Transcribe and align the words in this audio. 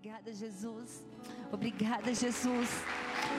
Obrigada, 0.00 0.32
Jesus. 0.32 1.04
Obrigada, 1.52 2.14
Jesus. 2.14 2.70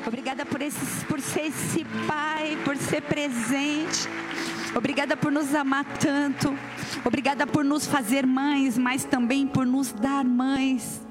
Obrigada 0.05 0.45
por, 0.45 0.59
por 1.07 1.19
ser 1.19 1.47
esse 1.47 1.83
Pai, 2.07 2.55
por 2.63 2.77
ser 2.77 3.01
presente. 3.01 4.07
Obrigada 4.75 5.17
por 5.17 5.31
nos 5.31 5.55
amar 5.55 5.83
tanto. 5.97 6.53
Obrigada 7.03 7.47
por 7.47 7.65
nos 7.65 7.87
fazer 7.87 8.27
mães, 8.27 8.77
mas 8.77 9.03
também 9.03 9.47
por 9.47 9.65
nos 9.65 9.91
dar 9.91 10.23
mães. 10.23 11.01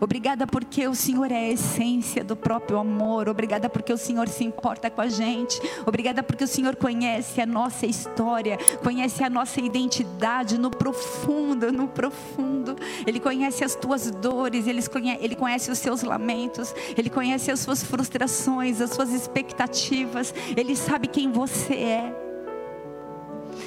Obrigada 0.00 0.46
porque 0.46 0.88
o 0.88 0.94
Senhor 0.94 1.30
é 1.30 1.36
a 1.36 1.50
essência 1.50 2.24
do 2.24 2.34
próprio 2.34 2.78
amor. 2.78 3.28
Obrigada 3.28 3.68
porque 3.68 3.92
o 3.92 3.98
Senhor 3.98 4.28
se 4.28 4.42
importa 4.42 4.90
com 4.90 5.02
a 5.02 5.08
gente. 5.08 5.60
Obrigada 5.84 6.22
porque 6.22 6.42
o 6.42 6.48
Senhor 6.48 6.74
conhece 6.74 7.38
a 7.40 7.46
nossa 7.46 7.84
história, 7.84 8.58
conhece 8.82 9.22
a 9.22 9.28
nossa 9.28 9.60
identidade 9.60 10.56
no 10.56 10.70
profundo, 10.70 11.70
no 11.70 11.86
profundo. 11.86 12.76
Ele 13.06 13.20
conhece 13.20 13.62
as 13.62 13.74
tuas 13.74 14.10
dores, 14.10 14.66
ele 14.66 14.82
conhece, 14.88 15.22
ele 15.22 15.36
conhece 15.36 15.70
os 15.70 15.78
seus 15.78 16.02
lamentos, 16.02 16.74
ele 16.96 17.10
conhece 17.10 17.50
as 17.50 17.60
suas 17.60 17.84
frustrações, 17.84 18.80
as 18.80 18.90
suas 18.90 19.12
expectativas. 19.12 20.34
Ele 20.56 20.74
sabe 20.74 21.08
quem 21.08 21.30
você 21.30 21.74
é. 21.74 22.16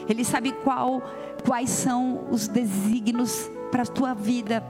Ele 0.09 0.25
sabe 0.25 0.51
qual, 0.51 1.03
quais 1.45 1.69
são 1.69 2.25
os 2.31 2.47
desígnios 2.47 3.51
para 3.71 3.83
a 3.83 3.85
tua 3.85 4.15
vida 4.15 4.63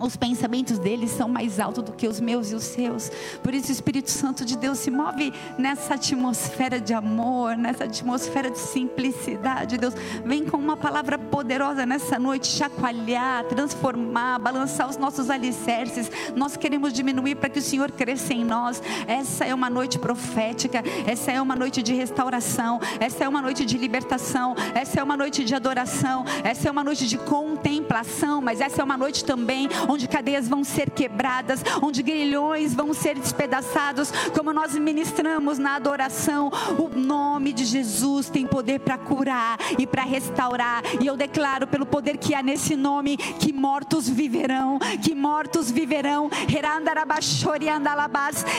os 0.00 0.16
pensamentos 0.16 0.78
deles 0.78 1.10
são 1.10 1.28
mais 1.28 1.60
altos 1.60 1.84
do 1.84 1.92
que 1.92 2.08
os 2.08 2.18
meus 2.20 2.50
e 2.50 2.54
os 2.54 2.64
seus. 2.64 3.10
Por 3.42 3.54
isso 3.54 3.68
o 3.68 3.72
Espírito 3.72 4.10
Santo 4.10 4.44
de 4.44 4.56
Deus 4.56 4.78
se 4.78 4.90
move 4.90 5.32
nessa 5.58 5.94
atmosfera 5.94 6.80
de 6.80 6.94
amor, 6.94 7.56
nessa 7.56 7.84
atmosfera 7.84 8.50
de 8.50 8.58
simplicidade. 8.58 9.76
Deus 9.76 9.94
vem 10.24 10.44
com 10.44 10.56
uma 10.56 10.76
palavra 10.76 11.18
poderosa 11.18 11.84
nessa 11.84 12.18
noite, 12.18 12.48
chacoalhar, 12.48 13.44
transformar, 13.44 14.38
balançar 14.38 14.88
os 14.88 14.96
nossos 14.96 15.28
alicerces. 15.28 16.10
Nós 16.34 16.56
queremos 16.56 16.92
diminuir 16.92 17.34
para 17.34 17.50
que 17.50 17.58
o 17.58 17.62
Senhor 17.62 17.90
cresça 17.92 18.32
em 18.32 18.44
nós. 18.44 18.82
Essa 19.06 19.44
é 19.44 19.54
uma 19.54 19.68
noite 19.68 19.98
profética, 19.98 20.82
essa 21.06 21.30
é 21.30 21.40
uma 21.40 21.54
noite 21.54 21.82
de 21.82 21.94
restauração, 21.94 22.80
essa 22.98 23.24
é 23.24 23.28
uma 23.28 23.42
noite 23.42 23.66
de 23.66 23.76
libertação, 23.76 24.54
essa 24.74 25.00
é 25.00 25.02
uma 25.02 25.16
noite 25.16 25.44
de 25.44 25.54
adoração, 25.54 26.24
essa 26.42 26.68
é 26.68 26.70
uma 26.70 26.82
noite 26.82 27.06
de 27.06 27.18
contemplação, 27.18 28.40
mas 28.40 28.60
essa 28.60 28.80
é 28.80 28.84
uma 28.84 28.96
noite 28.96 29.24
também 29.24 29.68
onde 29.90 30.06
cadeias 30.06 30.48
vão 30.48 30.62
ser 30.62 30.90
quebradas, 30.90 31.64
onde 31.82 32.02
grilhões 32.02 32.72
vão 32.72 32.94
ser 32.94 33.18
despedaçados, 33.18 34.12
como 34.36 34.52
nós 34.52 34.76
ministramos 34.76 35.58
na 35.58 35.74
adoração. 35.74 36.50
O 36.78 36.88
nome 36.96 37.52
de 37.52 37.64
Jesus 37.64 38.28
tem 38.28 38.46
poder 38.46 38.80
para 38.80 38.96
curar 38.96 39.58
e 39.78 39.86
para 39.86 40.02
restaurar, 40.02 40.82
e 41.00 41.06
eu 41.06 41.16
declaro 41.16 41.66
pelo 41.66 41.84
poder 41.84 42.18
que 42.18 42.34
há 42.34 42.42
nesse 42.42 42.76
nome 42.76 43.16
que 43.16 43.52
mortos 43.52 44.08
viverão, 44.08 44.78
que 45.02 45.14
mortos 45.14 45.70
viverão. 45.70 46.30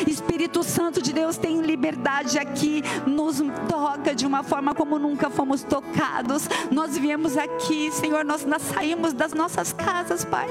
Espírito 0.06 0.64
Santo 0.64 1.02
de 1.02 1.14
Deus 1.14 1.38
tem 1.38 1.62
liberdade 1.62 2.38
aqui, 2.38 2.84
nos 3.08 3.38
toca 3.70 4.14
de 4.14 4.26
uma 4.26 4.44
forma 4.44 4.76
como 4.76 5.00
nunca 5.00 5.30
fomos 5.30 5.64
tocados. 5.64 6.50
Nós 6.70 6.98
viemos 6.98 7.38
aqui, 7.38 7.90
Senhor, 7.92 8.26
nós, 8.26 8.46
nós 8.46 8.62
saímos 8.62 9.14
das 9.14 9.34
nossas 9.34 9.72
casas, 9.72 10.26
Pai 10.26 10.48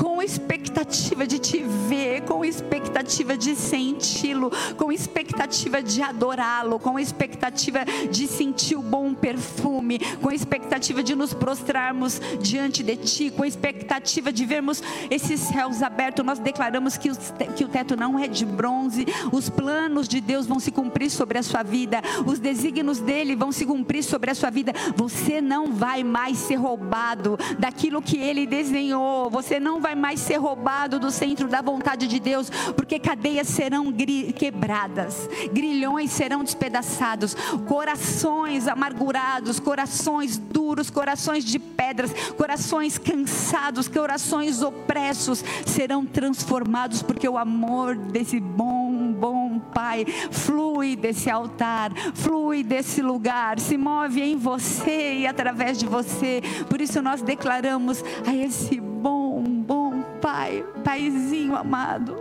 com 0.00 0.22
expectativa 0.22 1.26
de 1.26 1.38
te 1.38 1.62
ver, 1.62 2.22
com 2.22 2.42
expectativa 2.42 3.36
de 3.36 3.54
senti-lo, 3.54 4.50
com 4.76 4.90
expectativa 4.90 5.82
de 5.82 6.00
adorá-lo, 6.00 6.78
com 6.78 6.98
expectativa 6.98 7.84
de 8.10 8.26
sentir 8.26 8.76
o 8.76 8.82
bom 8.82 9.12
perfume, 9.12 9.98
com 10.22 10.32
expectativa 10.32 11.02
de 11.02 11.14
nos 11.14 11.34
prostrarmos 11.34 12.18
diante 12.40 12.82
de 12.82 12.96
ti, 12.96 13.30
com 13.30 13.44
expectativa 13.44 14.32
de 14.32 14.46
vermos 14.46 14.82
esses 15.10 15.38
céus 15.40 15.82
abertos. 15.82 16.24
Nós 16.24 16.38
declaramos 16.38 16.96
que, 16.96 17.10
que 17.54 17.64
o 17.64 17.68
teto 17.68 17.94
não 17.94 18.18
é 18.18 18.26
de 18.26 18.46
bronze, 18.46 19.06
os 19.30 19.50
planos 19.50 20.08
de 20.08 20.20
Deus 20.20 20.46
vão 20.46 20.58
se 20.58 20.70
cumprir 20.70 21.10
sobre 21.10 21.36
a 21.36 21.42
sua 21.42 21.62
vida, 21.62 22.00
os 22.26 22.38
desígnios 22.38 23.00
dele 23.00 23.36
vão 23.36 23.52
se 23.52 23.66
cumprir 23.66 24.02
sobre 24.02 24.30
a 24.30 24.34
sua 24.34 24.48
vida. 24.48 24.72
Você 24.96 25.42
não 25.42 25.72
vai 25.72 26.02
mais 26.02 26.38
ser 26.38 26.56
roubado 26.56 27.38
daquilo 27.58 28.00
que 28.00 28.16
ele 28.16 28.46
desenhou, 28.46 29.28
você 29.28 29.60
não 29.60 29.78
vai 29.80 29.89
mais 29.94 30.20
ser 30.20 30.36
roubado 30.36 30.98
do 30.98 31.10
centro 31.10 31.48
da 31.48 31.60
vontade 31.60 32.06
de 32.06 32.18
Deus, 32.18 32.50
porque 32.76 32.98
cadeias 32.98 33.48
serão 33.48 33.92
quebradas, 34.36 35.28
grilhões 35.52 36.10
serão 36.10 36.42
despedaçados, 36.42 37.36
corações 37.66 38.66
amargurados, 38.66 39.60
corações 39.60 40.36
duros, 40.36 40.90
corações 40.90 41.44
de 41.44 41.58
pedras, 41.58 42.12
corações 42.36 42.98
cansados, 42.98 43.88
corações 43.88 44.62
opressos 44.62 45.44
serão 45.66 46.04
transformados, 46.04 47.02
porque 47.02 47.28
o 47.28 47.38
amor 47.38 47.96
desse 47.96 48.40
bom, 48.40 49.12
bom 49.12 49.60
Pai 49.72 50.04
flui 50.30 50.96
desse 50.96 51.30
altar, 51.30 51.92
flui 52.14 52.62
desse 52.62 53.02
lugar, 53.02 53.58
se 53.60 53.76
move 53.76 54.20
em 54.20 54.36
você 54.36 55.18
e 55.18 55.26
através 55.26 55.78
de 55.78 55.86
você. 55.86 56.42
Por 56.68 56.80
isso 56.80 57.00
nós 57.00 57.22
declaramos 57.22 58.02
a 58.26 58.34
esse 58.34 58.89
bom, 59.00 59.42
bom 59.42 60.02
Pai, 60.20 60.64
Paizinho 60.84 61.56
amado, 61.56 62.16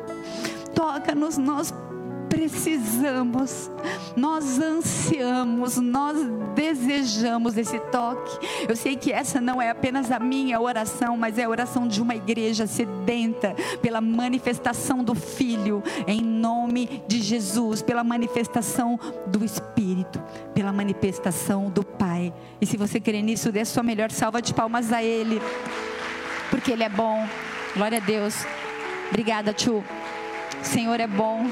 toca-nos, 0.74 1.38
nós 1.38 1.74
precisamos, 2.30 3.70
nós 4.16 4.60
ansiamos, 4.60 5.78
nós 5.78 6.16
desejamos 6.56 7.58
esse 7.58 7.80
toque. 7.92 8.48
Eu 8.68 8.76
sei 8.76 8.96
que 8.96 9.12
essa 9.12 9.42
não 9.42 9.62
é 9.62 9.72
apenas 9.72 10.12
a 10.12 10.20
minha 10.20 10.62
oração, 10.62 11.18
mas 11.18 11.38
é 11.38 11.44
a 11.44 11.50
oração 11.50 11.88
de 11.88 12.02
uma 12.02 12.16
igreja 12.16 12.66
sedenta 12.68 13.56
pela 13.82 14.00
manifestação 14.00 15.04
do 15.04 15.16
Filho, 15.16 15.84
em 16.08 16.22
nome 16.22 17.04
de 17.08 17.22
Jesus, 17.22 17.82
pela 17.82 18.04
manifestação 18.04 18.98
do 19.28 19.44
Espírito, 19.44 20.22
pela 20.54 20.72
manifestação 20.72 21.70
do 21.70 21.84
Pai. 21.84 22.34
E 22.62 22.66
se 22.66 22.78
você 22.78 23.00
crê 23.00 23.22
nisso, 23.22 23.52
dê 23.52 23.66
sua 23.66 23.84
melhor 23.84 24.12
salva 24.12 24.42
de 24.42 24.54
palmas 24.54 24.94
a 24.94 25.04
Ele, 25.04 25.42
porque 26.50 26.72
Ele 26.72 26.84
é 26.84 26.90
bom. 26.90 27.28
Glória 27.76 27.98
a 27.98 28.02
Deus. 28.02 28.46
Obrigada, 29.10 29.54
Tchu. 29.54 29.84
O 30.62 30.66
Senhor 30.66 31.00
é 31.00 31.08
bom. 31.08 31.50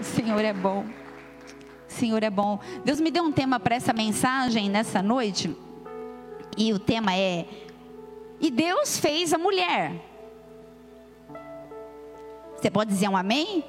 Senhor 0.00 0.44
é 0.44 0.52
bom. 0.52 0.86
Senhor 1.86 2.22
é 2.22 2.30
bom. 2.30 2.58
Deus 2.84 3.00
me 3.00 3.10
deu 3.10 3.24
um 3.24 3.32
tema 3.32 3.60
para 3.60 3.74
essa 3.74 3.92
mensagem 3.92 4.70
nessa 4.70 5.02
noite. 5.02 5.54
E 6.56 6.72
o 6.72 6.78
tema 6.78 7.14
é: 7.14 7.46
E 8.40 8.50
Deus 8.50 8.98
fez 8.98 9.32
a 9.32 9.38
mulher. 9.38 9.92
Você 12.56 12.70
pode 12.70 12.90
dizer 12.90 13.08
um 13.08 13.16
amém? 13.16 13.64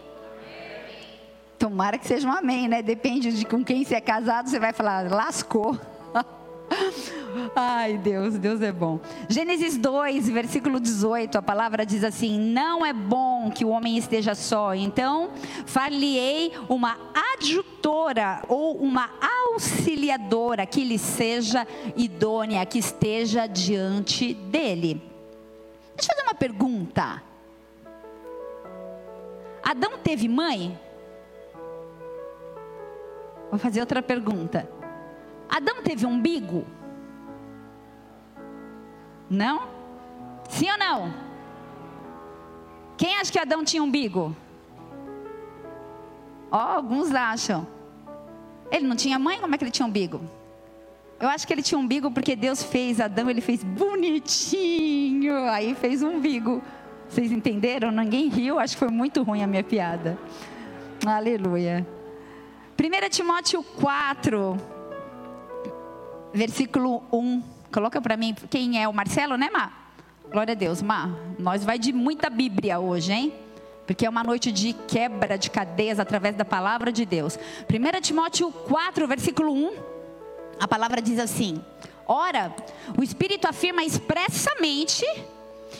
Tomara 1.57 1.97
que 1.97 2.07
seja 2.07 2.27
um 2.27 2.31
amém, 2.31 2.67
né? 2.67 2.81
Depende 2.81 3.31
de 3.31 3.45
com 3.45 3.63
quem 3.63 3.83
você 3.83 3.95
é 3.95 4.01
casado, 4.01 4.49
você 4.49 4.59
vai 4.59 4.73
falar, 4.73 5.09
lascou. 5.11 5.79
Ai, 7.55 7.97
Deus, 7.97 8.37
Deus 8.37 8.61
é 8.61 8.71
bom. 8.71 8.99
Gênesis 9.27 9.77
2, 9.77 10.29
versículo 10.29 10.79
18, 10.79 11.37
a 11.37 11.41
palavra 11.41 11.85
diz 11.85 12.03
assim: 12.03 12.39
Não 12.39 12.85
é 12.85 12.93
bom 12.93 13.51
que 13.51 13.65
o 13.65 13.69
homem 13.69 13.97
esteja 13.97 14.35
só, 14.35 14.73
então 14.73 15.31
far-lhe-ei 15.65 16.51
uma 16.69 16.97
adjutora 17.33 18.43
ou 18.47 18.77
uma 18.77 19.09
auxiliadora 19.49 20.65
que 20.65 20.83
lhe 20.83 20.97
seja 20.97 21.67
idônea, 21.95 22.65
que 22.65 22.79
esteja 22.79 23.47
diante 23.47 24.33
dele. 24.33 25.01
Deixa 25.95 26.11
eu 26.11 26.15
fazer 26.15 26.27
uma 26.27 26.35
pergunta. 26.35 27.21
Adão 29.63 29.97
teve 29.97 30.27
mãe? 30.27 30.77
Vou 33.49 33.59
fazer 33.59 33.81
outra 33.81 34.01
pergunta. 34.01 34.67
Adão 35.49 35.83
teve 35.83 36.05
umbigo? 36.05 36.65
Não? 39.31 39.69
Sim 40.49 40.69
ou 40.69 40.77
não? 40.77 41.13
Quem 42.97 43.15
acha 43.15 43.31
que 43.31 43.39
Adão 43.39 43.63
tinha 43.63 43.81
umbigo? 43.81 44.35
Ó, 46.51 46.57
oh, 46.57 46.75
alguns 46.75 47.15
acham. 47.15 47.65
Ele 48.69 48.85
não 48.85 48.95
tinha 48.97 49.17
mãe, 49.17 49.39
como 49.39 49.55
é 49.55 49.57
que 49.57 49.63
ele 49.63 49.71
tinha 49.71 49.85
umbigo? 49.85 50.19
Eu 51.17 51.29
acho 51.29 51.47
que 51.47 51.53
ele 51.53 51.61
tinha 51.61 51.79
umbigo 51.79 52.11
porque 52.11 52.35
Deus 52.35 52.61
fez 52.61 52.99
Adão, 52.99 53.29
ele 53.29 53.39
fez 53.39 53.63
bonitinho, 53.63 55.45
aí 55.49 55.75
fez 55.75 56.03
um 56.03 56.17
umbigo. 56.17 56.61
Vocês 57.07 57.31
entenderam? 57.31 57.89
Ninguém 57.89 58.27
riu, 58.27 58.59
acho 58.59 58.73
que 58.73 58.79
foi 58.79 58.89
muito 58.89 59.23
ruim 59.23 59.43
a 59.43 59.47
minha 59.47 59.63
piada. 59.63 60.19
Aleluia. 61.05 61.87
1 62.77 63.09
Timóteo 63.09 63.63
4, 63.63 64.57
versículo 66.33 67.01
1. 67.13 67.60
Coloca 67.71 68.01
para 68.01 68.17
mim 68.17 68.35
quem 68.49 68.81
é 68.81 68.87
o 68.87 68.93
Marcelo, 68.93 69.37
né, 69.37 69.49
Má? 69.49 69.71
Glória 70.29 70.51
a 70.51 70.55
Deus, 70.55 70.81
Má. 70.81 71.09
Nós 71.39 71.63
vai 71.63 71.79
de 71.79 71.93
muita 71.93 72.29
Bíblia 72.29 72.79
hoje, 72.79 73.13
hein? 73.13 73.33
Porque 73.87 74.05
é 74.05 74.09
uma 74.09 74.23
noite 74.23 74.51
de 74.51 74.73
quebra 74.73 75.37
de 75.37 75.49
cadeias 75.49 75.97
através 75.97 76.35
da 76.35 76.43
palavra 76.43 76.91
de 76.91 77.05
Deus. 77.05 77.39
1 77.69 78.01
Timóteo 78.01 78.51
4, 78.51 79.07
versículo 79.07 79.53
1. 79.53 79.73
A 80.59 80.67
palavra 80.67 81.01
diz 81.01 81.17
assim: 81.17 81.63
Ora, 82.05 82.53
o 82.97 83.01
Espírito 83.01 83.47
afirma 83.47 83.85
expressamente 83.85 85.05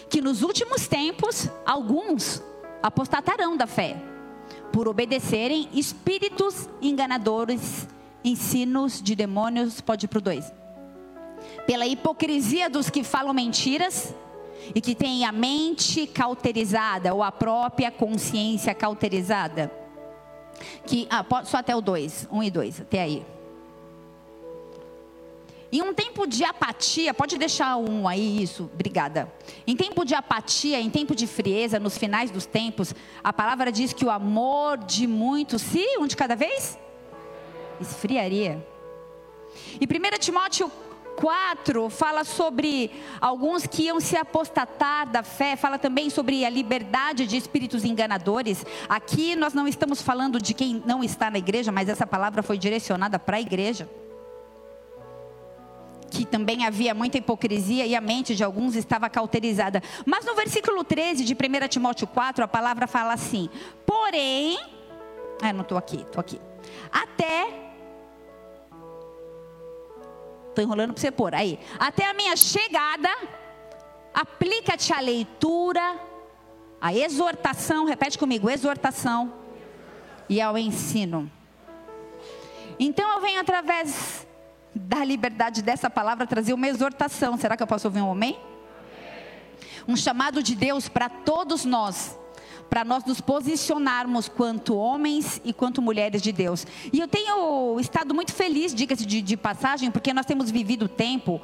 que 0.10 0.22
nos 0.22 0.44
últimos 0.44 0.88
tempos 0.88 1.50
alguns 1.66 2.42
apostatarão 2.82 3.58
da 3.58 3.68
fé, 3.68 3.98
por 4.72 4.88
obedecerem 4.88 5.68
espíritos 5.74 6.70
enganadores, 6.82 7.86
ensinos 8.24 9.02
de 9.02 9.14
demônios, 9.14 9.82
pode 9.82 10.06
ir 10.06 10.08
para 10.08 10.20
o 10.20 10.22
2. 10.22 10.61
Pela 11.66 11.86
hipocrisia 11.86 12.70
dos 12.70 12.90
que 12.90 13.04
falam 13.04 13.34
mentiras 13.34 14.14
e 14.74 14.82
que 14.82 14.96
têm 14.96 15.26
a 15.26 15.32
mente 15.32 16.08
cauterizada 16.08 17.14
ou 17.14 17.24
a 17.24 17.32
própria 17.32 17.92
consciência 17.92 18.74
cauterizada. 18.74 19.72
Que, 20.86 21.08
ah, 21.10 21.26
só 21.44 21.58
até 21.58 21.76
o 21.76 21.82
2, 21.82 22.28
1 22.32 22.38
um 22.38 22.44
e 22.44 22.52
2, 22.52 22.82
até 22.82 23.02
aí. 23.02 23.26
Em 25.72 25.82
um 25.82 25.94
tempo 25.94 26.28
de 26.28 26.44
apatia, 26.44 27.14
pode 27.14 27.38
deixar 27.38 27.78
um 27.78 28.06
aí, 28.06 28.44
isso, 28.44 28.70
obrigada. 28.74 29.32
Em 29.66 29.74
tempo 29.74 30.04
de 30.04 30.14
apatia, 30.14 30.82
em 30.82 30.90
tempo 30.90 31.16
de 31.16 31.26
frieza, 31.26 31.80
nos 31.80 31.98
finais 31.98 32.30
dos 32.30 32.46
tempos, 32.46 32.94
a 33.24 33.32
palavra 33.32 33.72
diz 33.72 33.94
que 33.94 34.04
o 34.04 34.10
amor 34.10 34.78
de 34.80 35.08
muitos, 35.08 35.62
se 35.62 35.98
um 35.98 36.08
de 36.08 36.18
cada 36.18 36.36
vez, 36.36 36.78
esfriaria. 37.80 38.68
E 39.80 39.86
1 39.86 40.20
Timóteo 40.20 40.70
4 41.22 41.88
fala 41.92 42.24
sobre 42.24 42.90
alguns 43.22 43.68
que 43.68 43.84
iam 43.84 44.00
se 44.00 44.18
apostatar 44.18 45.08
da 45.08 45.22
fé, 45.22 45.56
fala 45.56 45.78
também 45.78 46.10
sobre 46.10 46.44
a 46.44 46.50
liberdade 46.50 47.28
de 47.28 47.38
espíritos 47.38 47.86
enganadores. 47.86 48.66
Aqui 48.90 49.36
nós 49.36 49.54
não 49.54 49.68
estamos 49.68 50.02
falando 50.02 50.42
de 50.42 50.56
quem 50.56 50.82
não 50.84 51.04
está 51.04 51.30
na 51.30 51.38
igreja, 51.38 51.72
mas 51.72 51.88
essa 51.88 52.08
palavra 52.08 52.42
foi 52.42 52.58
direcionada 52.58 53.20
para 53.20 53.38
a 53.38 53.42
igreja 53.42 53.88
que 56.10 56.26
também 56.26 56.66
havia 56.66 56.94
muita 56.94 57.18
hipocrisia 57.18 57.86
e 57.86 57.96
a 57.96 58.02
mente 58.02 58.36
de 58.36 58.44
alguns 58.44 58.76
estava 58.76 59.10
cauterizada. 59.10 59.82
Mas 60.06 60.26
no 60.26 60.36
versículo 60.36 60.84
13 60.84 61.24
de 61.24 61.34
1 61.34 61.68
Timóteo 61.70 62.06
4, 62.06 62.44
a 62.44 62.48
palavra 62.48 62.86
fala 62.86 63.14
assim: 63.14 63.50
Porém, 63.86 64.60
ah, 65.42 65.54
não 65.54 65.62
estou 65.62 65.78
aqui, 65.78 66.02
estou 66.02 66.20
aqui. 66.20 66.42
Até. 66.92 67.61
Estou 70.52 70.64
enrolando 70.66 70.94
para 70.94 71.02
você 71.02 71.12
pôr 71.12 71.34
aí. 71.34 71.58
Até 71.80 72.06
a 72.06 72.14
minha 72.14 72.36
chegada, 72.36 73.10
aplica-te 74.14 74.92
a 74.92 75.00
leitura, 75.00 75.98
a 76.80 76.94
exortação, 76.94 77.86
repete 77.86 78.18
comigo, 78.18 78.50
exortação 78.50 79.34
e 80.28 80.42
ao 80.42 80.58
ensino. 80.58 81.32
Então 82.78 83.10
eu 83.14 83.22
venho 83.22 83.40
através 83.40 84.28
da 84.76 85.06
liberdade 85.06 85.62
dessa 85.62 85.90
palavra 85.90 86.28
trazer 86.28 86.54
uma 86.54 86.68
exortação. 86.68 87.38
Será 87.38 87.56
que 87.56 87.64
eu 87.64 87.68
posso 87.68 87.88
ouvir 87.88 88.02
um 88.02 88.12
amém? 88.12 88.38
Um 89.88 89.96
chamado 89.96 90.44
de 90.44 90.54
Deus 90.54 90.90
para 90.90 91.08
todos 91.08 91.64
nós, 91.64 92.20
para 92.72 92.86
nós 92.86 93.04
nos 93.04 93.20
posicionarmos 93.20 94.30
quanto 94.30 94.78
homens 94.78 95.42
e 95.44 95.52
quanto 95.52 95.82
mulheres 95.82 96.22
de 96.22 96.32
Deus. 96.32 96.66
E 96.94 97.02
eu 97.02 97.08
tenho 97.08 97.78
estado 97.82 98.16
muito 98.16 98.32
feliz, 98.32 98.74
diga-se 98.74 99.06
de, 99.06 99.22
de 99.22 99.36
passagem, 99.36 99.92
porque 99.92 100.14
nós 100.14 100.26
temos 100.26 100.50
vivido 100.50 100.88
tempo 100.88 101.42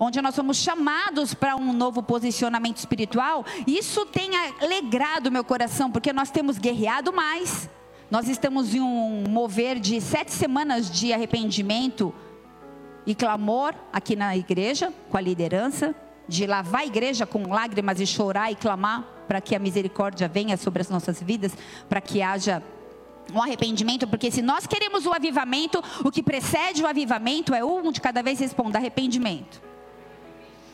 onde 0.00 0.22
nós 0.22 0.34
somos 0.34 0.56
chamados 0.56 1.34
para 1.34 1.54
um 1.54 1.70
novo 1.74 2.02
posicionamento 2.02 2.78
espiritual. 2.78 3.44
Isso 3.66 4.06
tem 4.06 4.30
alegrado 4.58 5.30
meu 5.30 5.44
coração, 5.44 5.90
porque 5.90 6.14
nós 6.14 6.30
temos 6.30 6.56
guerreado 6.56 7.12
mais. 7.12 7.68
Nós 8.10 8.26
estamos 8.26 8.74
em 8.74 8.80
um 8.80 9.24
mover 9.28 9.78
de 9.78 10.00
sete 10.00 10.32
semanas 10.32 10.90
de 10.90 11.12
arrependimento 11.12 12.14
e 13.06 13.14
clamor 13.14 13.74
aqui 13.92 14.16
na 14.16 14.34
igreja, 14.34 14.90
com 15.10 15.18
a 15.18 15.20
liderança, 15.20 15.94
de 16.28 16.46
lavar 16.46 16.82
a 16.82 16.86
igreja 16.86 17.26
com 17.26 17.48
lágrimas 17.48 18.00
e 18.00 18.06
chorar 18.06 18.50
e 18.50 18.54
clamar 18.54 19.04
para 19.26 19.40
que 19.40 19.54
a 19.54 19.58
misericórdia 19.58 20.28
venha 20.28 20.56
sobre 20.56 20.82
as 20.82 20.88
nossas 20.88 21.22
vidas, 21.22 21.52
para 21.88 22.00
que 22.00 22.22
haja 22.22 22.62
um 23.32 23.42
arrependimento, 23.42 24.06
porque 24.06 24.30
se 24.30 24.42
nós 24.42 24.66
queremos 24.66 25.06
o 25.06 25.12
avivamento, 25.12 25.82
o 26.04 26.10
que 26.10 26.22
precede 26.22 26.82
o 26.82 26.86
avivamento 26.86 27.54
é 27.54 27.64
um 27.64 27.90
de 27.90 28.00
cada 28.00 28.22
vez 28.22 28.38
responda 28.38 28.78
arrependimento. 28.78 29.62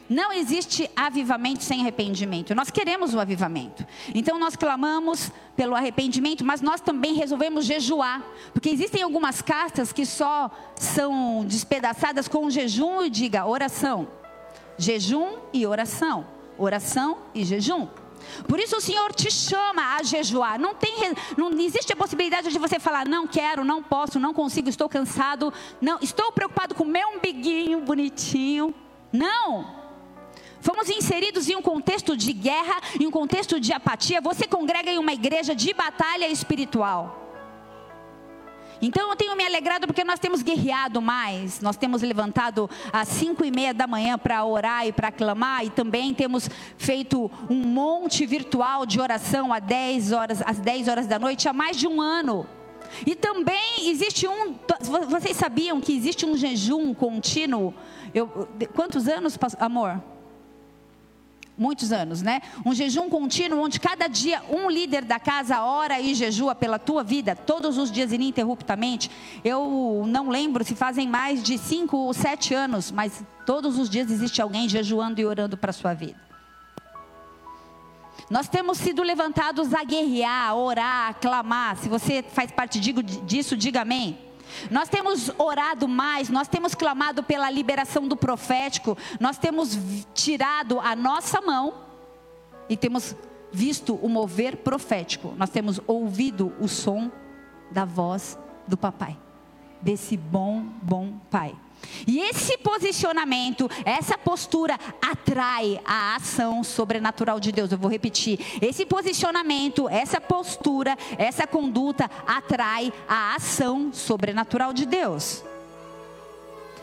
Não 0.09 0.33
existe 0.33 0.91
avivamento 0.97 1.63
sem 1.63 1.83
arrependimento. 1.83 2.53
Nós 2.53 2.69
queremos 2.69 3.15
o 3.15 3.21
avivamento. 3.21 3.87
Então 4.13 4.41
nós 4.41 4.57
clamamos 4.57 5.31
pelo 5.55 5.77
arrependimento, 5.77 6.45
mas 6.45 6.61
nós 6.61 6.81
também 6.81 7.15
resolvemos 7.15 7.65
jejuar. 7.65 8.21
Porque 8.53 8.71
existem 8.71 9.03
algumas 9.05 9.41
castas 9.41 9.93
que 9.93 10.05
só 10.05 10.51
são 10.75 11.45
despedaçadas 11.47 12.27
com 12.27 12.51
jejum 12.51 13.03
e 13.03 13.09
diga 13.09 13.47
oração. 13.47 14.09
Jejum 14.81 15.37
e 15.53 15.67
oração. 15.67 16.27
Oração 16.57 17.19
e 17.35 17.45
jejum. 17.45 17.87
Por 18.49 18.59
isso 18.59 18.79
o 18.79 18.81
Senhor 18.81 19.13
te 19.13 19.31
chama 19.31 19.97
a 19.97 20.03
jejuar. 20.03 20.59
Não, 20.59 20.75
tem, 20.75 20.95
não 21.37 21.51
existe 21.61 21.93
a 21.93 21.97
possibilidade 21.97 22.51
de 22.51 22.59
você 22.59 22.81
falar, 22.81 23.07
não 23.07 23.27
quero, 23.27 23.63
não 23.63 23.83
posso, 23.83 24.19
não 24.19 24.33
consigo, 24.33 24.71
estou 24.71 24.89
cansado, 24.89 25.53
não, 25.83 25.99
estou 26.01 26.33
preocupado 26.33 26.75
com 26.75 26.85
o 26.85 26.89
meu 26.89 27.09
umbiguinho 27.11 27.83
bonitinho. 27.83 28.75
Não! 29.13 29.79
Fomos 30.63 30.89
inseridos 30.89 31.47
em 31.51 31.57
um 31.57 31.63
contexto 31.63 32.17
de 32.17 32.33
guerra, 32.33 32.81
em 32.99 33.07
um 33.07 33.11
contexto 33.11 33.61
de 33.61 33.75
apatia. 33.75 34.23
Você 34.23 34.47
congrega 34.47 34.91
em 34.91 34.99
uma 34.99 35.13
igreja 35.13 35.55
de 35.55 35.75
batalha 35.75 36.27
espiritual. 36.27 37.30
Então 38.83 39.11
eu 39.11 39.17
tenho 39.17 39.37
me 39.37 39.45
alegrado 39.45 39.87
porque 39.87 40.03
nós 40.03 40.19
temos 40.19 40.43
guerreado 40.43 41.03
mais, 41.03 41.61
nós 41.61 41.77
temos 41.77 42.01
levantado 42.01 42.69
às 42.93 43.09
cinco 43.09 43.45
e 43.45 43.51
meia 43.51 43.75
da 43.75 43.87
manhã 43.87 44.17
para 44.17 44.45
orar 44.45 44.87
e 44.87 44.93
para 44.93 45.13
clamar, 45.13 45.65
e 45.65 45.71
também 45.71 46.15
temos 46.15 46.49
feito 46.79 47.31
um 47.51 47.57
monte 47.57 48.25
virtual 48.25 48.87
de 48.87 49.01
oração 49.01 49.53
às 49.53 49.63
10 49.63 50.13
horas, 50.13 50.43
às 50.47 50.59
10 50.59 50.89
horas 50.89 51.07
da 51.07 51.19
noite 51.19 51.49
há 51.49 51.53
mais 51.53 51.77
de 51.77 51.87
um 51.87 52.01
ano. 52.01 52.47
E 53.07 53.15
também 53.15 53.89
existe 53.89 54.27
um. 54.27 54.57
Vocês 55.09 55.37
sabiam 55.37 55.81
que 55.81 55.95
existe 55.95 56.27
um 56.27 56.37
jejum 56.37 56.93
contínuo? 56.93 57.75
Eu, 58.13 58.49
quantos 58.75 59.07
anos, 59.07 59.39
amor? 59.59 60.03
Muitos 61.61 61.93
anos, 61.93 62.23
né? 62.23 62.41
Um 62.65 62.75
jejum 62.75 63.11
contínuo 63.11 63.63
onde 63.63 63.79
cada 63.79 64.09
dia 64.09 64.43
um 64.49 64.71
líder 64.71 65.05
da 65.05 65.21
casa 65.21 65.63
ora 65.63 66.01
e 66.01 66.15
jejua 66.15 66.55
pela 66.55 66.79
tua 66.79 67.05
vida, 67.05 67.37
todos 67.37 67.77
os 67.77 67.93
dias 67.93 68.13
ininterruptamente. 68.13 69.11
Eu 69.45 70.05
não 70.07 70.31
lembro 70.31 70.65
se 70.65 70.75
fazem 70.75 71.07
mais 71.07 71.43
de 71.43 71.59
cinco 71.59 71.99
ou 71.99 72.15
sete 72.15 72.55
anos, 72.55 72.91
mas 72.91 73.23
todos 73.45 73.79
os 73.79 73.91
dias 73.91 74.11
existe 74.11 74.41
alguém 74.41 74.67
jejuando 74.71 75.21
e 75.21 75.27
orando 75.27 75.59
para 75.59 75.69
a 75.69 75.75
sua 75.75 75.93
vida. 75.93 76.19
Nós 78.31 78.49
temos 78.49 78.79
sido 78.79 79.03
levantados 79.03 79.75
a 79.75 79.85
guerrear, 79.85 80.49
a 80.49 80.55
orar, 80.55 81.11
a 81.11 81.15
clamar. 81.15 81.77
Se 81.77 81.89
você 81.91 82.23
faz 82.23 82.51
parte 82.51 82.81
disso, 82.81 83.55
diga 83.55 83.83
amém. 83.83 84.30
Nós 84.71 84.89
temos 84.89 85.31
orado 85.39 85.87
mais, 85.87 86.29
nós 86.29 86.49
temos 86.49 86.75
clamado 86.75 87.23
pela 87.23 87.51
liberação 87.51 88.07
do 88.07 88.17
profético, 88.17 88.97
nós 89.19 89.39
temos 89.39 89.79
tirado 90.15 90.81
a 90.81 90.95
nossa 90.95 91.41
mão 91.41 91.75
e 92.69 92.77
temos 92.77 93.15
visto 93.53 93.95
o 93.97 94.09
mover 94.09 94.59
profético, 94.59 95.35
nós 95.37 95.51
temos 95.51 95.81
ouvido 95.87 96.53
o 96.61 96.69
som 96.69 97.11
da 97.71 97.85
voz 97.85 98.39
do 98.67 98.77
papai, 98.77 99.17
desse 99.81 100.17
bom, 100.17 100.65
bom 100.83 101.15
pai. 101.31 101.55
E 102.07 102.21
esse 102.21 102.59
posicionamento, 102.59 103.69
essa 103.85 104.17
postura 104.17 104.79
atrai 105.01 105.81
a 105.85 106.17
ação 106.17 106.65
sobrenatural 106.65 107.39
de 107.39 107.53
Deus. 107.53 107.73
Eu 107.73 107.79
vou 107.79 107.91
repetir. 107.91 108.39
Esse 108.61 108.87
posicionamento, 108.87 109.89
essa 109.89 110.21
postura, 110.21 110.97
essa 111.19 111.47
conduta 111.47 112.11
atrai 112.27 112.93
a 113.09 113.35
ação 113.35 113.93
sobrenatural 113.93 114.73
de 114.73 114.87
Deus. 114.87 115.45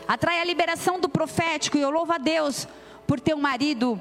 Atrai 0.06 0.40
a 0.40 0.44
liberação 0.44 0.98
do 0.98 1.08
profético. 1.08 1.76
E 1.76 1.80
eu 1.80 1.90
louvo 1.90 2.12
a 2.12 2.18
Deus 2.18 2.66
por 3.06 3.20
ter 3.20 3.34
um 3.34 3.40
marido 3.40 4.00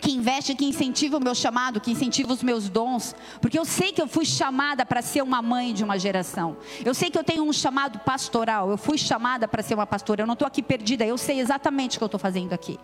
que 0.00 0.10
investe, 0.10 0.54
que 0.54 0.64
incentiva 0.64 1.16
o 1.16 1.22
meu 1.22 1.34
chamado, 1.34 1.80
que 1.80 1.90
incentiva 1.90 2.32
os 2.32 2.42
meus 2.42 2.68
dons, 2.68 3.14
porque 3.40 3.58
eu 3.58 3.64
sei 3.64 3.92
que 3.92 4.00
eu 4.00 4.08
fui 4.08 4.24
chamada 4.24 4.84
para 4.86 5.02
ser 5.02 5.22
uma 5.22 5.42
mãe 5.42 5.72
de 5.72 5.84
uma 5.84 5.98
geração. 5.98 6.56
Eu 6.84 6.94
sei 6.94 7.10
que 7.10 7.18
eu 7.18 7.24
tenho 7.24 7.42
um 7.42 7.52
chamado 7.52 7.98
pastoral. 8.00 8.70
Eu 8.70 8.76
fui 8.76 8.98
chamada 8.98 9.46
para 9.46 9.62
ser 9.62 9.74
uma 9.74 9.86
pastora. 9.86 10.22
Eu 10.22 10.26
não 10.26 10.34
estou 10.34 10.46
aqui 10.46 10.62
perdida. 10.62 11.04
Eu 11.04 11.18
sei 11.18 11.40
exatamente 11.40 11.96
o 11.96 12.00
que 12.00 12.04
eu 12.04 12.06
estou 12.06 12.20
fazendo 12.20 12.52
aqui. 12.52 12.78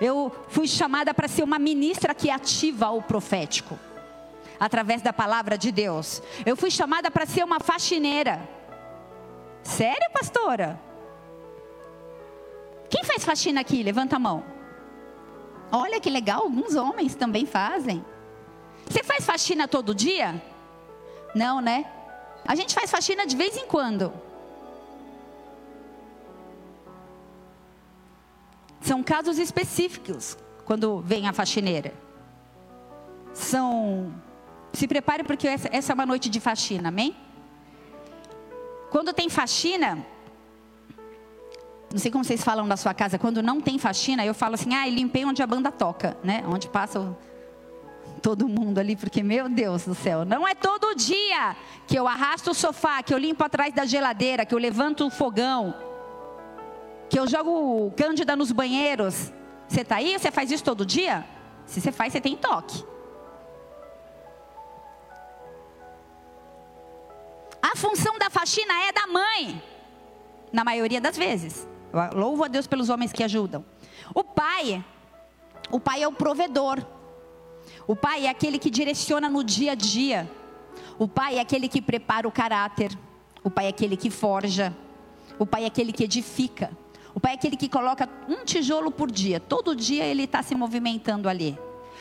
Eu 0.00 0.34
fui 0.48 0.66
chamada 0.66 1.12
para 1.12 1.28
ser 1.28 1.42
uma 1.42 1.58
ministra 1.58 2.14
que 2.14 2.30
ativa 2.30 2.90
o 2.90 3.02
profético 3.02 3.78
através 4.58 5.02
da 5.02 5.12
palavra 5.12 5.58
de 5.58 5.70
Deus. 5.70 6.22
Eu 6.46 6.56
fui 6.56 6.70
chamada 6.70 7.10
para 7.10 7.26
ser 7.26 7.44
uma 7.44 7.60
faxineira. 7.60 8.40
Sério, 9.62 10.10
pastora? 10.12 10.80
Quem 12.88 13.02
faz 13.02 13.24
faxina 13.24 13.60
aqui? 13.60 13.82
Levanta 13.82 14.16
a 14.16 14.18
mão. 14.18 14.44
Olha 15.70 16.00
que 16.00 16.10
legal, 16.10 16.42
alguns 16.42 16.74
homens 16.74 17.14
também 17.14 17.46
fazem. 17.46 18.04
Você 18.88 19.02
faz 19.02 19.24
faxina 19.24 19.66
todo 19.66 19.94
dia? 19.94 20.42
Não, 21.34 21.60
né? 21.60 21.86
A 22.46 22.54
gente 22.54 22.74
faz 22.74 22.90
faxina 22.90 23.26
de 23.26 23.36
vez 23.36 23.56
em 23.56 23.66
quando. 23.66 24.12
São 28.80 29.02
casos 29.02 29.38
específicos. 29.38 30.36
quando 30.64 31.00
vem 31.00 31.26
a 31.26 31.32
faxineira? 31.32 31.92
São. 33.32 34.14
Se 34.72 34.86
prepare 34.86 35.24
porque 35.24 35.48
essa, 35.48 35.68
essa 35.72 35.92
é 35.92 35.94
uma 35.94 36.06
noite 36.06 36.28
de 36.28 36.40
faxina, 36.40 36.88
amém? 36.88 37.16
Quando 38.90 39.12
tem 39.12 39.28
faxina, 39.28 40.06
não 41.94 42.00
sei 42.00 42.10
como 42.10 42.24
vocês 42.24 42.42
falam 42.42 42.66
na 42.66 42.76
sua 42.76 42.92
casa, 42.92 43.20
quando 43.20 43.40
não 43.40 43.60
tem 43.60 43.78
faxina, 43.78 44.26
eu 44.26 44.34
falo 44.34 44.54
assim, 44.54 44.74
ah, 44.74 44.84
limpei 44.88 45.24
onde 45.24 45.40
a 45.44 45.46
banda 45.46 45.70
toca, 45.70 46.16
né? 46.24 46.42
Onde 46.48 46.68
passa 46.68 46.98
o, 46.98 47.16
todo 48.20 48.48
mundo 48.48 48.80
ali, 48.80 48.96
porque, 48.96 49.22
meu 49.22 49.48
Deus 49.48 49.84
do 49.84 49.94
céu, 49.94 50.24
não 50.24 50.46
é 50.46 50.56
todo 50.56 50.92
dia 50.96 51.54
que 51.86 51.96
eu 51.96 52.08
arrasto 52.08 52.50
o 52.50 52.54
sofá, 52.54 53.00
que 53.00 53.14
eu 53.14 53.18
limpo 53.18 53.44
atrás 53.44 53.72
da 53.72 53.86
geladeira, 53.86 54.44
que 54.44 54.52
eu 54.52 54.58
levanto 54.58 55.06
o 55.06 55.10
fogão, 55.10 55.72
que 57.08 57.16
eu 57.16 57.28
jogo 57.28 57.92
cândida 57.96 58.34
nos 58.34 58.50
banheiros. 58.50 59.32
Você 59.68 59.82
está 59.82 59.94
aí? 59.94 60.18
Você 60.18 60.32
faz 60.32 60.50
isso 60.50 60.64
todo 60.64 60.84
dia? 60.84 61.24
Se 61.64 61.80
você 61.80 61.92
faz, 61.92 62.12
você 62.12 62.20
tem 62.20 62.36
toque. 62.36 62.84
A 67.62 67.76
função 67.76 68.18
da 68.18 68.28
faxina 68.30 68.74
é 68.82 68.90
da 68.90 69.06
mãe, 69.06 69.62
na 70.52 70.64
maioria 70.64 71.00
das 71.00 71.16
vezes. 71.16 71.72
Louvo 72.12 72.44
a 72.44 72.48
Deus 72.48 72.66
pelos 72.66 72.88
homens 72.88 73.12
que 73.12 73.22
ajudam. 73.22 73.64
O 74.14 74.24
pai, 74.24 74.84
o 75.70 75.78
pai 75.78 76.02
é 76.02 76.08
o 76.08 76.12
provedor. 76.12 76.84
O 77.86 77.94
pai 77.94 78.26
é 78.26 78.30
aquele 78.30 78.58
que 78.58 78.70
direciona 78.70 79.28
no 79.28 79.44
dia 79.44 79.72
a 79.72 79.74
dia. 79.74 80.28
O 80.98 81.06
pai 81.06 81.38
é 81.38 81.40
aquele 81.40 81.68
que 81.68 81.80
prepara 81.80 82.26
o 82.26 82.32
caráter. 82.32 82.96
O 83.42 83.50
pai 83.50 83.66
é 83.66 83.68
aquele 83.68 83.96
que 83.96 84.10
forja. 84.10 84.74
O 85.38 85.46
pai 85.46 85.64
é 85.64 85.66
aquele 85.66 85.92
que 85.92 86.04
edifica. 86.04 86.70
O 87.14 87.20
pai 87.20 87.32
é 87.32 87.34
aquele 87.36 87.56
que 87.56 87.68
coloca 87.68 88.08
um 88.28 88.44
tijolo 88.44 88.90
por 88.90 89.10
dia. 89.10 89.38
Todo 89.38 89.76
dia 89.76 90.04
ele 90.04 90.24
está 90.24 90.42
se 90.42 90.54
movimentando 90.54 91.28
ali. 91.28 91.56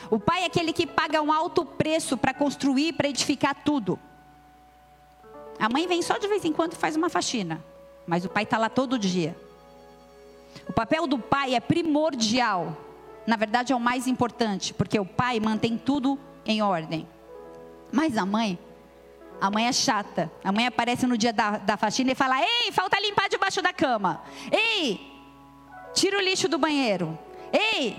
O 0.10 0.20
pai 0.20 0.42
é 0.44 0.46
aquele 0.46 0.74
que 0.74 0.88
paga 0.88 1.22
um 1.22 1.32
alto 1.32 1.64
preço 1.64 2.18
para 2.18 2.34
construir, 2.34 2.94
para 2.94 3.08
edificar 3.08 3.56
tudo. 3.64 4.00
A 5.60 5.70
mãe 5.70 5.88
vem 5.88 6.02
só 6.02 6.18
de 6.18 6.28
vez 6.28 6.44
em 6.44 6.52
quando 6.52 6.74
e 6.74 6.76
faz 6.76 6.96
uma 6.96 7.10
faxina. 7.10 7.64
Mas 8.08 8.26
o 8.26 8.30
pai 8.30 8.44
está 8.44 8.58
lá 8.58 8.70
todo 8.70 8.98
dia. 8.98 9.36
O 10.68 10.74
papel 10.74 11.08
do 11.08 11.20
pai 11.20 11.56
é 11.56 11.60
primordial. 11.60 12.78
Na 13.26 13.36
verdade, 13.36 13.72
é 13.72 13.76
o 13.76 13.80
mais 13.80 14.08
importante, 14.08 14.74
porque 14.74 15.00
o 15.00 15.06
pai 15.06 15.40
mantém 15.40 15.78
tudo 15.78 16.20
em 16.46 16.62
ordem. 16.62 17.08
Mas 17.92 18.18
a 18.18 18.26
mãe, 18.26 18.58
a 19.40 19.50
mãe 19.50 19.68
é 19.68 19.72
chata. 19.72 20.32
A 20.44 20.52
mãe 20.52 20.68
aparece 20.68 21.06
no 21.06 21.18
dia 21.18 21.32
da, 21.32 21.58
da 21.58 21.78
faxina 21.78 22.12
e 22.12 22.16
fala: 22.16 22.42
Ei, 22.42 22.72
falta 22.72 23.00
limpar 23.00 23.30
debaixo 23.30 23.62
da 23.62 23.72
cama. 23.72 24.24
Ei, 24.52 25.00
tira 25.94 26.18
o 26.18 26.22
lixo 26.22 26.48
do 26.48 26.58
banheiro. 26.58 27.18
Ei, 27.52 27.96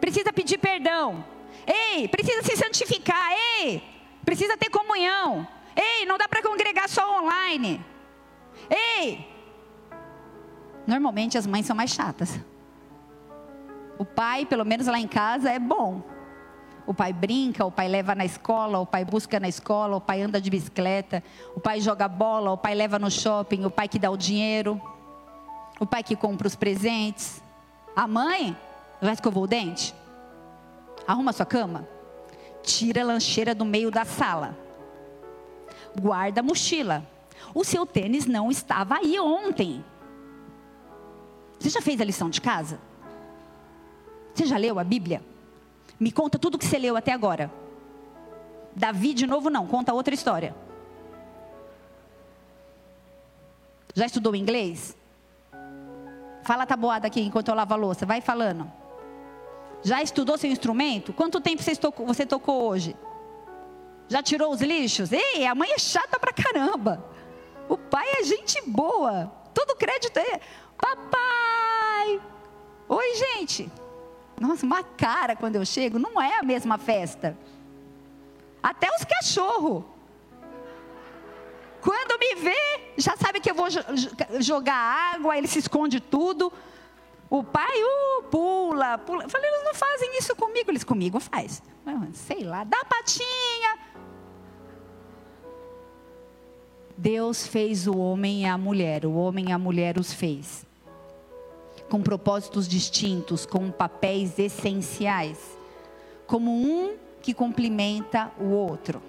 precisa 0.00 0.32
pedir 0.32 0.58
perdão. 0.58 1.24
Ei, 1.66 2.06
precisa 2.08 2.42
se 2.42 2.56
santificar. 2.56 3.32
Ei, 3.58 3.82
precisa 4.24 4.56
ter 4.56 4.70
comunhão. 4.70 5.46
Ei, 5.74 6.04
não 6.04 6.18
dá 6.18 6.28
para 6.28 6.42
congregar 6.42 6.88
só 6.88 7.22
online. 7.22 7.80
Ei! 8.70 9.31
Normalmente 10.86 11.38
as 11.38 11.46
mães 11.46 11.66
são 11.66 11.76
mais 11.76 11.90
chatas. 11.90 12.38
O 13.98 14.04
pai, 14.04 14.46
pelo 14.46 14.64
menos 14.64 14.86
lá 14.86 14.98
em 14.98 15.06
casa, 15.06 15.50
é 15.50 15.58
bom. 15.58 16.02
O 16.86 16.92
pai 16.92 17.12
brinca, 17.12 17.64
o 17.64 17.70
pai 17.70 17.86
leva 17.88 18.14
na 18.14 18.24
escola, 18.24 18.78
o 18.78 18.86
pai 18.86 19.04
busca 19.04 19.38
na 19.38 19.48
escola, 19.48 19.96
o 19.96 20.00
pai 20.00 20.22
anda 20.22 20.40
de 20.40 20.50
bicicleta, 20.50 21.22
o 21.54 21.60
pai 21.60 21.80
joga 21.80 22.08
bola, 22.08 22.50
o 22.50 22.56
pai 22.56 22.74
leva 22.74 22.98
no 22.98 23.10
shopping, 23.10 23.64
o 23.64 23.70
pai 23.70 23.86
que 23.86 24.00
dá 24.00 24.10
o 24.10 24.16
dinheiro, 24.16 24.80
o 25.78 25.86
pai 25.86 26.02
que 26.02 26.16
compra 26.16 26.48
os 26.48 26.56
presentes. 26.56 27.40
A 27.94 28.08
mãe, 28.08 28.56
já 29.00 29.12
escovou 29.12 29.44
o 29.44 29.46
dente? 29.46 29.94
Arruma 31.06 31.32
sua 31.32 31.46
cama? 31.46 31.86
Tira 32.62 33.02
a 33.02 33.04
lancheira 33.04 33.54
do 33.54 33.64
meio 33.64 33.90
da 33.90 34.04
sala 34.04 34.56
guarda 35.98 36.40
a 36.40 36.42
mochila. 36.42 37.06
O 37.54 37.64
seu 37.64 37.84
tênis 37.84 38.26
não 38.26 38.50
estava 38.50 38.96
aí 38.96 39.18
ontem. 39.18 39.84
Você 41.62 41.70
já 41.70 41.80
fez 41.80 42.00
a 42.00 42.04
lição 42.04 42.28
de 42.28 42.40
casa? 42.40 42.80
Você 44.34 44.46
já 44.46 44.56
leu 44.56 44.80
a 44.80 44.84
Bíblia? 44.84 45.22
Me 46.00 46.10
conta 46.10 46.36
tudo 46.36 46.58
que 46.58 46.66
você 46.66 46.76
leu 46.76 46.96
até 46.96 47.12
agora. 47.12 47.52
Davi 48.74 49.14
de 49.14 49.28
novo 49.28 49.48
não, 49.48 49.68
conta 49.68 49.94
outra 49.94 50.12
história. 50.12 50.56
Já 53.94 54.06
estudou 54.06 54.34
inglês? 54.34 54.96
Fala 56.42 56.64
a 56.64 56.66
tabuada 56.66 57.06
aqui 57.06 57.20
enquanto 57.20 57.46
eu 57.46 57.54
lavo 57.54 57.74
a 57.74 57.76
louça, 57.76 58.04
vai 58.04 58.20
falando. 58.20 58.68
Já 59.84 60.02
estudou 60.02 60.36
seu 60.36 60.50
instrumento? 60.50 61.12
Quanto 61.12 61.40
tempo 61.40 61.62
você 61.62 61.76
tocou, 61.76 62.04
você 62.04 62.26
tocou 62.26 62.64
hoje? 62.64 62.96
Já 64.08 64.20
tirou 64.20 64.50
os 64.50 64.60
lixos? 64.60 65.12
Ei, 65.12 65.46
a 65.46 65.54
mãe 65.54 65.70
é 65.70 65.78
chata 65.78 66.18
pra 66.18 66.32
caramba. 66.32 67.04
O 67.68 67.78
pai 67.78 68.06
é 68.18 68.24
gente 68.24 68.60
boa. 68.66 69.30
Todo 69.54 69.76
crédito 69.76 70.16
é. 70.16 70.40
Papai! 70.82 72.20
Oi, 72.88 73.14
gente. 73.14 73.70
Nossa, 74.40 74.66
uma 74.66 74.82
cara 74.82 75.36
quando 75.36 75.54
eu 75.54 75.64
chego, 75.64 76.00
não 76.00 76.20
é 76.20 76.40
a 76.40 76.42
mesma 76.42 76.76
festa. 76.76 77.38
Até 78.60 78.88
os 78.94 79.04
cachorros. 79.04 79.84
Quando 81.80 82.18
me 82.18 82.34
vê, 82.34 82.92
já 82.96 83.16
sabe 83.16 83.40
que 83.40 83.50
eu 83.50 83.54
vou 83.54 83.68
jogar 84.40 85.14
água, 85.14 85.38
ele 85.38 85.46
se 85.46 85.60
esconde 85.60 86.00
tudo. 86.00 86.52
O 87.30 87.42
pai 87.42 87.82
uh, 87.82 88.22
pula, 88.24 88.98
pula. 88.98 89.24
Eu 89.24 89.30
falei, 89.30 89.48
eles 89.50 89.64
não 89.64 89.74
fazem 89.74 90.18
isso 90.18 90.34
comigo. 90.36 90.70
Eles 90.70 90.84
comigo 90.84 91.18
faz. 91.20 91.62
Sei 92.12 92.44
lá, 92.44 92.64
dá 92.64 92.84
patinha. 92.84 93.78
Deus 96.96 97.46
fez 97.46 97.86
o 97.86 97.96
homem 97.96 98.42
e 98.42 98.44
a 98.44 98.58
mulher, 98.58 99.06
o 99.06 99.14
homem 99.14 99.48
e 99.48 99.52
a 99.52 99.58
mulher 99.58 99.98
os 99.98 100.12
fez. 100.12 100.64
Com 101.92 102.00
propósitos 102.00 102.66
distintos, 102.66 103.44
com 103.44 103.70
papéis 103.70 104.38
essenciais, 104.38 105.36
como 106.26 106.50
um 106.50 106.94
que 107.20 107.34
complementa 107.34 108.32
o 108.40 108.46
outro. 108.46 109.02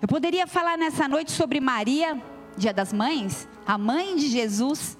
Eu 0.00 0.06
poderia 0.06 0.46
falar 0.46 0.78
nessa 0.78 1.08
noite 1.08 1.32
sobre 1.32 1.58
Maria, 1.58 2.22
Dia 2.56 2.72
das 2.72 2.92
Mães, 2.92 3.48
a 3.66 3.76
mãe 3.76 4.14
de 4.14 4.28
Jesus. 4.28 4.96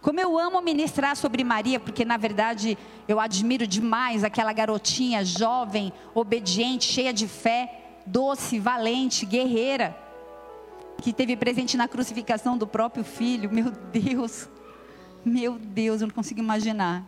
Como 0.00 0.18
eu 0.18 0.36
amo 0.36 0.60
ministrar 0.60 1.14
sobre 1.14 1.44
Maria, 1.44 1.78
porque 1.78 2.04
na 2.04 2.16
verdade 2.16 2.76
eu 3.06 3.20
admiro 3.20 3.64
demais 3.64 4.24
aquela 4.24 4.52
garotinha 4.52 5.24
jovem, 5.24 5.92
obediente, 6.12 6.86
cheia 6.86 7.12
de 7.12 7.28
fé, 7.28 8.00
doce, 8.04 8.58
valente, 8.58 9.24
guerreira 9.24 9.96
que 11.00 11.12
teve 11.12 11.36
presente 11.36 11.76
na 11.76 11.86
crucificação 11.86 12.58
do 12.58 12.66
próprio 12.66 13.04
filho. 13.04 13.48
Meu 13.52 13.70
Deus, 13.70 14.48
meu 15.24 15.58
Deus, 15.58 16.00
eu 16.00 16.08
não 16.08 16.14
consigo 16.14 16.40
imaginar 16.40 17.04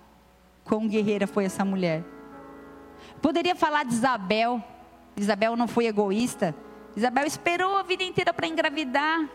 quão 0.64 0.88
guerreira 0.88 1.26
foi 1.26 1.44
essa 1.44 1.64
mulher. 1.64 2.04
Poderia 3.20 3.54
falar 3.54 3.84
de 3.84 3.94
Isabel. 3.94 4.62
Isabel 5.16 5.56
não 5.56 5.68
foi 5.68 5.86
egoísta. 5.86 6.54
Isabel 6.96 7.26
esperou 7.26 7.76
a 7.76 7.82
vida 7.82 8.02
inteira 8.02 8.32
para 8.32 8.46
engravidar. 8.46 9.28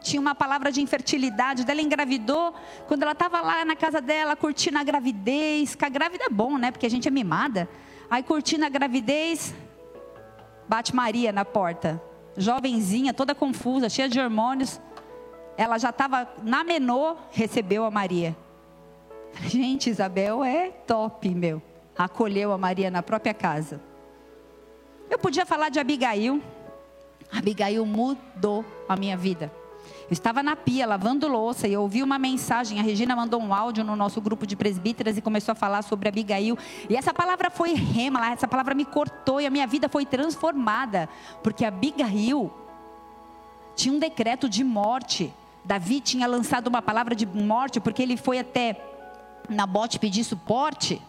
Tinha 0.00 0.20
uma 0.20 0.34
palavra 0.34 0.70
de 0.70 0.80
infertilidade. 0.80 1.64
Ela 1.68 1.80
engravidou 1.80 2.54
quando 2.86 3.02
ela 3.02 3.12
estava 3.12 3.40
lá 3.40 3.64
na 3.64 3.74
casa 3.74 4.00
dela, 4.00 4.36
curtindo 4.36 4.78
a 4.78 4.84
gravidez. 4.84 5.74
Que 5.74 5.84
a 5.84 5.88
grávida 5.88 6.24
é 6.24 6.30
bom, 6.30 6.56
né? 6.56 6.70
Porque 6.70 6.86
a 6.86 6.90
gente 6.90 7.08
é 7.08 7.10
mimada. 7.10 7.68
Aí 8.10 8.22
curtindo 8.22 8.64
a 8.64 8.68
gravidez, 8.68 9.54
bate 10.68 10.94
Maria 10.94 11.32
na 11.32 11.44
porta 11.44 12.00
jovenzinha, 12.36 13.12
toda 13.14 13.34
confusa, 13.34 13.88
cheia 13.88 14.08
de 14.08 14.20
hormônios. 14.20 14.80
Ela 15.56 15.78
já 15.78 15.90
estava 15.90 16.28
na 16.42 16.64
menor, 16.64 17.16
recebeu 17.30 17.84
a 17.84 17.90
Maria. 17.90 18.36
Gente, 19.42 19.90
Isabel 19.90 20.44
é 20.44 20.70
top, 20.70 21.28
meu. 21.34 21.62
Acolheu 21.96 22.52
a 22.52 22.58
Maria 22.58 22.90
na 22.90 23.02
própria 23.02 23.34
casa. 23.34 23.80
Eu 25.08 25.18
podia 25.18 25.46
falar 25.46 25.68
de 25.68 25.78
Abigail. 25.78 26.42
Abigail 27.30 27.84
mudou 27.84 28.64
a 28.88 28.96
minha 28.96 29.16
vida. 29.16 29.50
Eu 30.02 30.12
estava 30.12 30.42
na 30.42 30.54
pia 30.54 30.86
lavando 30.86 31.26
louça 31.26 31.66
e 31.66 31.72
eu 31.72 31.82
ouvi 31.82 32.02
uma 32.02 32.18
mensagem. 32.18 32.78
A 32.78 32.82
Regina 32.82 33.16
mandou 33.16 33.40
um 33.40 33.54
áudio 33.54 33.82
no 33.84 33.96
nosso 33.96 34.20
grupo 34.20 34.46
de 34.46 34.54
presbíteras 34.56 35.16
e 35.16 35.22
começou 35.22 35.52
a 35.52 35.54
falar 35.54 35.82
sobre 35.82 36.08
Abigail. 36.08 36.58
E 36.88 36.96
essa 36.96 37.12
palavra 37.12 37.50
foi 37.50 37.74
rema, 37.74 38.30
essa 38.30 38.46
palavra 38.46 38.74
me 38.74 38.84
cortou 38.84 39.40
e 39.40 39.46
a 39.46 39.50
minha 39.50 39.66
vida 39.66 39.88
foi 39.88 40.04
transformada. 40.04 41.08
Porque 41.42 41.64
Abigail 41.64 42.52
tinha 43.74 43.94
um 43.94 43.98
decreto 43.98 44.48
de 44.48 44.62
morte. 44.62 45.32
Davi 45.64 46.00
tinha 46.00 46.26
lançado 46.26 46.68
uma 46.68 46.82
palavra 46.82 47.14
de 47.14 47.24
morte 47.24 47.80
porque 47.80 48.02
ele 48.02 48.16
foi 48.16 48.38
até 48.38 48.76
Nabote 49.48 49.98
pedir 49.98 50.24
suporte. 50.24 51.00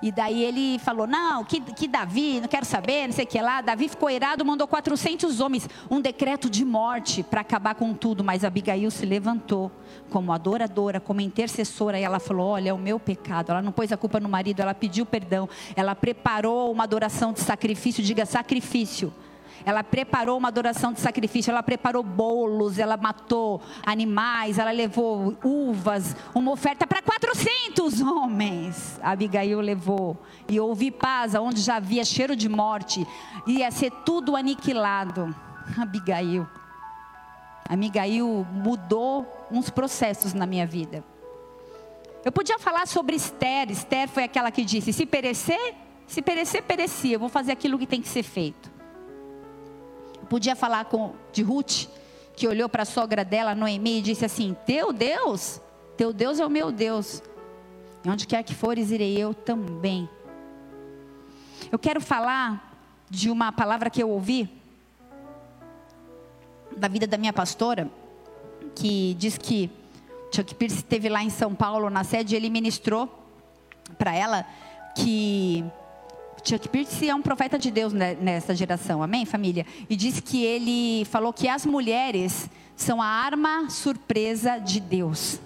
E 0.00 0.12
daí 0.12 0.44
ele 0.44 0.78
falou: 0.78 1.06
Não, 1.06 1.44
que, 1.44 1.60
que 1.60 1.88
Davi, 1.88 2.40
não 2.40 2.48
quero 2.48 2.64
saber, 2.64 3.06
não 3.06 3.12
sei 3.12 3.24
o 3.24 3.28
que 3.28 3.40
lá. 3.40 3.60
Davi 3.60 3.88
ficou 3.88 4.08
irado, 4.08 4.44
mandou 4.44 4.66
400 4.68 5.40
homens, 5.40 5.68
um 5.90 6.00
decreto 6.00 6.48
de 6.48 6.64
morte 6.64 7.24
para 7.24 7.40
acabar 7.40 7.74
com 7.74 7.92
tudo. 7.92 8.22
Mas 8.22 8.44
Abigail 8.44 8.90
se 8.90 9.04
levantou 9.04 9.72
como 10.08 10.32
adoradora, 10.32 11.00
como 11.00 11.20
intercessora, 11.20 11.98
e 11.98 12.04
ela 12.04 12.20
falou: 12.20 12.48
Olha, 12.48 12.70
é 12.70 12.72
o 12.72 12.78
meu 12.78 13.00
pecado. 13.00 13.50
Ela 13.50 13.62
não 13.62 13.72
pôs 13.72 13.90
a 13.90 13.96
culpa 13.96 14.20
no 14.20 14.28
marido, 14.28 14.60
ela 14.60 14.74
pediu 14.74 15.04
perdão. 15.04 15.48
Ela 15.74 15.96
preparou 15.96 16.70
uma 16.70 16.84
adoração 16.84 17.32
de 17.32 17.40
sacrifício, 17.40 18.02
diga 18.02 18.24
sacrifício 18.24 19.12
ela 19.64 19.82
preparou 19.82 20.38
uma 20.38 20.48
adoração 20.48 20.92
de 20.92 21.00
sacrifício, 21.00 21.50
ela 21.50 21.62
preparou 21.62 22.02
bolos, 22.02 22.78
ela 22.78 22.96
matou 22.96 23.60
animais, 23.84 24.58
ela 24.58 24.70
levou 24.70 25.36
uvas, 25.44 26.16
uma 26.34 26.52
oferta 26.52 26.86
para 26.86 27.02
400 27.02 28.00
homens. 28.00 28.98
Abigail 29.02 29.60
levou. 29.60 30.16
E 30.48 30.58
houve 30.58 30.90
paz, 30.90 31.34
onde 31.34 31.60
já 31.60 31.76
havia 31.76 32.04
cheiro 32.04 32.34
de 32.34 32.48
morte, 32.48 33.06
ia 33.46 33.70
ser 33.70 33.90
tudo 34.04 34.36
aniquilado. 34.36 35.34
Abigail. 35.78 36.46
Abigail 37.68 38.46
mudou 38.50 39.46
uns 39.50 39.68
processos 39.68 40.32
na 40.32 40.46
minha 40.46 40.66
vida. 40.66 41.04
Eu 42.24 42.32
podia 42.32 42.58
falar 42.58 42.86
sobre 42.86 43.16
Esther. 43.16 43.70
Esther 43.70 44.08
foi 44.08 44.24
aquela 44.24 44.50
que 44.50 44.64
disse: 44.64 44.92
se 44.92 45.06
perecer, 45.06 45.74
se 46.06 46.22
perecer, 46.22 46.62
perecia. 46.62 47.16
Eu 47.16 47.20
vou 47.20 47.28
fazer 47.28 47.52
aquilo 47.52 47.78
que 47.78 47.86
tem 47.86 48.00
que 48.00 48.08
ser 48.08 48.22
feito. 48.22 48.77
Podia 50.28 50.54
falar 50.54 50.84
com 50.86 51.14
de 51.32 51.42
Ruth, 51.42 51.86
que 52.36 52.46
olhou 52.46 52.68
para 52.68 52.82
a 52.82 52.86
sogra 52.86 53.24
dela, 53.24 53.54
Noemi, 53.54 53.98
e 53.98 54.02
disse 54.02 54.24
assim: 54.24 54.56
Teu 54.66 54.92
Deus, 54.92 55.60
teu 55.96 56.12
Deus 56.12 56.38
é 56.38 56.46
o 56.46 56.50
meu 56.50 56.70
Deus. 56.70 57.22
E 58.04 58.08
onde 58.08 58.26
quer 58.26 58.42
que 58.42 58.54
fores, 58.54 58.90
irei 58.90 59.16
eu 59.16 59.34
também. 59.34 60.08
Eu 61.72 61.78
quero 61.78 62.00
falar 62.00 62.78
de 63.10 63.30
uma 63.30 63.50
palavra 63.50 63.90
que 63.90 64.02
eu 64.02 64.10
ouvi 64.10 64.48
da 66.76 66.88
vida 66.88 67.06
da 67.06 67.18
minha 67.18 67.32
pastora, 67.32 67.90
que 68.74 69.14
diz 69.14 69.36
que 69.36 69.70
Chuck 70.32 70.54
Pierce 70.54 70.76
esteve 70.76 71.08
lá 71.08 71.22
em 71.22 71.30
São 71.30 71.54
Paulo 71.54 71.90
na 71.90 72.04
sede, 72.04 72.34
e 72.34 72.36
ele 72.36 72.50
ministrou 72.50 73.08
para 73.96 74.14
ela 74.14 74.46
que 74.94 75.64
Chuck 76.48 76.66
Pierce 76.70 77.06
é 77.06 77.14
um 77.14 77.20
profeta 77.20 77.58
de 77.58 77.70
Deus 77.70 77.92
nessa 77.92 78.54
geração, 78.54 79.02
amém, 79.02 79.26
família? 79.26 79.66
E 79.86 79.94
diz 79.94 80.18
que 80.18 80.42
ele 80.46 81.04
falou 81.04 81.30
que 81.30 81.46
as 81.46 81.66
mulheres 81.66 82.48
são 82.74 83.02
a 83.02 83.06
arma 83.06 83.68
surpresa 83.68 84.56
de 84.56 84.80
Deus. 84.80 85.38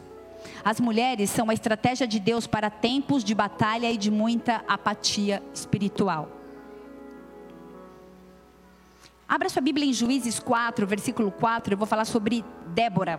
As 0.64 0.78
mulheres 0.78 1.28
são 1.28 1.50
a 1.50 1.54
estratégia 1.54 2.06
de 2.06 2.20
Deus 2.20 2.46
para 2.46 2.70
tempos 2.70 3.24
de 3.24 3.34
batalha 3.34 3.90
e 3.90 3.96
de 3.96 4.12
muita 4.12 4.62
apatia 4.68 5.42
espiritual. 5.52 6.28
Abra 9.28 9.48
sua 9.48 9.60
Bíblia 9.60 9.86
em 9.86 9.92
Juízes 9.92 10.38
4, 10.38 10.86
versículo 10.86 11.32
4, 11.32 11.74
eu 11.74 11.78
vou 11.78 11.86
falar 11.86 12.04
sobre 12.04 12.44
Débora. 12.68 13.18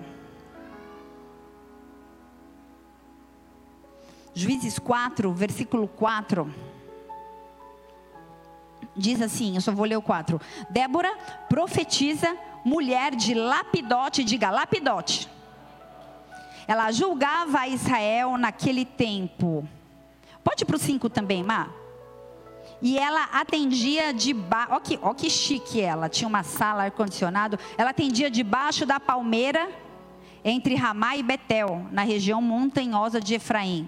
Juízes 4.34 4.80
4, 4.80 5.34
versículo 5.34 5.86
4 5.86 6.73
diz 8.96 9.22
assim, 9.22 9.56
eu 9.56 9.62
só 9.62 9.72
vou 9.72 9.86
ler 9.86 9.98
o 9.98 10.02
4. 10.02 10.40
Débora 10.70 11.16
profetiza, 11.50 12.36
mulher 12.64 13.16
de 13.16 13.34
Lapidote, 13.34 14.24
diga 14.24 14.50
Lapidote. 14.50 15.30
Ela 16.68 16.92
julgava 16.92 17.60
a 17.60 17.68
Israel 17.68 18.38
naquele 18.38 18.86
tempo. 18.86 19.68
Pode 20.44 20.64
ir 20.64 20.66
para 20.66 20.76
o 20.76 20.80
5 20.80 21.10
também, 21.10 21.44
Má. 21.44 21.70
E 22.82 22.98
ela 22.98 23.24
atendia 23.32 24.14
debaixo. 24.14 24.72
Olha 24.72 24.82
que, 24.82 25.00
ó 25.02 25.14
que 25.14 25.30
chique 25.30 25.80
ela. 25.80 26.10
Tinha 26.10 26.28
uma 26.28 26.44
sala 26.44 26.84
ar-condicionado. 26.84 27.58
Ela 27.78 27.92
atendia 27.92 28.30
debaixo 28.30 28.86
da 28.86 29.00
palmeira 29.00 29.70
entre 30.44 30.76
Ramá 30.76 31.16
e 31.16 31.24
Betel, 31.24 31.88
na 31.92 32.04
região 32.04 32.42
montanhosa 32.42 33.22
de 33.22 33.36
Efraim. 33.36 33.88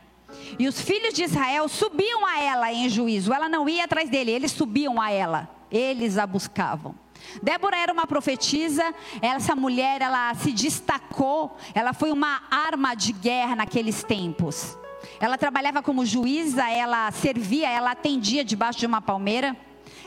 E 0.58 0.68
os 0.68 0.80
filhos 0.80 1.14
de 1.14 1.24
Israel 1.24 1.68
subiam 1.68 2.26
a 2.26 2.42
ela 2.42 2.72
em 2.72 2.90
juízo. 2.90 3.34
Ela 3.34 3.50
não 3.50 3.68
ia 3.68 3.86
atrás 3.86 4.10
dele, 4.10 4.32
eles 4.32 4.52
subiam 4.52 5.02
a 5.02 5.12
ela. 5.12 5.50
Eles 5.72 6.18
a 6.18 6.26
buscavam. 6.26 6.96
Débora 7.42 7.78
era 7.78 7.92
uma 7.92 8.06
profetisa, 8.06 8.94
essa 9.22 9.56
mulher, 9.56 10.02
ela 10.02 10.34
se 10.36 10.52
destacou, 10.52 11.58
ela 11.74 11.92
foi 11.94 12.12
uma 12.12 12.44
arma 12.52 12.94
de 12.96 13.12
guerra 13.12 13.56
naqueles 13.56 14.04
tempos. 14.04 14.78
Ela 15.20 15.38
trabalhava 15.38 15.82
como 15.82 16.06
juíza, 16.06 16.70
ela 16.70 17.12
servia, 17.12 17.70
ela 17.70 17.92
atendia 17.92 18.44
debaixo 18.44 18.80
de 18.80 18.86
uma 18.86 19.02
palmeira. 19.02 19.56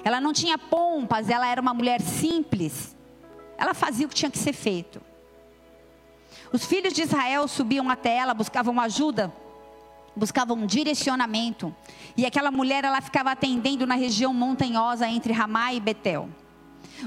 Ela 0.04 0.20
não 0.20 0.32
tinha 0.32 0.56
pompas, 0.56 1.28
ela 1.28 1.46
era 1.46 1.60
uma 1.60 1.74
mulher 1.74 2.00
simples. 2.00 2.96
Ela 3.56 3.74
fazia 3.74 4.06
o 4.06 4.08
que 4.08 4.14
tinha 4.14 4.30
que 4.30 4.38
ser 4.38 4.52
feito. 4.52 5.00
Os 6.52 6.64
filhos 6.64 6.92
de 6.92 7.02
Israel 7.02 7.46
subiam 7.46 7.90
até 7.90 8.16
ela, 8.16 8.32
buscavam 8.32 8.80
ajuda 8.80 9.32
buscava 10.18 10.52
um 10.52 10.66
direcionamento. 10.66 11.74
E 12.16 12.26
aquela 12.26 12.50
mulher 12.50 12.84
ela 12.84 13.00
ficava 13.00 13.30
atendendo 13.30 13.86
na 13.86 13.94
região 13.94 14.34
montanhosa 14.34 15.08
entre 15.08 15.32
Ramá 15.32 15.72
e 15.72 15.80
Betel. 15.80 16.28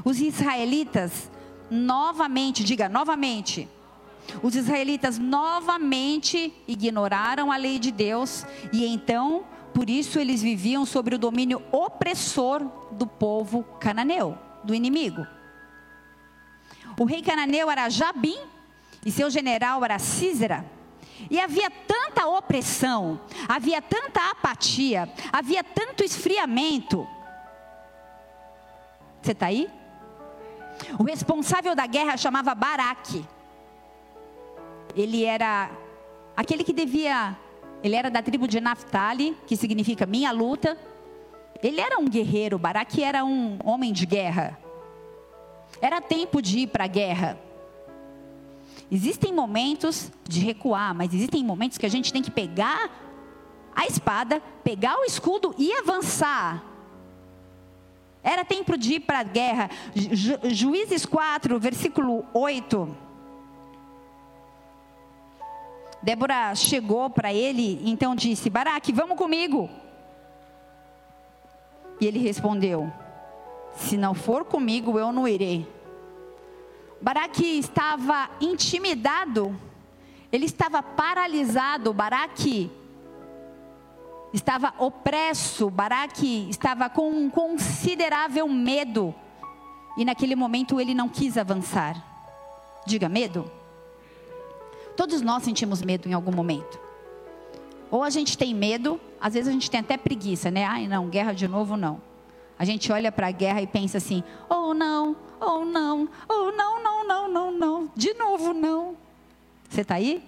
Os 0.04 0.20
israelitas 0.20 1.30
novamente, 1.70 2.64
diga 2.64 2.90
novamente, 2.90 3.68
os 4.42 4.56
israelitas 4.56 5.18
novamente 5.18 6.54
ignoraram 6.68 7.52
a 7.52 7.58
lei 7.58 7.80
de 7.80 7.92
Deus 7.92 8.46
e 8.72 8.86
então, 8.86 9.44
por 9.74 9.90
isso 9.90 10.20
eles 10.20 10.42
viviam 10.42 10.86
sobre 10.86 11.16
o 11.16 11.20
domínio 11.20 11.62
opressor 11.72 12.64
do 12.92 13.06
povo 13.06 13.64
cananeu, 13.80 14.38
do 14.64 14.74
inimigo. 14.74 15.26
O 17.00 17.06
rei 17.06 17.22
cananeu 17.22 17.70
era 17.70 17.90
Jabim 17.90 18.38
e 19.06 19.12
seu 19.12 19.30
general 19.30 19.84
era 19.84 19.98
Císera. 20.00 20.66
E 21.30 21.40
havia 21.40 21.70
tanta 21.70 22.28
opressão, 22.28 23.22
havia 23.48 23.82
tanta 23.82 24.32
apatia, 24.32 25.10
havia 25.32 25.64
tanto 25.64 26.04
esfriamento. 26.04 27.08
Você 29.22 29.32
está 29.34 29.48
aí? 29.48 29.70
O 30.98 31.04
responsável 31.04 31.76
da 31.76 31.86
guerra 31.86 32.18
chamava 32.18 32.56
Baraque. 32.56 33.26
Ele 34.96 35.24
era 35.24 35.70
aquele 36.36 36.64
que 36.64 36.74
devia, 36.74 37.38
ele 37.84 37.96
era 37.96 38.10
da 38.10 38.22
tribo 38.22 38.48
de 38.48 38.60
Naphtali, 38.60 39.38
que 39.46 39.56
significa 39.56 40.06
minha 40.06 40.32
luta. 40.32 40.78
Ele 41.62 41.80
era 41.80 42.00
um 42.00 42.08
guerreiro, 42.08 42.58
Baraque 42.58 43.04
era 43.04 43.24
um 43.24 43.60
homem 43.64 43.94
de 43.94 44.06
guerra. 44.06 44.58
Era 45.80 46.02
tempo 46.02 46.42
de 46.42 46.60
ir 46.60 46.68
para 46.68 46.86
a 46.86 46.88
guerra. 46.88 47.38
Existem 48.92 49.34
momentos 49.34 50.12
de 50.28 50.42
recuar, 50.42 50.94
mas 50.94 51.14
existem 51.14 51.44
momentos 51.46 51.78
que 51.78 51.86
a 51.86 51.90
gente 51.90 52.12
tem 52.12 52.22
que 52.22 52.30
pegar 52.30 52.92
a 53.74 53.88
espada, 53.88 54.42
pegar 54.66 55.00
o 55.00 55.06
escudo 55.06 55.56
e 55.58 55.72
avançar. 55.72 56.62
Era 58.22 58.44
tempo 58.44 58.78
de 58.78 58.96
ir 58.96 59.00
para 59.00 59.20
a 59.20 59.24
guerra. 59.24 59.70
Ju, 59.96 60.38
Juízes 60.44 61.06
4, 61.06 61.58
versículo 61.58 62.26
8. 62.34 62.98
Débora 66.04 66.54
chegou 66.56 67.10
para 67.10 67.34
ele, 67.34 67.82
então 67.90 68.14
disse: 68.14 68.50
Baraque, 68.50 68.92
vamos 68.92 69.18
comigo. 69.18 69.70
E 72.00 72.06
ele 72.06 72.20
respondeu: 72.20 72.92
Se 73.78 73.96
não 73.96 74.14
for 74.14 74.44
comigo, 74.44 75.00
eu 75.00 75.14
não 75.14 75.28
irei. 75.28 75.66
Baraque 77.02 77.44
estava 77.58 78.30
intimidado, 78.40 79.60
ele 80.32 80.46
estava 80.46 80.84
paralisado, 80.84 81.92
Baraque 81.94 82.72
estava 84.32 84.74
opresso, 84.78 85.70
Baraque 85.70 86.48
estava 86.50 86.90
com 86.90 87.10
um 87.10 87.30
considerável 87.30 88.48
medo. 88.48 89.14
E 89.98 90.06
naquele 90.06 90.36
momento 90.36 90.80
ele 90.80 90.94
não 90.94 91.10
quis 91.10 91.38
avançar. 91.38 92.02
Diga 92.86 93.10
medo. 93.10 93.50
Todos 94.96 95.22
nós 95.22 95.44
sentimos 95.44 95.82
medo 95.82 96.08
em 96.08 96.14
algum 96.14 96.32
momento. 96.32 96.80
Ou 97.90 98.04
a 98.04 98.10
gente 98.10 98.38
tem 98.38 98.54
medo, 98.54 99.02
às 99.20 99.34
vezes 99.34 99.50
a 99.50 99.52
gente 99.52 99.70
tem 99.70 99.82
até 99.82 99.98
preguiça, 99.98 100.50
né? 100.50 100.64
Ai, 100.66 100.88
não, 100.88 101.10
guerra 101.10 101.34
de 101.34 101.48
novo 101.48 101.76
não. 101.76 102.02
A 102.58 102.64
gente 102.64 102.92
olha 102.92 103.12
para 103.12 103.28
a 103.28 103.32
guerra 103.32 103.62
e 103.62 103.68
pensa 103.68 103.98
assim: 103.98 104.24
oh 104.50 104.74
não, 104.74 105.16
oh 105.42 105.66
não, 105.66 106.08
oh 106.30 106.52
não, 106.52 106.84
não, 106.84 107.08
não, 107.08 107.32
não, 107.32 107.52
não, 107.52 107.92
de 107.96 108.14
novo 108.14 108.54
não. 108.54 108.96
Você 109.70 109.82
está 109.82 109.96
aí? 109.96 110.24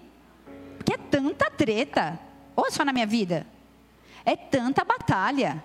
Porque 0.77 0.93
é 0.93 0.97
tanta 0.97 1.49
treta. 1.51 2.19
Ou 2.55 2.69
só 2.71 2.83
na 2.83 2.93
minha 2.93 3.05
vida? 3.05 3.47
É 4.25 4.35
tanta 4.35 4.83
batalha. 4.83 5.63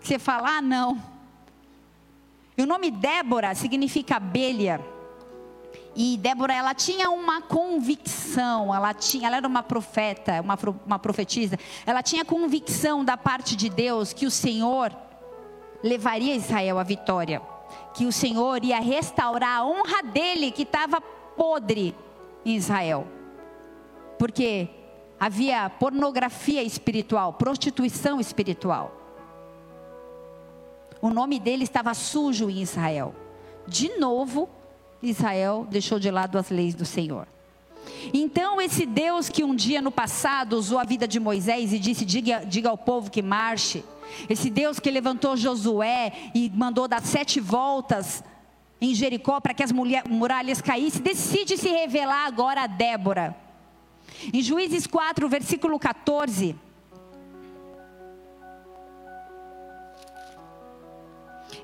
Que 0.00 0.08
você 0.08 0.18
fala, 0.18 0.58
ah, 0.58 0.62
não. 0.62 1.00
E 2.56 2.62
o 2.62 2.66
nome 2.66 2.90
Débora 2.90 3.54
significa 3.54 4.16
abelha. 4.16 4.80
E 5.94 6.16
Débora, 6.16 6.54
ela 6.54 6.74
tinha 6.74 7.10
uma 7.10 7.42
convicção, 7.42 8.74
ela, 8.74 8.94
tinha, 8.94 9.26
ela 9.26 9.36
era 9.38 9.48
uma 9.48 9.62
profeta, 9.62 10.40
uma, 10.40 10.56
uma 10.86 10.98
profetisa, 10.98 11.58
ela 11.84 12.02
tinha 12.02 12.24
convicção 12.24 13.04
da 13.04 13.16
parte 13.16 13.56
de 13.56 13.68
Deus 13.68 14.12
que 14.12 14.24
o 14.24 14.30
Senhor 14.30 14.96
levaria 15.82 16.36
Israel 16.36 16.78
à 16.78 16.84
vitória, 16.84 17.42
que 17.94 18.06
o 18.06 18.12
Senhor 18.12 18.64
ia 18.64 18.80
restaurar 18.80 19.58
a 19.58 19.64
honra 19.64 20.02
dele 20.02 20.50
que 20.50 20.62
estava 20.62 21.00
podre 21.00 21.94
em 22.44 22.56
Israel. 22.56 23.06
Porque 24.18 24.68
havia 25.18 25.68
pornografia 25.70 26.62
espiritual, 26.62 27.32
prostituição 27.32 28.20
espiritual. 28.20 28.92
O 31.00 31.10
nome 31.10 31.38
dele 31.38 31.64
estava 31.64 31.94
sujo 31.94 32.50
em 32.50 32.60
Israel. 32.60 33.14
De 33.66 33.98
novo, 33.98 34.48
Israel 35.02 35.66
deixou 35.70 35.98
de 35.98 36.10
lado 36.10 36.38
as 36.38 36.50
leis 36.50 36.74
do 36.74 36.84
Senhor. 36.84 37.26
Então, 38.12 38.60
esse 38.60 38.86
Deus 38.86 39.28
que 39.28 39.44
um 39.44 39.54
dia 39.54 39.80
no 39.80 39.90
passado 39.90 40.54
usou 40.54 40.78
a 40.78 40.84
vida 40.84 41.06
de 41.06 41.18
Moisés 41.20 41.72
e 41.72 41.78
disse: 41.78 42.04
diga, 42.04 42.44
diga 42.44 42.68
ao 42.68 42.78
povo 42.78 43.10
que 43.10 43.22
marche. 43.22 43.84
Esse 44.28 44.48
Deus 44.50 44.78
que 44.78 44.90
levantou 44.90 45.36
Josué 45.36 46.12
e 46.34 46.50
mandou 46.54 46.88
dar 46.88 47.02
sete 47.02 47.40
voltas 47.40 48.22
em 48.80 48.94
Jericó 48.94 49.40
para 49.40 49.52
que 49.52 49.62
as 49.62 49.72
muralhas 49.72 50.62
caíssem, 50.62 51.02
decide 51.02 51.56
se 51.56 51.68
revelar 51.68 52.26
agora 52.26 52.62
a 52.62 52.66
Débora. 52.66 53.36
Em 54.32 54.40
Juízes 54.40 54.86
4, 54.86 55.28
versículo 55.28 55.78
14. 55.78 56.56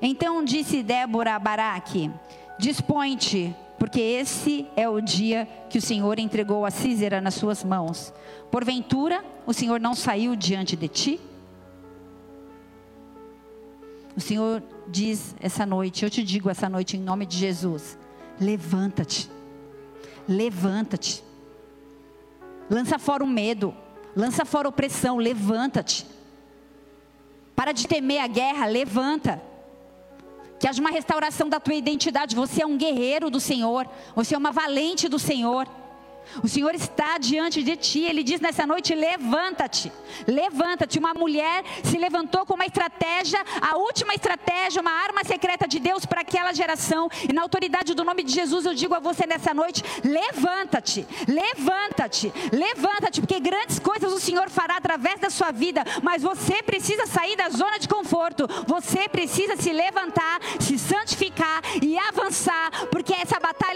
Então 0.01 0.43
disse 0.43 0.83
Débora 0.83 1.35
a 1.35 1.39
Baraque: 1.39 2.11
Dispõe-te, 2.59 3.55
porque 3.77 3.99
esse 3.99 4.67
é 4.75 4.87
o 4.87 5.01
dia 5.01 5.47
que 5.69 5.77
o 5.77 5.81
Senhor 5.81 6.17
entregou 6.19 6.65
a 6.65 6.71
Císera 6.71 7.19
nas 7.19 7.33
suas 7.33 7.63
mãos. 7.63 8.13
Porventura, 8.49 9.23
o 9.45 9.53
Senhor 9.53 9.79
não 9.79 9.93
saiu 9.93 10.35
diante 10.35 10.75
de 10.75 10.87
ti? 10.87 11.21
O 14.15 14.21
Senhor 14.21 14.63
diz 14.87 15.35
essa 15.41 15.65
noite, 15.65 16.03
eu 16.03 16.09
te 16.09 16.23
digo 16.23 16.49
essa 16.49 16.69
noite 16.69 16.95
em 16.95 17.01
nome 17.01 17.25
de 17.25 17.37
Jesus: 17.37 17.97
levanta-te, 18.39 19.29
levanta-te, 20.27 21.21
lança 22.69 22.97
fora 22.97 23.23
o 23.23 23.27
medo, 23.27 23.75
lança 24.15 24.45
fora 24.45 24.67
a 24.67 24.69
opressão, 24.69 25.17
levanta-te. 25.17 26.07
Para 27.53 27.73
de 27.73 27.87
temer 27.87 28.21
a 28.21 28.27
guerra, 28.27 28.65
levanta. 28.65 29.41
Que 30.59 30.67
haja 30.67 30.81
uma 30.81 30.89
restauração 30.89 31.49
da 31.49 31.59
tua 31.59 31.75
identidade. 31.75 32.35
Você 32.35 32.61
é 32.61 32.65
um 32.65 32.77
guerreiro 32.77 33.29
do 33.29 33.39
Senhor. 33.39 33.87
Você 34.15 34.35
é 34.35 34.37
uma 34.37 34.51
valente 34.51 35.07
do 35.07 35.19
Senhor. 35.19 35.67
O 36.43 36.47
Senhor 36.47 36.73
está 36.75 37.17
diante 37.17 37.63
de 37.63 37.75
ti. 37.75 38.01
Ele 38.01 38.23
diz 38.23 38.39
nessa 38.39 38.65
noite: 38.65 38.93
levanta-te, 38.93 39.91
levanta-te. 40.27 40.99
Uma 40.99 41.13
mulher 41.13 41.63
se 41.83 41.97
levantou 41.97 42.45
com 42.45 42.53
uma 42.53 42.65
estratégia, 42.65 43.43
a 43.61 43.77
última 43.77 44.13
estratégia, 44.13 44.81
uma 44.81 44.91
arma 44.91 45.23
secreta 45.23 45.67
de 45.67 45.79
Deus 45.79 46.05
para 46.05 46.21
aquela 46.21 46.53
geração. 46.53 47.09
E 47.27 47.33
na 47.33 47.41
autoridade 47.41 47.93
do 47.93 48.03
nome 48.03 48.23
de 48.23 48.31
Jesus, 48.31 48.65
eu 48.65 48.73
digo 48.73 48.93
a 48.93 48.99
você 48.99 49.25
nessa 49.25 49.53
noite: 49.53 49.83
levanta-te, 50.03 51.07
levanta-te, 51.27 52.31
levanta-te, 52.51 53.21
porque 53.21 53.39
grandes 53.39 53.79
coisas 53.79 54.11
o 54.11 54.19
Senhor 54.19 54.49
fará 54.49 54.77
através 54.77 55.19
da 55.19 55.29
sua 55.29 55.51
vida. 55.51 55.83
Mas 56.01 56.23
você 56.23 56.61
precisa 56.63 57.05
sair 57.05 57.35
da 57.35 57.49
zona 57.49 57.77
de 57.77 57.87
conforto. 57.87 58.47
Você 58.67 59.07
precisa 59.09 59.55
se 59.55 59.71
levantar, 59.71 60.39
se 60.59 60.77
santificar 60.77 61.61
e 61.81 61.97
avançar, 61.97 62.71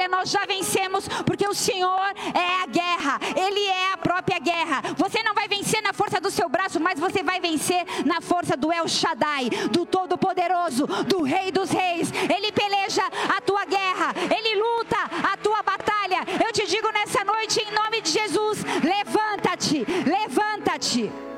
nós 0.10 0.30
já 0.30 0.46
vencemos, 0.46 1.08
porque 1.26 1.48
o 1.48 1.54
Senhor 1.54 2.14
é 2.34 2.64
a 2.64 2.66
guerra, 2.66 3.20
Ele 3.36 3.66
é 3.66 3.94
a 3.94 3.98
própria 3.98 4.40
guerra. 4.40 4.82
Você 4.98 5.22
não 5.24 5.34
vai 5.34 5.48
vencer 5.48 5.82
na 5.82 5.94
força 5.94 6.20
do 6.20 6.32
seu 6.32 6.50
braço, 6.50 6.80
mas 6.80 7.00
você 7.00 7.24
vai 7.24 7.40
vencer 7.40 7.86
na 8.06 8.22
força 8.22 8.58
do 8.58 8.72
El 8.72 8.88
Shaddai, 8.88 9.50
do 9.72 9.86
Todo-Poderoso, 9.86 10.88
do 11.06 11.24
Rei 11.24 11.52
dos 11.52 11.70
Reis. 11.70 12.12
Ele 12.12 12.52
peleja 12.52 13.04
a 13.38 13.42
tua 13.42 13.66
guerra, 13.66 14.14
Ele 14.16 14.56
luta 14.56 14.98
a 15.32 15.38
tua 15.38 15.62
batalha. 15.64 16.26
Eu 16.46 16.52
te 16.52 16.66
digo 16.68 16.92
nessa 16.92 17.24
noite, 17.24 17.62
em 17.62 17.72
nome 17.72 18.02
de 18.02 18.10
Jesus: 18.10 18.64
levanta-te, 18.84 19.86
levanta-te. 20.06 21.29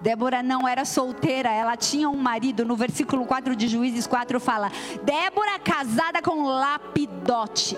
Débora 0.00 0.42
não 0.42 0.66
era 0.66 0.84
solteira, 0.84 1.50
ela 1.50 1.76
tinha 1.76 2.08
um 2.08 2.16
marido. 2.16 2.64
No 2.64 2.76
versículo 2.76 3.24
4 3.24 3.54
de 3.54 3.68
Juízes 3.68 4.06
4 4.06 4.40
fala: 4.40 4.70
Débora 5.04 5.58
casada 5.58 6.20
com 6.20 6.44
Lapidote. 6.44 7.76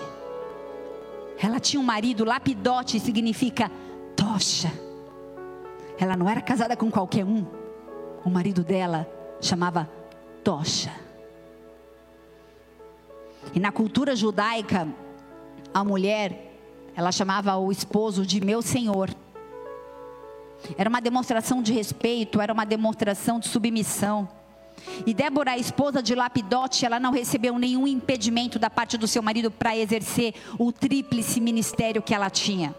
Ela 1.38 1.60
tinha 1.60 1.80
um 1.80 1.84
marido, 1.84 2.24
Lapidote 2.24 2.98
significa 3.00 3.70
tocha. 4.16 4.72
Ela 5.98 6.16
não 6.16 6.28
era 6.28 6.40
casada 6.40 6.76
com 6.76 6.90
qualquer 6.90 7.24
um. 7.24 7.44
O 8.24 8.30
marido 8.30 8.64
dela 8.64 9.06
chamava 9.40 9.88
tocha. 10.42 10.90
E 13.54 13.60
na 13.60 13.70
cultura 13.70 14.16
judaica, 14.16 14.88
a 15.72 15.84
mulher, 15.84 16.53
ela 16.96 17.10
chamava 17.10 17.56
o 17.56 17.72
esposo 17.72 18.24
de 18.24 18.44
meu 18.44 18.62
senhor. 18.62 19.10
Era 20.78 20.88
uma 20.88 21.00
demonstração 21.00 21.62
de 21.62 21.72
respeito, 21.72 22.40
era 22.40 22.52
uma 22.52 22.64
demonstração 22.64 23.38
de 23.38 23.48
submissão. 23.48 24.28
E 25.06 25.14
Débora, 25.14 25.52
a 25.52 25.58
esposa 25.58 26.02
de 26.02 26.14
Lapidote, 26.14 26.84
ela 26.84 27.00
não 27.00 27.12
recebeu 27.12 27.58
nenhum 27.58 27.86
impedimento 27.86 28.58
da 28.58 28.70
parte 28.70 28.96
do 28.96 29.06
seu 29.06 29.22
marido 29.22 29.50
para 29.50 29.76
exercer 29.76 30.34
o 30.58 30.72
tríplice 30.72 31.40
ministério 31.40 32.02
que 32.02 32.14
ela 32.14 32.30
tinha. 32.30 32.74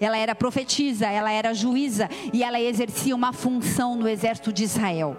Ela 0.00 0.16
era 0.16 0.34
profetisa, 0.34 1.06
ela 1.06 1.30
era 1.30 1.54
juíza 1.54 2.08
e 2.32 2.42
ela 2.42 2.60
exercia 2.60 3.14
uma 3.14 3.32
função 3.32 3.96
no 3.96 4.08
exército 4.08 4.52
de 4.52 4.64
Israel. 4.64 5.16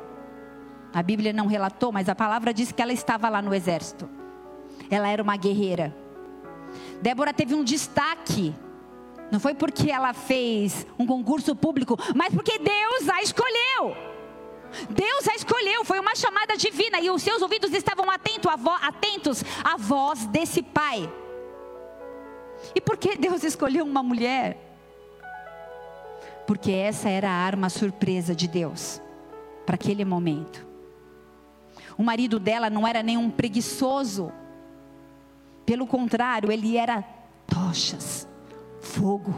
A 0.94 1.04
Bíblia 1.04 1.34
não 1.34 1.48
relatou, 1.48 1.92
mas 1.92 2.10
a 2.10 2.16
palavra 2.16 2.54
diz 2.54 2.72
que 2.72 2.82
ela 2.82 2.94
estava 2.94 3.30
lá 3.30 3.42
no 3.42 3.54
exército. 3.54 4.10
Ela 4.90 5.10
era 5.10 5.22
uma 5.22 5.38
guerreira. 5.38 6.05
Débora 7.02 7.34
teve 7.34 7.54
um 7.54 7.64
destaque 7.64 8.54
não 9.32 9.40
foi 9.40 9.54
porque 9.54 9.92
ela 9.92 10.14
fez 10.14 10.86
um 10.98 11.06
concurso 11.06 11.56
público, 11.56 11.98
mas 12.16 12.34
porque 12.34 12.60
Deus 12.60 13.10
a 13.10 13.22
escolheu. 13.22 13.96
Deus 14.90 15.28
a 15.28 15.36
escolheu, 15.36 15.86
foi 15.86 16.00
uma 16.00 16.16
chamada 16.16 16.56
divina 16.58 17.00
e 17.00 17.10
os 17.10 17.22
seus 17.22 17.42
ouvidos 17.42 17.72
estavam 17.74 18.10
atento 18.10 18.50
atentos 18.50 19.44
à 19.64 19.78
voz 19.78 20.26
desse 20.28 20.62
pai. 20.62 21.12
E 22.74 22.82
por 22.82 22.98
que 22.98 23.18
Deus 23.18 23.44
escolheu 23.44 23.86
uma 23.86 24.04
mulher? 24.04 24.58
Porque 26.46 26.72
essa 26.72 27.10
era 27.10 27.30
a 27.30 27.34
arma 27.34 27.70
surpresa 27.70 28.36
de 28.36 28.48
Deus 28.48 29.02
para 29.66 29.76
aquele 29.76 30.06
momento. 30.06 30.66
O 31.98 32.04
marido 32.04 32.40
dela 32.40 32.70
não 32.70 32.86
era 32.86 33.02
nenhum 33.02 33.30
preguiçoso, 33.30 34.32
pelo 35.66 35.88
contrário, 35.88 36.52
ele 36.52 36.78
era 36.78 37.04
tochas 37.48 38.28
fogo. 38.80 39.36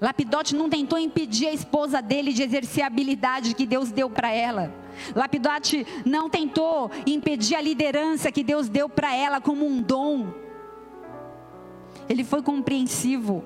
Lapidote 0.00 0.54
não 0.54 0.68
tentou 0.68 0.98
impedir 0.98 1.46
a 1.46 1.52
esposa 1.52 2.02
dele 2.02 2.32
de 2.32 2.42
exercer 2.42 2.82
a 2.82 2.88
habilidade 2.88 3.54
que 3.54 3.66
Deus 3.66 3.90
deu 3.90 4.10
para 4.10 4.30
ela. 4.30 4.72
Lapidote 5.14 5.86
não 6.04 6.28
tentou 6.28 6.90
impedir 7.06 7.54
a 7.54 7.60
liderança 7.60 8.32
que 8.32 8.42
Deus 8.42 8.68
deu 8.68 8.88
para 8.88 9.14
ela 9.14 9.40
como 9.40 9.66
um 9.66 9.80
dom. 9.80 10.32
Ele 12.08 12.24
foi 12.24 12.42
compreensivo. 12.42 13.44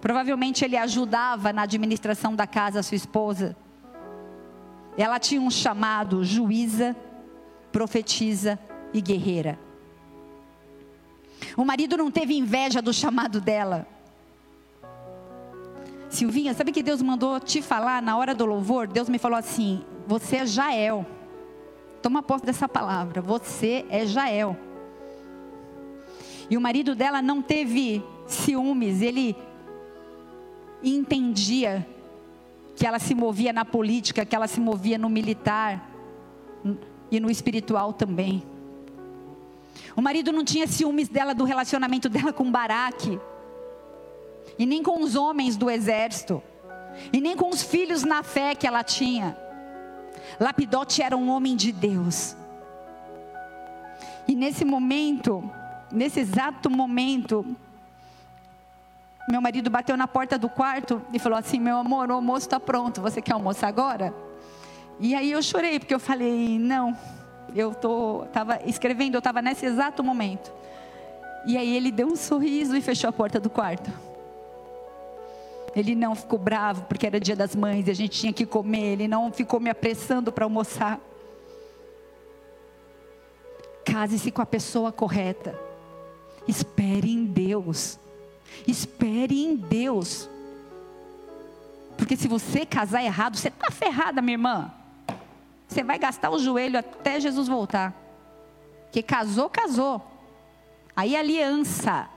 Provavelmente 0.00 0.64
ele 0.64 0.76
ajudava 0.76 1.52
na 1.52 1.62
administração 1.62 2.34
da 2.34 2.46
casa 2.46 2.80
a 2.80 2.82
sua 2.82 2.96
esposa. 2.96 3.56
Ela 4.96 5.18
tinha 5.18 5.40
um 5.40 5.50
chamado 5.50 6.24
juíza, 6.24 6.94
profetiza 7.72 8.58
e 8.92 9.00
guerreira. 9.00 9.65
O 11.56 11.64
marido 11.64 11.96
não 11.96 12.10
teve 12.10 12.36
inveja 12.36 12.80
do 12.80 12.92
chamado 12.92 13.40
dela. 13.40 13.86
Silvinha, 16.08 16.54
sabe 16.54 16.72
que 16.72 16.82
Deus 16.82 17.02
mandou 17.02 17.38
te 17.38 17.60
falar 17.60 18.00
na 18.00 18.16
hora 18.16 18.34
do 18.34 18.46
louvor? 18.46 18.86
Deus 18.86 19.08
me 19.08 19.18
falou 19.18 19.38
assim: 19.38 19.84
Você 20.06 20.36
é 20.36 20.46
Jael. 20.46 21.04
Toma 22.00 22.22
posse 22.22 22.46
dessa 22.46 22.68
palavra. 22.68 23.20
Você 23.20 23.84
é 23.90 24.06
Jael. 24.06 24.56
E 26.48 26.56
o 26.56 26.60
marido 26.60 26.94
dela 26.94 27.20
não 27.20 27.42
teve 27.42 28.04
ciúmes, 28.26 29.02
ele 29.02 29.36
entendia 30.82 31.86
que 32.76 32.86
ela 32.86 32.98
se 32.98 33.14
movia 33.14 33.52
na 33.52 33.64
política, 33.64 34.24
que 34.24 34.36
ela 34.36 34.46
se 34.46 34.60
movia 34.60 34.98
no 34.98 35.08
militar 35.08 35.90
e 37.10 37.18
no 37.18 37.30
espiritual 37.30 37.92
também. 37.92 38.42
O 39.96 40.02
marido 40.02 40.30
não 40.30 40.44
tinha 40.44 40.66
ciúmes 40.66 41.08
dela 41.08 41.34
do 41.34 41.44
relacionamento 41.44 42.08
dela 42.08 42.32
com 42.32 42.50
Baraque. 42.50 43.18
E 44.58 44.66
nem 44.66 44.82
com 44.82 45.02
os 45.02 45.16
homens 45.16 45.56
do 45.56 45.70
exército. 45.70 46.42
e 47.12 47.20
nem 47.20 47.36
com 47.36 47.50
os 47.50 47.62
filhos 47.62 48.04
na 48.04 48.22
fé 48.22 48.54
que 48.54 48.66
ela 48.66 48.82
tinha. 48.82 49.36
Lapidote 50.40 51.02
era 51.02 51.16
um 51.16 51.28
homem 51.28 51.54
de 51.54 51.70
Deus. 51.72 52.36
E 54.26 54.34
nesse 54.34 54.64
momento, 54.64 55.48
nesse 55.92 56.20
exato 56.20 56.70
momento, 56.70 57.44
meu 59.28 59.40
marido 59.40 59.68
bateu 59.70 59.96
na 59.96 60.08
porta 60.08 60.38
do 60.38 60.48
quarto 60.48 61.02
e 61.12 61.18
falou 61.18 61.38
assim: 61.38 61.60
Meu 61.60 61.76
amor, 61.76 62.10
o 62.10 62.14
almoço 62.14 62.46
está 62.46 62.58
pronto, 62.58 63.00
você 63.00 63.20
quer 63.20 63.34
almoçar 63.34 63.68
agora? 63.68 64.14
E 64.98 65.14
aí 65.14 65.30
eu 65.32 65.42
chorei, 65.42 65.78
porque 65.78 65.94
eu 65.94 66.00
falei: 66.00 66.58
Não, 66.58 66.96
eu 67.54 67.72
estava 68.26 68.60
escrevendo, 68.64 69.14
eu 69.14 69.18
estava 69.18 69.40
nesse 69.40 69.66
exato 69.66 70.02
momento. 70.02 70.52
E 71.46 71.56
aí 71.56 71.76
ele 71.76 71.92
deu 71.92 72.08
um 72.08 72.16
sorriso 72.16 72.76
e 72.76 72.80
fechou 72.80 73.08
a 73.08 73.12
porta 73.12 73.38
do 73.38 73.48
quarto. 73.48 73.90
Ele 75.74 75.94
não 75.94 76.14
ficou 76.14 76.38
bravo 76.38 76.84
porque 76.84 77.06
era 77.06 77.20
dia 77.20 77.36
das 77.36 77.54
mães 77.54 77.86
e 77.86 77.90
a 77.90 77.94
gente 77.94 78.18
tinha 78.18 78.32
que 78.32 78.46
comer. 78.46 78.94
Ele 78.94 79.06
não 79.06 79.30
ficou 79.30 79.60
me 79.60 79.70
apressando 79.70 80.32
para 80.32 80.44
almoçar. 80.44 80.98
Case-se 83.84 84.30
com 84.30 84.42
a 84.42 84.46
pessoa 84.46 84.90
correta. 84.90 85.56
Espere 86.48 87.12
em 87.12 87.24
Deus. 87.24 87.98
Espere 88.66 89.44
em 89.44 89.54
Deus. 89.54 90.28
Porque 91.96 92.16
se 92.16 92.26
você 92.26 92.66
casar 92.66 93.04
errado, 93.04 93.36
você 93.36 93.48
está 93.48 93.70
ferrada, 93.70 94.20
minha 94.20 94.34
irmã. 94.34 94.72
Você 95.66 95.82
vai 95.82 95.98
gastar 95.98 96.30
o 96.30 96.38
joelho 96.38 96.78
até 96.78 97.18
Jesus 97.20 97.48
voltar. 97.48 97.94
Que 98.90 99.02
casou, 99.02 99.48
casou. 99.50 100.02
Aí 100.94 101.16
aliança. 101.16 102.08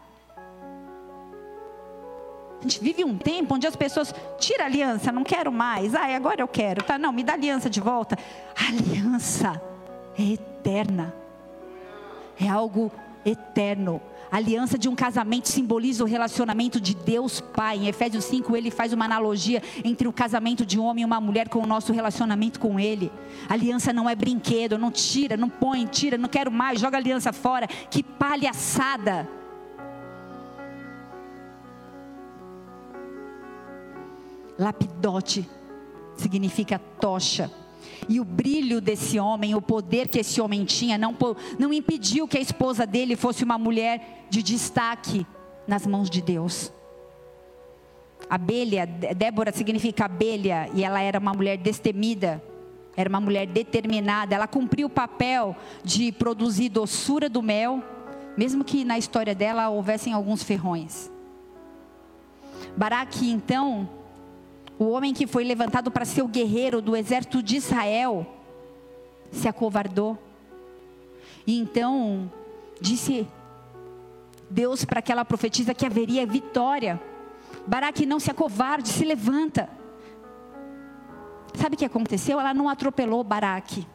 A 2.60 2.62
gente 2.62 2.82
vive 2.82 3.06
um 3.06 3.18
tempo 3.18 3.56
onde 3.56 3.66
as 3.66 3.76
pessoas 3.76 4.14
tira 4.38 4.66
aliança, 4.66 5.12
não 5.12 5.24
quero 5.24 5.52
mais. 5.52 5.96
Ai, 5.96 6.14
agora 6.14 6.42
eu 6.42 6.48
quero, 6.48 6.84
tá? 6.84 6.98
Não, 6.98 7.12
me 7.12 7.24
dá 7.24 7.34
aliança 7.34 7.70
de 7.70 7.80
volta. 7.80 8.18
Aliança 8.56 9.62
é 10.18 10.34
eterna. 10.34 11.14
É 12.40 12.48
algo 12.48 12.92
eterno. 13.26 14.02
A 14.32 14.38
aliança 14.38 14.78
de 14.78 14.88
um 14.88 14.96
casamento 14.96 15.48
simboliza 15.50 16.04
o 16.04 16.08
relacionamento 16.08 16.80
de 16.80 16.94
Deus 16.94 17.42
Pai. 17.42 17.78
Em 17.78 17.88
Efésios 17.88 18.26
5, 18.26 18.56
ele 18.56 18.70
faz 18.70 18.94
uma 18.94 19.06
analogia 19.06 19.62
entre 19.84 20.08
o 20.08 20.14
casamento 20.14 20.64
de 20.66 20.80
um 20.80 20.84
homem 20.84 21.02
e 21.02 21.06
uma 21.06 21.20
mulher 21.20 21.50
com 21.50 21.60
o 21.60 21.66
nosso 21.66 21.92
relacionamento 21.92 22.60
com 22.60 22.80
Ele. 22.80 23.12
A 23.48 23.54
aliança 23.54 23.92
não 23.92 24.08
é 24.08 24.16
brinquedo, 24.16 24.78
não 24.78 24.92
tira, 24.92 25.36
não 25.36 25.50
põe, 25.50 25.86
tira, 25.86 26.18
não 26.18 26.30
quero 26.30 26.52
mais, 26.52 26.80
joga 26.80 26.98
a 26.98 27.00
aliança 27.00 27.34
fora. 27.34 27.68
Que 27.68 28.04
palhaçada! 28.04 29.28
Lapidote 34.60 35.50
significa 36.18 36.78
tocha. 37.00 37.50
E 38.08 38.20
o 38.20 38.26
brilho 38.26 38.80
desse 38.80 39.20
homem, 39.20 39.56
o 39.56 39.62
poder 39.62 40.08
que 40.08 40.20
esse 40.20 40.40
homem 40.40 40.64
tinha, 40.66 40.98
não, 40.98 41.16
não 41.58 41.74
impediu 41.74 42.28
que 42.28 42.38
a 42.38 42.42
esposa 42.42 42.86
dele 42.86 43.16
fosse 43.16 43.44
uma 43.44 43.58
mulher 43.58 44.26
de 44.30 44.42
destaque 44.42 45.26
nas 45.68 45.86
mãos 45.86 46.10
de 46.10 46.22
Deus. 46.22 46.72
Abelha, 48.30 48.86
Débora 48.86 49.52
significa 49.52 50.06
abelha, 50.06 50.70
e 50.74 50.84
ela 50.84 51.02
era 51.02 51.20
uma 51.20 51.34
mulher 51.34 51.58
destemida, 51.58 52.44
era 52.96 53.10
uma 53.10 53.20
mulher 53.20 53.48
determinada. 53.48 54.36
Ela 54.36 54.48
cumpriu 54.48 54.88
o 54.88 54.90
papel 54.90 55.56
de 55.84 56.12
produzir 56.12 56.70
doçura 56.70 57.30
do 57.30 57.42
mel, 57.42 57.84
mesmo 58.38 58.64
que 58.64 58.84
na 58.84 58.98
história 58.98 59.34
dela 59.34 59.70
houvessem 59.70 60.14
alguns 60.14 60.44
ferrões. 60.44 61.12
Baraque, 62.76 63.30
então, 63.30 63.90
o 64.80 64.90
homem 64.90 65.14
que 65.14 65.28
foi 65.28 65.44
levantado 65.44 65.92
para 65.92 66.06
ser 66.06 66.22
o 66.22 66.28
guerreiro 66.28 66.82
do 66.82 66.96
exército 66.96 67.44
de 67.44 67.58
Israel 67.58 68.26
se 69.30 69.46
acovardou. 69.46 70.18
E 71.46 71.60
então 71.60 72.32
disse 72.80 73.28
Deus 74.50 74.86
para 74.86 75.00
aquela 75.00 75.26
profetisa 75.26 75.74
que 75.74 75.86
haveria 75.86 76.26
vitória. 76.26 77.00
Baraque 77.68 78.06
não 78.06 78.22
se 78.22 78.32
acovarde, 78.32 78.88
se 78.88 79.04
levanta. 79.04 79.70
Sabe 81.56 81.76
o 81.76 81.78
que 81.78 81.84
aconteceu? 81.84 82.40
Ela 82.40 82.54
não 82.54 82.70
atropelou 82.70 83.22
Baraque. 83.22 83.86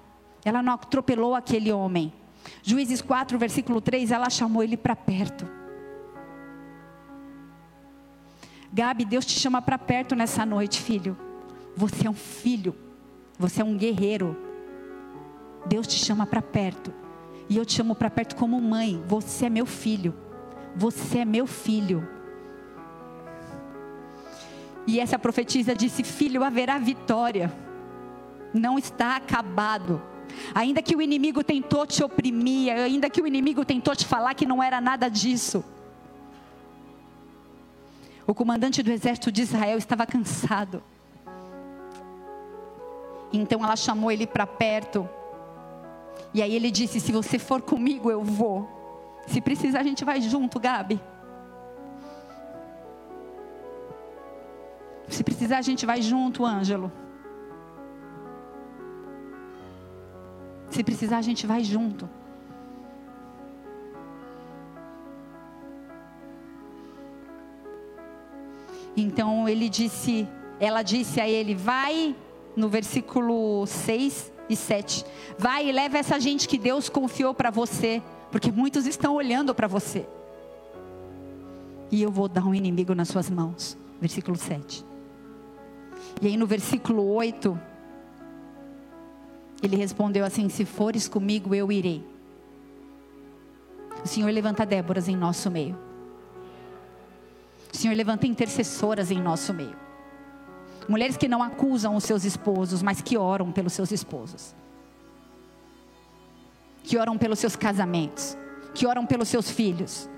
Ela 0.45 0.63
não 0.63 0.75
atropelou 0.75 1.35
aquele 1.35 1.73
homem. 1.73 2.13
Juízes 2.63 3.01
4, 3.01 3.39
versículo 3.39 3.81
3, 3.81 4.11
ela 4.11 4.29
chamou 4.29 4.63
ele 4.63 4.77
para 4.77 4.95
perto. 4.95 5.64
Gabi, 8.75 9.05
Deus 9.05 9.25
te 9.25 9.39
chama 9.39 9.63
para 9.63 9.79
perto 9.79 10.17
nessa 10.17 10.45
noite, 10.45 10.81
filho. 10.81 11.17
Você 11.77 12.09
é 12.09 12.11
um 12.11 12.15
filho. 12.15 12.75
Você 13.39 13.63
é 13.63 13.65
um 13.65 13.77
guerreiro. 13.77 14.37
Deus 15.65 15.87
te 15.87 15.95
chama 15.95 16.27
para 16.27 16.43
perto. 16.43 16.93
E 17.49 17.57
eu 17.57 17.65
te 17.65 17.73
chamo 17.73 17.95
para 17.95 18.11
perto 18.11 18.35
como 18.35 18.61
mãe. 18.61 19.01
Você 19.07 19.47
é 19.47 19.49
meu 19.49 19.65
filho. 19.65 20.13
Você 20.75 21.19
é 21.19 21.25
meu 21.25 21.47
filho. 21.47 22.09
E 24.89 24.99
essa 24.99 25.21
profetisa 25.21 25.73
disse: 25.73 26.03
Filho, 26.03 26.43
haverá 26.43 26.77
vitória. 26.77 27.53
Não 28.53 28.77
está 28.77 29.15
acabado. 29.15 30.03
Ainda 30.53 30.83
que 30.83 30.97
o 30.97 31.01
inimigo 31.01 31.45
tentou 31.45 31.87
te 31.87 32.03
oprimir, 32.03 32.73
ainda 32.75 33.09
que 33.09 33.23
o 33.23 33.27
inimigo 33.27 33.65
tentou 33.65 33.95
te 33.95 34.05
falar 34.05 34.35
que 34.35 34.45
não 34.45 34.61
era 34.61 34.81
nada 34.81 35.09
disso. 35.09 35.65
O 38.27 38.35
comandante 38.35 38.83
do 38.83 38.91
exército 38.91 39.31
de 39.31 39.43
Israel 39.43 39.77
estava 39.77 40.07
cansado. 40.07 40.83
Então 43.33 43.63
ela 43.63 43.77
chamou 43.77 44.11
ele 44.11 44.27
para 44.27 44.47
perto. 44.47 45.09
E 46.33 46.43
aí 46.43 46.55
ele 46.55 46.71
disse: 46.71 47.01
Se 47.01 47.13
você 47.13 47.39
for 47.39 47.61
comigo, 47.61 48.11
eu 48.11 48.23
vou. 48.23 48.69
Se 49.27 49.41
precisar, 49.41 49.81
a 49.81 49.83
gente 49.83 50.05
vai 50.05 50.21
junto, 50.21 50.61
Gabi. 50.61 51.01
Se 55.09 55.23
precisar, 55.23 55.59
a 55.59 55.63
gente 55.63 55.85
vai 55.85 56.01
junto, 56.01 56.45
Ângelo. 56.45 56.91
Se 60.71 60.83
precisar, 60.83 61.19
a 61.19 61.23
gente 61.23 61.47
vai 61.47 61.63
junto. 61.63 62.09
Então 68.97 69.49
ele 69.49 69.69
disse, 69.69 70.29
ela 70.61 70.83
disse 70.83 71.21
a 71.21 71.29
ele: 71.29 71.55
Vai, 71.55 72.15
no 72.57 72.69
versículo 72.69 73.67
6 73.67 74.33
e 74.49 74.57
7, 74.57 75.05
vai 75.39 75.69
e 75.69 75.73
leva 75.73 75.99
essa 75.99 76.21
gente 76.21 76.49
que 76.49 76.59
Deus 76.59 76.89
confiou 76.89 77.35
para 77.35 77.51
você, 77.51 78.03
porque 78.31 78.53
muitos 78.53 78.87
estão 78.87 79.15
olhando 79.15 79.55
para 79.55 79.67
você. 79.67 80.07
E 81.91 82.03
eu 82.03 82.11
vou 82.11 82.29
dar 82.29 82.45
um 82.45 82.55
inimigo 82.55 82.95
nas 82.95 83.09
suas 83.09 83.31
mãos. 83.31 83.77
Versículo 84.01 84.37
7. 84.37 84.85
E 86.21 86.27
aí 86.27 86.37
no 86.37 86.47
versículo 86.47 87.07
8, 87.07 87.59
ele 89.63 89.77
respondeu 89.77 90.25
assim: 90.25 90.49
Se 90.49 90.65
fores 90.65 91.09
comigo, 91.09 91.55
eu 91.55 91.71
irei. 91.71 92.05
O 94.05 94.09
Senhor 94.09 94.31
levanta 94.31 94.67
Déboras 94.67 95.09
em 95.09 95.17
nosso 95.17 95.51
meio. 95.51 95.84
Senhor, 97.75 97.97
levanta 97.97 98.27
intercessoras 98.27 99.11
em 99.11 99.21
nosso 99.21 99.53
meio. 99.53 99.77
Mulheres 100.89 101.17
que 101.17 101.27
não 101.27 101.43
acusam 101.43 101.97
os 101.97 102.05
seus 102.05 102.25
esposos, 102.25 102.83
mas 102.83 103.01
que 103.01 103.19
oram 103.19 103.51
pelos 103.51 103.73
seus 103.73 103.91
esposos. 103.91 104.55
Que 106.85 106.97
oram 106.97 107.19
pelos 107.19 107.39
seus 107.39 107.57
casamentos. 107.57 108.37
Que 108.75 108.87
oram 108.87 109.05
pelos 109.05 109.29
seus 109.29 109.51
filhos. 109.51 110.09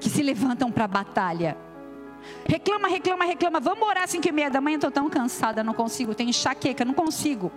Que 0.00 0.08
se 0.08 0.22
levantam 0.22 0.70
para 0.70 0.84
a 0.84 0.88
batalha. 0.88 1.56
Reclama, 2.46 2.88
reclama, 2.88 3.24
reclama. 3.24 3.58
Vamos 3.58 3.88
orar 3.88 4.04
às 4.04 4.10
5 4.10 4.28
e 4.28 4.32
meia 4.32 4.50
da 4.50 4.60
manhã. 4.60 4.76
Estou 4.76 4.92
tão 4.92 5.10
cansada, 5.10 5.64
não 5.64 5.74
consigo. 5.74 6.14
Tenho 6.14 6.30
enxaqueca, 6.30 6.84
não 6.84 6.94
consigo. 6.94 7.50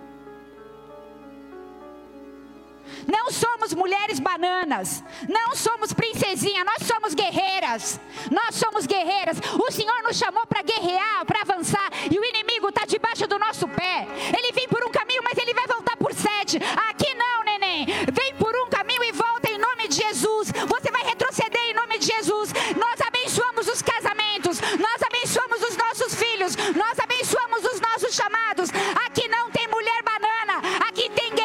Mulheres 3.74 4.18
bananas. 4.18 5.02
Não 5.28 5.54
somos 5.54 5.92
princesinha. 5.92 6.64
Nós 6.64 6.86
somos 6.86 7.14
guerreiras. 7.14 8.00
Nós 8.30 8.54
somos 8.54 8.86
guerreiras. 8.86 9.38
O 9.58 9.70
Senhor 9.70 10.02
nos 10.02 10.16
chamou 10.16 10.46
para 10.46 10.62
guerrear, 10.62 11.24
para 11.26 11.42
avançar. 11.42 11.88
E 12.10 12.18
o 12.18 12.24
inimigo 12.24 12.68
está 12.68 12.84
debaixo 12.84 13.26
do 13.26 13.38
nosso 13.38 13.68
pé. 13.68 14.06
Ele 14.36 14.52
vem 14.52 14.68
por 14.68 14.84
um 14.84 14.90
caminho, 14.90 15.22
mas 15.24 15.38
ele 15.38 15.54
vai 15.54 15.66
voltar 15.66 15.96
por 15.96 16.12
sete. 16.14 16.58
Aqui 16.88 17.14
não, 17.14 17.44
neném. 17.44 17.86
Vem 18.12 18.34
por 18.36 18.54
um 18.54 18.68
caminho 18.68 19.04
e 19.04 19.12
volta 19.12 19.50
em 19.50 19.58
nome 19.58 19.88
de 19.88 19.96
Jesus. 19.96 20.52
Você 20.52 20.90
vai 20.90 21.04
retroceder 21.04 21.62
em 21.70 21.74
nome 21.74 21.98
de 21.98 22.06
Jesus. 22.06 22.52
Nós 22.76 23.00
abençoamos 23.00 23.68
os 23.68 23.82
casamentos. 23.82 24.60
Nós 24.60 25.02
abençoamos 25.02 25.62
os 25.62 25.76
nossos 25.76 26.14
filhos. 26.14 26.56
Nós 26.76 26.98
abençoamos 26.98 27.64
os 27.64 27.80
nossos 27.80 28.14
chamados. 28.14 28.70
Aqui 29.06 29.28
não 29.28 29.50
tem 29.50 29.66
mulher 29.68 30.02
banana. 30.02 30.62
Aqui 30.88 31.10
tem 31.10 31.30
guerreira. 31.30 31.41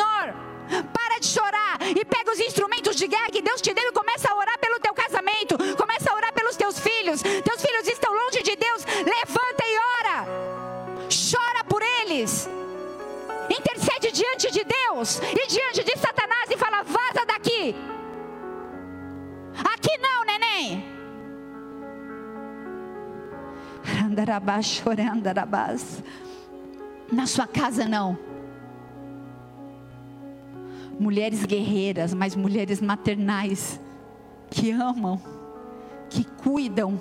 Senhor. 0.00 0.34
Para 0.92 1.18
de 1.18 1.26
chorar 1.26 1.78
e 1.82 2.04
pega 2.04 2.30
os 2.30 2.38
instrumentos 2.38 2.96
de 2.96 3.06
guerra 3.06 3.28
que 3.30 3.42
Deus 3.42 3.60
te 3.60 3.74
deu 3.74 3.88
e 3.88 3.92
começa 3.92 4.30
a 4.30 4.36
orar 4.36 4.58
pelo 4.58 4.78
teu 4.78 4.94
casamento, 4.94 5.58
começa 5.76 6.10
a 6.10 6.14
orar 6.14 6.32
pelos 6.32 6.56
teus 6.56 6.78
filhos. 6.78 7.20
Teus 7.22 7.60
filhos 7.60 7.88
estão 7.88 8.12
longe 8.14 8.42
de 8.42 8.54
Deus, 8.54 8.84
levanta 8.84 9.64
e 9.66 9.76
ora. 9.98 10.26
Chora 11.10 11.64
por 11.64 11.82
eles. 11.82 12.48
Intercede 13.50 14.12
diante 14.12 14.50
de 14.52 14.64
Deus 14.64 15.18
e 15.18 15.46
diante 15.48 15.82
de 15.82 15.98
Satanás 15.98 16.48
e 16.50 16.56
fala: 16.56 16.82
vaza 16.82 17.26
daqui. 17.26 17.74
Aqui 19.74 19.98
não, 19.98 20.24
neném. 20.24 20.84
Andarabás, 24.06 24.66
chorando, 24.66 25.18
andarabás. 25.18 26.00
Na 27.10 27.26
sua 27.26 27.48
casa 27.48 27.88
não 27.88 28.29
Mulheres 31.00 31.46
guerreiras, 31.46 32.12
mas 32.12 32.36
mulheres 32.36 32.80
maternais 32.80 33.80
que 34.50 34.70
amam, 34.70 35.20
que 36.10 36.24
cuidam, 36.24 37.00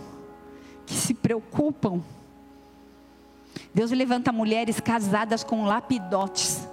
que 0.85 0.93
se 0.93 1.13
preocupam. 1.13 2.01
Deus 3.73 3.91
levanta 3.91 4.31
mulheres 4.31 4.79
casadas 4.79 5.43
com 5.43 5.65
lapidotes 5.65 6.67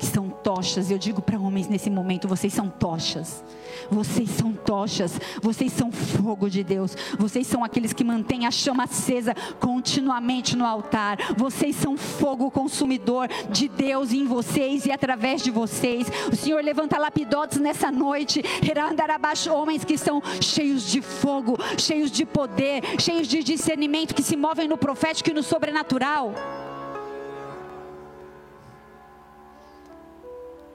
que 0.00 0.06
são 0.06 0.30
tochas. 0.30 0.90
Eu 0.90 0.96
digo 0.96 1.20
para 1.20 1.38
homens 1.38 1.68
nesse 1.68 1.90
momento: 1.90 2.26
vocês 2.26 2.54
são 2.54 2.70
tochas. 2.70 3.44
Vocês 3.90 4.30
são 4.30 4.52
tochas. 4.52 5.20
Vocês 5.42 5.70
são 5.72 5.92
fogo 5.92 6.48
de 6.48 6.64
Deus. 6.64 6.96
Vocês 7.18 7.46
são 7.46 7.62
aqueles 7.62 7.92
que 7.92 8.02
mantêm 8.02 8.46
a 8.46 8.50
chama 8.50 8.84
acesa 8.84 9.34
continuamente 9.60 10.56
no 10.56 10.64
altar. 10.64 11.18
Vocês 11.36 11.76
são 11.76 11.98
fogo 11.98 12.50
consumidor 12.50 13.28
de 13.50 13.68
Deus 13.68 14.12
em 14.12 14.24
vocês 14.24 14.86
e 14.86 14.90
através 14.90 15.42
de 15.42 15.50
vocês. 15.50 16.06
O 16.32 16.36
Senhor 16.36 16.64
levanta 16.64 16.98
lapidotes 16.98 17.60
nessa 17.60 17.92
noite. 17.92 18.42
Homens 19.52 19.84
que 19.84 19.98
são 19.98 20.22
cheios 20.40 20.90
de 20.90 21.02
fogo, 21.02 21.58
cheios 21.76 22.10
de 22.10 22.24
poder, 22.24 22.82
cheios 22.98 23.28
de 23.28 23.42
discernimento, 23.42 24.14
que 24.14 24.22
se 24.22 24.36
movem 24.36 24.66
no 24.66 24.78
profético 24.78 25.30
e 25.30 25.34
no 25.34 25.42
sobrenatural. 25.42 26.32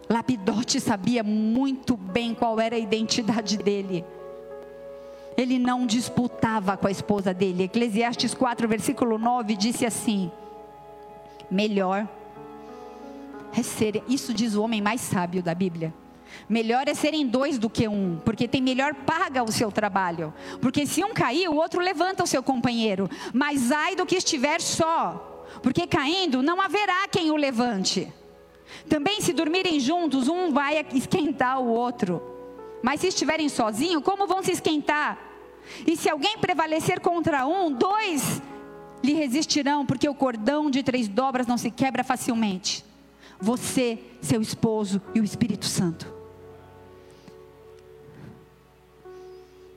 Lapidote 0.10 0.80
sabia 0.80 1.24
muito 1.24 1.98
bem 1.98 2.34
qual 2.34 2.60
era 2.60 2.76
a 2.76 2.80
identidade 2.80 3.58
dele. 3.58 4.06
Ele 5.38 5.60
não 5.60 5.86
disputava 5.86 6.78
com 6.78 6.88
a 6.88 6.92
esposa 6.92 7.34
dele. 7.34 7.64
Eclesiastes 7.64 8.34
4, 8.34 8.68
versículo 8.68 9.18
9 9.18 9.56
disse 9.56 9.86
assim: 9.86 10.32
Melhor 11.50 12.08
é 13.58 13.64
ser, 13.64 14.04
isso 14.08 14.34
diz 14.34 14.56
o 14.56 14.62
homem 14.62 14.82
mais 14.82 15.02
sábio 15.02 15.42
da 15.42 15.54
Bíblia. 15.54 15.94
Melhor 16.50 16.88
é 16.88 16.94
serem 16.94 17.26
dois 17.26 17.58
do 17.58 17.70
que 17.70 17.88
um, 17.88 18.20
porque 18.24 18.48
tem 18.48 18.62
melhor 18.62 18.94
paga 18.94 19.44
o 19.44 19.52
seu 19.52 19.72
trabalho. 19.72 20.34
Porque 20.62 20.86
se 20.86 21.04
um 21.04 21.14
cair, 21.14 21.50
o 21.50 21.56
outro 21.56 21.82
levanta 21.82 22.24
o 22.24 22.28
seu 22.28 22.44
companheiro. 22.44 23.10
Mas 23.34 23.72
ai 23.72 23.96
do 23.96 24.06
que 24.06 24.16
estiver 24.16 24.62
só, 24.62 25.46
porque 25.62 25.88
caindo 25.88 26.44
não 26.44 26.62
haverá 26.62 27.08
quem 27.10 27.32
o 27.32 27.36
levante. 27.36 28.12
Também, 28.88 29.22
se 29.22 29.34
dormirem 29.34 29.80
juntos, 29.80 30.28
um 30.28 30.52
vai 30.52 30.86
esquentar 30.94 31.60
o 31.60 31.68
outro. 31.68 32.22
Mas 32.82 33.02
se 33.02 33.08
estiverem 33.08 33.50
sozinhos, 33.50 34.04
como 34.04 34.28
vão 34.28 34.44
se 34.44 34.52
esquentar? 34.52 35.18
E 35.86 35.98
se 35.98 36.10
alguém 36.10 36.38
prevalecer 36.38 37.00
contra 37.00 37.48
um, 37.48 37.72
dois 37.72 38.42
lhe 39.04 39.14
resistirão, 39.14 39.86
porque 39.86 40.10
o 40.10 40.16
cordão 40.16 40.70
de 40.70 40.84
três 40.84 41.08
dobras 41.08 41.48
não 41.48 41.58
se 41.58 41.72
quebra 41.72 42.04
facilmente. 42.04 42.84
Você, 43.40 44.00
seu 44.22 44.42
esposo 44.42 45.02
e 45.14 45.20
o 45.20 45.24
Espírito 45.24 45.66
Santo. 45.66 46.14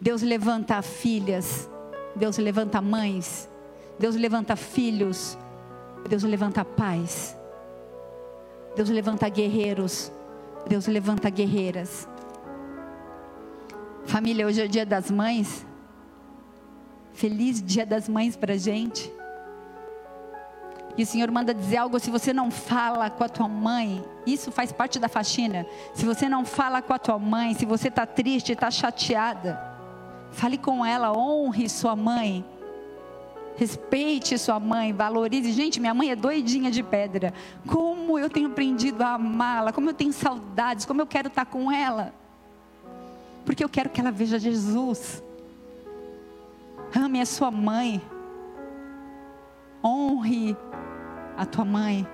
Deus 0.00 0.22
levanta 0.22 0.80
filhas, 0.80 1.68
Deus 2.14 2.38
levanta 2.38 2.80
mães, 2.80 3.48
Deus 3.98 4.14
levanta 4.14 4.54
filhos, 4.54 5.36
Deus 6.08 6.22
levanta 6.22 6.64
pais. 6.64 7.37
Deus 8.78 8.90
levanta 8.90 9.28
guerreiros. 9.28 10.12
Deus 10.68 10.86
levanta 10.86 11.28
guerreiras. 11.28 12.08
Família, 14.06 14.46
hoje 14.46 14.62
é 14.62 14.66
o 14.66 14.68
dia 14.68 14.86
das 14.86 15.10
mães. 15.10 15.66
Feliz 17.12 17.60
dia 17.60 17.84
das 17.84 18.08
mães 18.08 18.36
para 18.36 18.56
gente. 18.56 19.12
E 20.96 21.02
o 21.02 21.06
Senhor 21.06 21.28
manda 21.28 21.52
dizer 21.52 21.78
algo: 21.78 21.98
se 21.98 22.08
você 22.08 22.32
não 22.32 22.52
fala 22.52 23.10
com 23.10 23.24
a 23.24 23.28
tua 23.28 23.48
mãe, 23.48 24.00
isso 24.24 24.52
faz 24.52 24.70
parte 24.70 25.00
da 25.00 25.08
faxina. 25.08 25.66
Se 25.92 26.06
você 26.06 26.28
não 26.28 26.44
fala 26.44 26.80
com 26.80 26.92
a 26.92 27.00
tua 27.00 27.18
mãe, 27.18 27.54
se 27.54 27.66
você 27.66 27.88
está 27.88 28.06
triste, 28.06 28.52
está 28.52 28.70
chateada, 28.70 29.60
fale 30.30 30.56
com 30.56 30.86
ela, 30.86 31.12
honre 31.12 31.68
sua 31.68 31.96
mãe. 31.96 32.44
Respeite 33.58 34.38
sua 34.38 34.60
mãe, 34.60 34.92
valorize. 34.92 35.50
Gente, 35.50 35.80
minha 35.80 35.92
mãe 35.92 36.12
é 36.12 36.14
doidinha 36.14 36.70
de 36.70 36.80
pedra. 36.80 37.34
Como 37.66 38.16
eu 38.16 38.30
tenho 38.30 38.48
aprendido 38.48 39.02
a 39.02 39.14
amá-la, 39.14 39.72
como 39.72 39.90
eu 39.90 39.94
tenho 39.94 40.12
saudades, 40.12 40.86
como 40.86 41.02
eu 41.02 41.06
quero 41.08 41.26
estar 41.26 41.44
com 41.44 41.72
ela. 41.72 42.14
Porque 43.44 43.64
eu 43.64 43.68
quero 43.68 43.90
que 43.90 44.00
ela 44.00 44.12
veja 44.12 44.38
Jesus. 44.38 45.20
Ame 46.94 47.20
a 47.20 47.26
sua 47.26 47.50
mãe. 47.50 48.00
Honre 49.82 50.56
a 51.36 51.44
tua 51.44 51.64
mãe. 51.64 52.06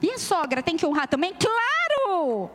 E 0.00 0.08
a 0.08 0.18
sogra 0.18 0.62
tem 0.62 0.76
que 0.76 0.86
honrar 0.86 1.08
também? 1.08 1.34
Claro! 1.34 2.48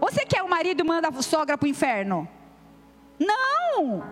Você 0.00 0.26
quer 0.26 0.42
o 0.42 0.50
marido 0.50 0.80
e 0.80 0.84
manda 0.84 1.06
a 1.06 1.22
sogra 1.22 1.56
para 1.56 1.64
o 1.64 1.70
inferno? 1.70 2.28
Não! 3.18 4.02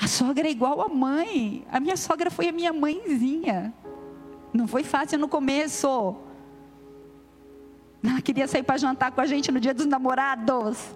A 0.00 0.06
sogra 0.06 0.46
é 0.46 0.50
igual 0.50 0.82
a 0.82 0.88
mãe. 0.88 1.64
A 1.70 1.80
minha 1.80 1.96
sogra 1.96 2.30
foi 2.30 2.48
a 2.48 2.52
minha 2.52 2.72
mãezinha. 2.72 3.72
Não 4.52 4.66
foi 4.68 4.84
fácil 4.84 5.18
no 5.18 5.28
começo. 5.28 6.16
Ela 8.02 8.20
queria 8.20 8.46
sair 8.46 8.62
para 8.62 8.76
jantar 8.76 9.12
com 9.12 9.20
a 9.20 9.26
gente 9.26 9.50
no 9.50 9.58
dia 9.58 9.72
dos 9.72 9.86
namorados. 9.86 10.94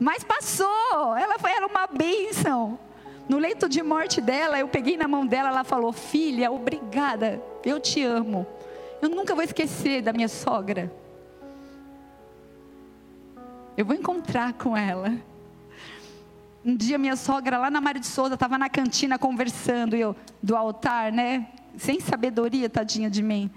Mas 0.00 0.24
passou. 0.24 1.16
Ela 1.16 1.38
foi 1.38 1.50
era 1.52 1.66
uma 1.66 1.86
bênção. 1.86 2.78
No 3.28 3.38
leito 3.38 3.68
de 3.68 3.82
morte 3.82 4.20
dela, 4.20 4.58
eu 4.58 4.66
peguei 4.66 4.96
na 4.96 5.06
mão 5.06 5.26
dela, 5.26 5.50
ela 5.50 5.64
falou: 5.64 5.92
"Filha, 5.92 6.50
obrigada. 6.50 7.40
Eu 7.64 7.78
te 7.78 8.02
amo. 8.02 8.46
Eu 9.00 9.08
nunca 9.08 9.34
vou 9.34 9.44
esquecer 9.44 10.02
da 10.02 10.12
minha 10.12 10.28
sogra." 10.28 11.01
Eu 13.76 13.84
vou 13.86 13.96
encontrar 13.96 14.52
com 14.52 14.76
ela. 14.76 15.16
Um 16.64 16.76
dia 16.76 16.98
minha 16.98 17.16
sogra 17.16 17.58
lá 17.58 17.70
na 17.70 17.80
Mário 17.80 18.00
de 18.00 18.06
Souza 18.06 18.34
estava 18.34 18.58
na 18.58 18.68
cantina 18.68 19.18
conversando, 19.18 19.96
eu 19.96 20.14
do 20.42 20.54
altar, 20.54 21.10
né? 21.10 21.48
Sem 21.76 21.98
sabedoria, 21.98 22.68
tadinha 22.68 23.10
de 23.10 23.22
mim. 23.22 23.50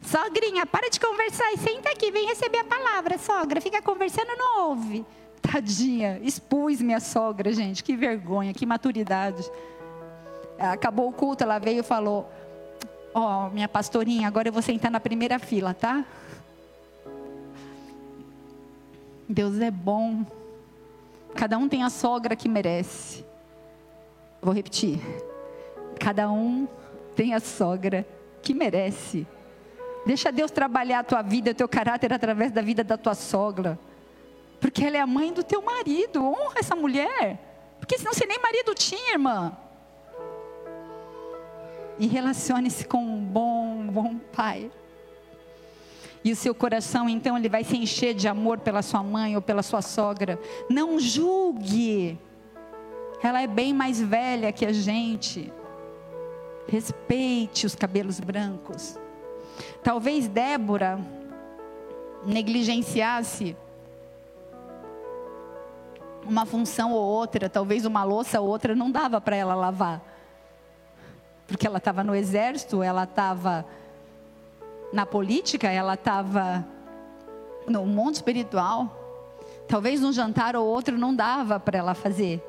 Sogrinha, 0.00 0.64
para 0.64 0.88
de 0.88 0.98
conversar 0.98 1.52
e 1.52 1.58
senta 1.58 1.90
aqui, 1.90 2.10
vem 2.10 2.26
receber 2.26 2.58
a 2.58 2.64
palavra, 2.64 3.18
sogra. 3.18 3.60
Fica 3.60 3.82
conversando, 3.82 4.28
não 4.36 4.68
ouve. 4.68 5.04
Tadinha, 5.42 6.18
expus 6.22 6.80
minha 6.80 7.00
sogra, 7.00 7.52
gente. 7.52 7.84
Que 7.84 7.94
vergonha, 7.94 8.54
que 8.54 8.64
maturidade. 8.64 9.48
Acabou 10.58 11.08
o 11.08 11.12
culto, 11.12 11.44
ela 11.44 11.58
veio 11.58 11.80
e 11.80 11.82
falou: 11.82 12.30
Ó, 13.12 13.46
oh, 13.46 13.50
minha 13.50 13.68
pastorinha, 13.68 14.26
agora 14.26 14.48
eu 14.48 14.52
vou 14.52 14.62
sentar 14.62 14.90
na 14.90 15.00
primeira 15.00 15.38
fila, 15.38 15.74
tá? 15.74 16.04
Deus 19.30 19.60
é 19.60 19.70
bom. 19.70 20.26
Cada 21.36 21.56
um 21.56 21.68
tem 21.68 21.84
a 21.84 21.88
sogra 21.88 22.34
que 22.34 22.48
merece. 22.48 23.24
Vou 24.42 24.52
repetir. 24.52 24.98
Cada 26.00 26.28
um 26.28 26.66
tem 27.14 27.32
a 27.32 27.38
sogra 27.38 28.04
que 28.42 28.52
merece. 28.52 29.24
Deixa 30.04 30.32
Deus 30.32 30.50
trabalhar 30.50 30.98
a 30.98 31.04
tua 31.04 31.22
vida, 31.22 31.52
o 31.52 31.54
teu 31.54 31.68
caráter 31.68 32.12
através 32.12 32.50
da 32.50 32.60
vida 32.60 32.82
da 32.82 32.96
tua 32.96 33.14
sogra. 33.14 33.78
Porque 34.60 34.84
ela 34.84 34.96
é 34.96 35.00
a 35.00 35.06
mãe 35.06 35.32
do 35.32 35.44
teu 35.44 35.62
marido. 35.62 36.24
Honra 36.24 36.58
essa 36.58 36.74
mulher. 36.74 37.38
Porque 37.78 37.98
senão 37.98 38.12
você 38.12 38.26
nem 38.26 38.40
marido 38.42 38.74
tinha, 38.74 39.12
irmã. 39.12 39.56
E 42.00 42.06
relacione-se 42.08 42.84
com 42.84 42.98
um 42.98 43.24
bom, 43.24 43.86
bom 43.86 44.18
pai. 44.32 44.72
E 46.22 46.32
o 46.32 46.36
seu 46.36 46.54
coração, 46.54 47.08
então, 47.08 47.36
ele 47.36 47.48
vai 47.48 47.64
se 47.64 47.76
encher 47.76 48.14
de 48.14 48.28
amor 48.28 48.58
pela 48.58 48.82
sua 48.82 49.02
mãe 49.02 49.34
ou 49.36 49.42
pela 49.42 49.62
sua 49.62 49.80
sogra. 49.80 50.38
Não 50.68 50.98
julgue. 50.98 52.18
Ela 53.22 53.42
é 53.42 53.46
bem 53.46 53.72
mais 53.72 54.00
velha 54.00 54.52
que 54.52 54.66
a 54.66 54.72
gente. 54.72 55.52
Respeite 56.68 57.64
os 57.64 57.74
cabelos 57.74 58.20
brancos. 58.20 58.98
Talvez 59.82 60.28
Débora 60.28 60.98
negligenciasse 62.24 63.56
uma 66.26 66.44
função 66.44 66.92
ou 66.92 67.02
outra, 67.02 67.48
talvez 67.48 67.86
uma 67.86 68.04
louça 68.04 68.40
ou 68.40 68.48
outra 68.48 68.74
não 68.74 68.90
dava 68.90 69.20
para 69.20 69.36
ela 69.36 69.54
lavar. 69.54 70.02
Porque 71.46 71.66
ela 71.66 71.78
estava 71.78 72.04
no 72.04 72.14
exército, 72.14 72.82
ela 72.82 73.04
estava 73.04 73.66
na 74.92 75.06
política, 75.06 75.68
ela 75.68 75.94
estava 75.94 76.66
no 77.66 77.86
mundo 77.86 78.14
espiritual. 78.14 78.96
Talvez 79.68 80.02
um 80.02 80.12
jantar 80.12 80.56
ou 80.56 80.66
outro 80.66 80.98
não 80.98 81.14
dava 81.14 81.60
para 81.60 81.78
ela 81.78 81.94
fazer. 81.94 82.42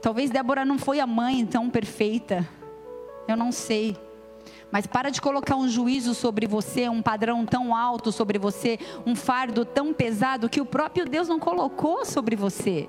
Talvez 0.00 0.30
Débora 0.30 0.64
não 0.64 0.78
foi 0.78 1.00
a 1.00 1.06
mãe 1.06 1.44
tão 1.44 1.68
perfeita. 1.68 2.48
Eu 3.26 3.36
não 3.36 3.50
sei. 3.52 3.96
Mas 4.70 4.86
para 4.86 5.10
de 5.10 5.20
colocar 5.20 5.56
um 5.56 5.68
juízo 5.68 6.14
sobre 6.14 6.46
você, 6.46 6.88
um 6.88 7.02
padrão 7.02 7.44
tão 7.44 7.74
alto 7.74 8.12
sobre 8.12 8.38
você, 8.38 8.78
um 9.04 9.16
fardo 9.16 9.64
tão 9.64 9.92
pesado 9.92 10.48
que 10.48 10.60
o 10.60 10.64
próprio 10.64 11.04
Deus 11.04 11.26
não 11.26 11.40
colocou 11.40 12.04
sobre 12.04 12.36
você. 12.36 12.88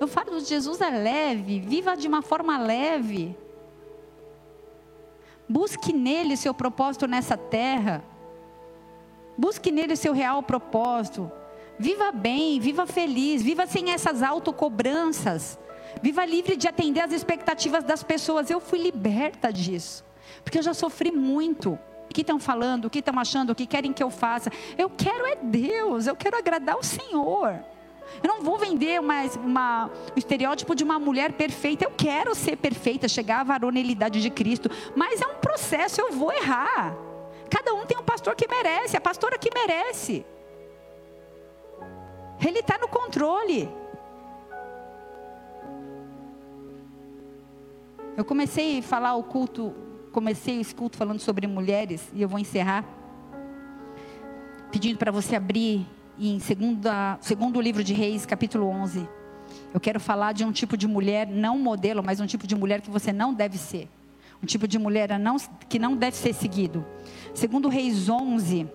O 0.00 0.06
fardo 0.06 0.38
de 0.40 0.44
Jesus 0.46 0.80
é 0.80 0.90
leve, 0.90 1.60
viva 1.60 1.96
de 1.96 2.08
uma 2.08 2.20
forma 2.20 2.58
leve. 2.58 3.36
Busque 5.48 5.92
nele 5.92 6.36
seu 6.36 6.52
propósito 6.52 7.06
nessa 7.06 7.36
terra. 7.36 8.02
Busque 9.38 9.70
nele 9.70 9.96
seu 9.96 10.12
real 10.12 10.42
propósito. 10.42 11.30
Viva 11.78 12.10
bem, 12.10 12.58
viva 12.58 12.86
feliz, 12.86 13.42
viva 13.42 13.66
sem 13.66 13.90
essas 13.90 14.22
autocobranças. 14.22 15.58
Viva 16.02 16.24
livre 16.24 16.56
de 16.56 16.66
atender 16.66 17.00
às 17.00 17.12
expectativas 17.12 17.84
das 17.84 18.02
pessoas. 18.02 18.50
Eu 18.50 18.60
fui 18.60 18.78
liberta 18.78 19.52
disso. 19.52 20.04
Porque 20.42 20.58
eu 20.58 20.62
já 20.62 20.74
sofri 20.74 21.12
muito. 21.12 21.78
O 22.10 22.14
que 22.14 22.22
estão 22.22 22.38
falando, 22.38 22.86
o 22.86 22.90
que 22.90 23.00
estão 23.00 23.18
achando, 23.18 23.50
o 23.50 23.54
que 23.54 23.66
querem 23.66 23.92
que 23.92 24.02
eu 24.02 24.10
faça. 24.10 24.50
Eu 24.76 24.90
quero 24.90 25.26
é 25.26 25.36
Deus, 25.36 26.06
eu 26.06 26.16
quero 26.16 26.36
agradar 26.36 26.76
o 26.76 26.82
Senhor. 26.82 27.62
Eu 28.22 28.28
não 28.28 28.42
vou 28.42 28.58
vender 28.58 29.00
uma, 29.00 29.22
uma, 29.44 29.90
o 30.14 30.18
estereótipo 30.18 30.74
de 30.74 30.84
uma 30.84 30.98
mulher 30.98 31.32
perfeita. 31.32 31.84
Eu 31.84 31.90
quero 31.90 32.34
ser 32.34 32.56
perfeita, 32.56 33.08
chegar 33.08 33.40
à 33.40 33.44
varonilidade 33.44 34.20
de 34.20 34.30
Cristo. 34.30 34.70
Mas 34.94 35.20
é 35.20 35.26
um 35.26 35.36
processo, 35.36 36.00
eu 36.00 36.12
vou 36.12 36.32
errar. 36.32 36.96
Cada 37.50 37.74
um 37.74 37.86
tem 37.86 37.96
um 37.96 38.02
pastor 38.02 38.34
que 38.34 38.48
merece, 38.48 38.96
a 38.96 39.00
pastora 39.00 39.38
que 39.38 39.50
merece. 39.54 40.24
Ele 42.44 42.58
está 42.58 42.78
no 42.78 42.88
controle. 42.88 43.68
Eu 48.16 48.24
comecei 48.24 48.78
a 48.78 48.82
falar 48.82 49.14
o 49.14 49.22
culto, 49.22 49.74
comecei 50.10 50.60
esse 50.60 50.74
culto 50.74 50.96
falando 50.96 51.20
sobre 51.20 51.46
mulheres, 51.46 52.08
e 52.14 52.22
eu 52.22 52.28
vou 52.28 52.38
encerrar. 52.38 52.84
Pedindo 54.72 54.98
para 54.98 55.12
você 55.12 55.36
abrir 55.36 55.86
em 56.18 56.38
segunda, 56.38 57.18
segundo 57.20 57.60
livro 57.60 57.84
de 57.84 57.92
Reis, 57.92 58.24
capítulo 58.24 58.66
11. 58.68 59.08
Eu 59.72 59.80
quero 59.80 60.00
falar 60.00 60.32
de 60.32 60.44
um 60.44 60.52
tipo 60.52 60.76
de 60.76 60.86
mulher, 60.86 61.26
não 61.26 61.58
modelo, 61.58 62.02
mas 62.02 62.20
um 62.20 62.26
tipo 62.26 62.46
de 62.46 62.54
mulher 62.54 62.80
que 62.80 62.90
você 62.90 63.12
não 63.12 63.34
deve 63.34 63.58
ser. 63.58 63.88
Um 64.42 64.46
tipo 64.46 64.66
de 64.66 64.78
mulher 64.78 65.10
que 65.68 65.78
não 65.78 65.96
deve 65.96 66.16
ser 66.16 66.32
seguido. 66.32 66.84
Segundo 67.34 67.68
Reis 67.68 68.08
11, 68.08 68.66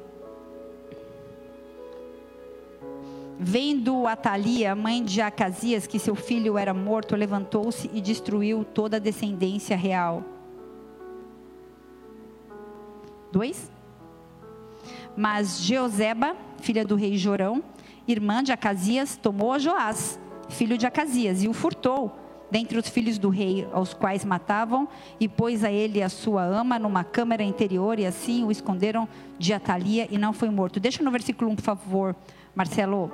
Vendo 3.43 4.05
Atalia, 4.05 4.75
mãe 4.75 5.03
de 5.03 5.19
Acasias, 5.19 5.87
que 5.87 5.97
seu 5.97 6.13
filho 6.13 6.59
era 6.59 6.75
morto, 6.75 7.15
levantou-se 7.15 7.89
e 7.91 7.99
destruiu 7.99 8.63
toda 8.63 8.97
a 8.97 8.99
descendência 8.99 9.75
real. 9.75 10.23
Dois. 13.31 13.71
Mas 15.16 15.62
Jeozeba, 15.62 16.36
filha 16.62 16.86
do 16.86 16.95
rei 16.95 17.18
Jorão, 17.18 17.64
irmã 18.07 18.43
de 18.43 18.51
Acasias, 18.51 19.18
tomou 19.18 19.53
a 19.53 19.59
Joás, 19.59 20.20
filho 20.49 20.78
de 20.78 20.86
Acasias, 20.86 21.43
e 21.43 21.47
o 21.47 21.53
furtou 21.53 22.18
dentre 22.51 22.78
os 22.78 22.89
filhos 22.89 23.18
do 23.18 23.30
rei, 23.30 23.66
aos 23.72 23.93
quais 23.93 24.26
matavam, 24.26 24.88
e 25.20 25.28
pôs 25.28 25.64
a 25.64 25.72
ele 25.72 26.03
a 26.03 26.09
sua 26.09 26.43
ama 26.43 26.78
numa 26.78 27.03
câmara 27.03 27.41
interior, 27.41 27.97
e 27.97 28.05
assim 28.05 28.43
o 28.43 28.51
esconderam 28.51 29.07
de 29.39 29.53
Atalia, 29.53 30.07
e 30.12 30.18
não 30.18 30.34
foi 30.34 30.49
morto. 30.49 30.80
Deixa 30.80 31.01
no 31.01 31.09
versículo 31.12 31.49
1, 31.51 31.55
por 31.55 31.64
favor, 31.64 32.16
Marcelo. 32.53 33.09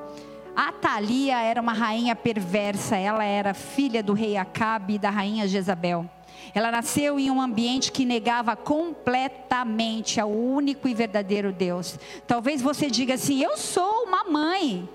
Atalia 0.55 1.39
era 1.39 1.61
uma 1.61 1.73
rainha 1.73 2.15
perversa, 2.15 2.97
ela 2.97 3.23
era 3.23 3.53
filha 3.53 4.01
do 4.01 4.13
rei 4.13 4.35
Acabe 4.37 4.95
e 4.95 4.99
da 4.99 5.11
rainha 5.11 5.47
Jezabel. 5.47 6.09
Ela 6.53 6.71
nasceu 6.71 7.19
em 7.19 7.29
um 7.29 7.41
ambiente 7.41 7.91
que 7.91 8.05
negava 8.05 8.55
completamente 8.55 10.19
ao 10.19 10.29
único 10.29 10.87
e 10.87 10.93
verdadeiro 10.93 11.51
Deus. 11.51 11.99
Talvez 12.25 12.61
você 12.61 12.89
diga 12.89 13.15
assim: 13.15 13.41
Eu 13.41 13.57
sou 13.57 14.03
uma 14.03 14.23
mãe 14.23 14.87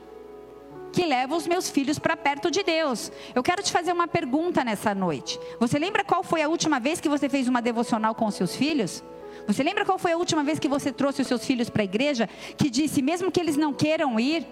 que 0.93 1.07
leva 1.07 1.35
os 1.35 1.47
meus 1.47 1.71
filhos 1.71 1.99
para 1.99 2.17
perto 2.17 2.51
de 2.51 2.63
Deus. 2.63 3.11
Eu 3.35 3.43
quero 3.43 3.63
te 3.63 3.73
fazer 3.73 3.93
uma 3.93 4.07
pergunta 4.07 4.63
nessa 4.63 4.95
noite. 4.95 5.41
Você 5.59 5.79
lembra 5.79 6.05
qual 6.05 6.23
foi 6.23 6.43
a 6.43 6.49
última 6.49 6.79
vez 6.79 7.01
que 7.01 7.09
você 7.09 7.29
fez 7.29 7.49
uma 7.49 7.63
devocional 7.63 8.15
com 8.15 8.27
os 8.27 8.35
seus 8.35 8.55
filhos? 8.55 9.03
Você 9.47 9.63
lembra 9.63 9.85
qual 9.85 9.99
foi 9.99 10.13
a 10.13 10.17
última 10.17 10.45
vez 10.45 10.59
que 10.59 10.69
você 10.69 10.93
trouxe 10.93 11.23
os 11.23 11.29
seus 11.29 11.45
filhos 11.45 11.71
para 11.71 11.83
a 11.83 11.85
igreja? 11.85 12.29
Que 12.57 12.71
disse, 12.71 13.03
mesmo 13.03 13.33
que 13.33 13.41
eles 13.41 13.57
não 13.57 13.73
queiram 13.73 14.21
ir, 14.21 14.47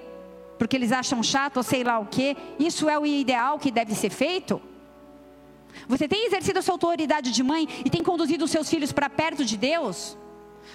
porque 0.58 0.76
eles 0.76 0.90
acham 0.90 1.22
chato 1.22 1.58
ou 1.58 1.62
sei 1.62 1.84
lá 1.84 1.98
o 1.98 2.06
que, 2.06 2.36
isso 2.58 2.88
é 2.88 2.98
o 2.98 3.06
ideal 3.06 3.58
que 3.58 3.70
deve 3.70 3.94
ser 3.94 4.10
feito? 4.10 4.60
Você 5.88 6.06
tem 6.06 6.26
exercido 6.26 6.58
a 6.58 6.62
sua 6.62 6.74
autoridade 6.74 7.30
de 7.30 7.42
mãe 7.42 7.68
e 7.84 7.90
tem 7.90 8.02
conduzido 8.02 8.44
os 8.44 8.50
seus 8.50 8.68
filhos 8.68 8.92
para 8.92 9.10
perto 9.10 9.44
de 9.44 9.56
Deus? 9.56 10.16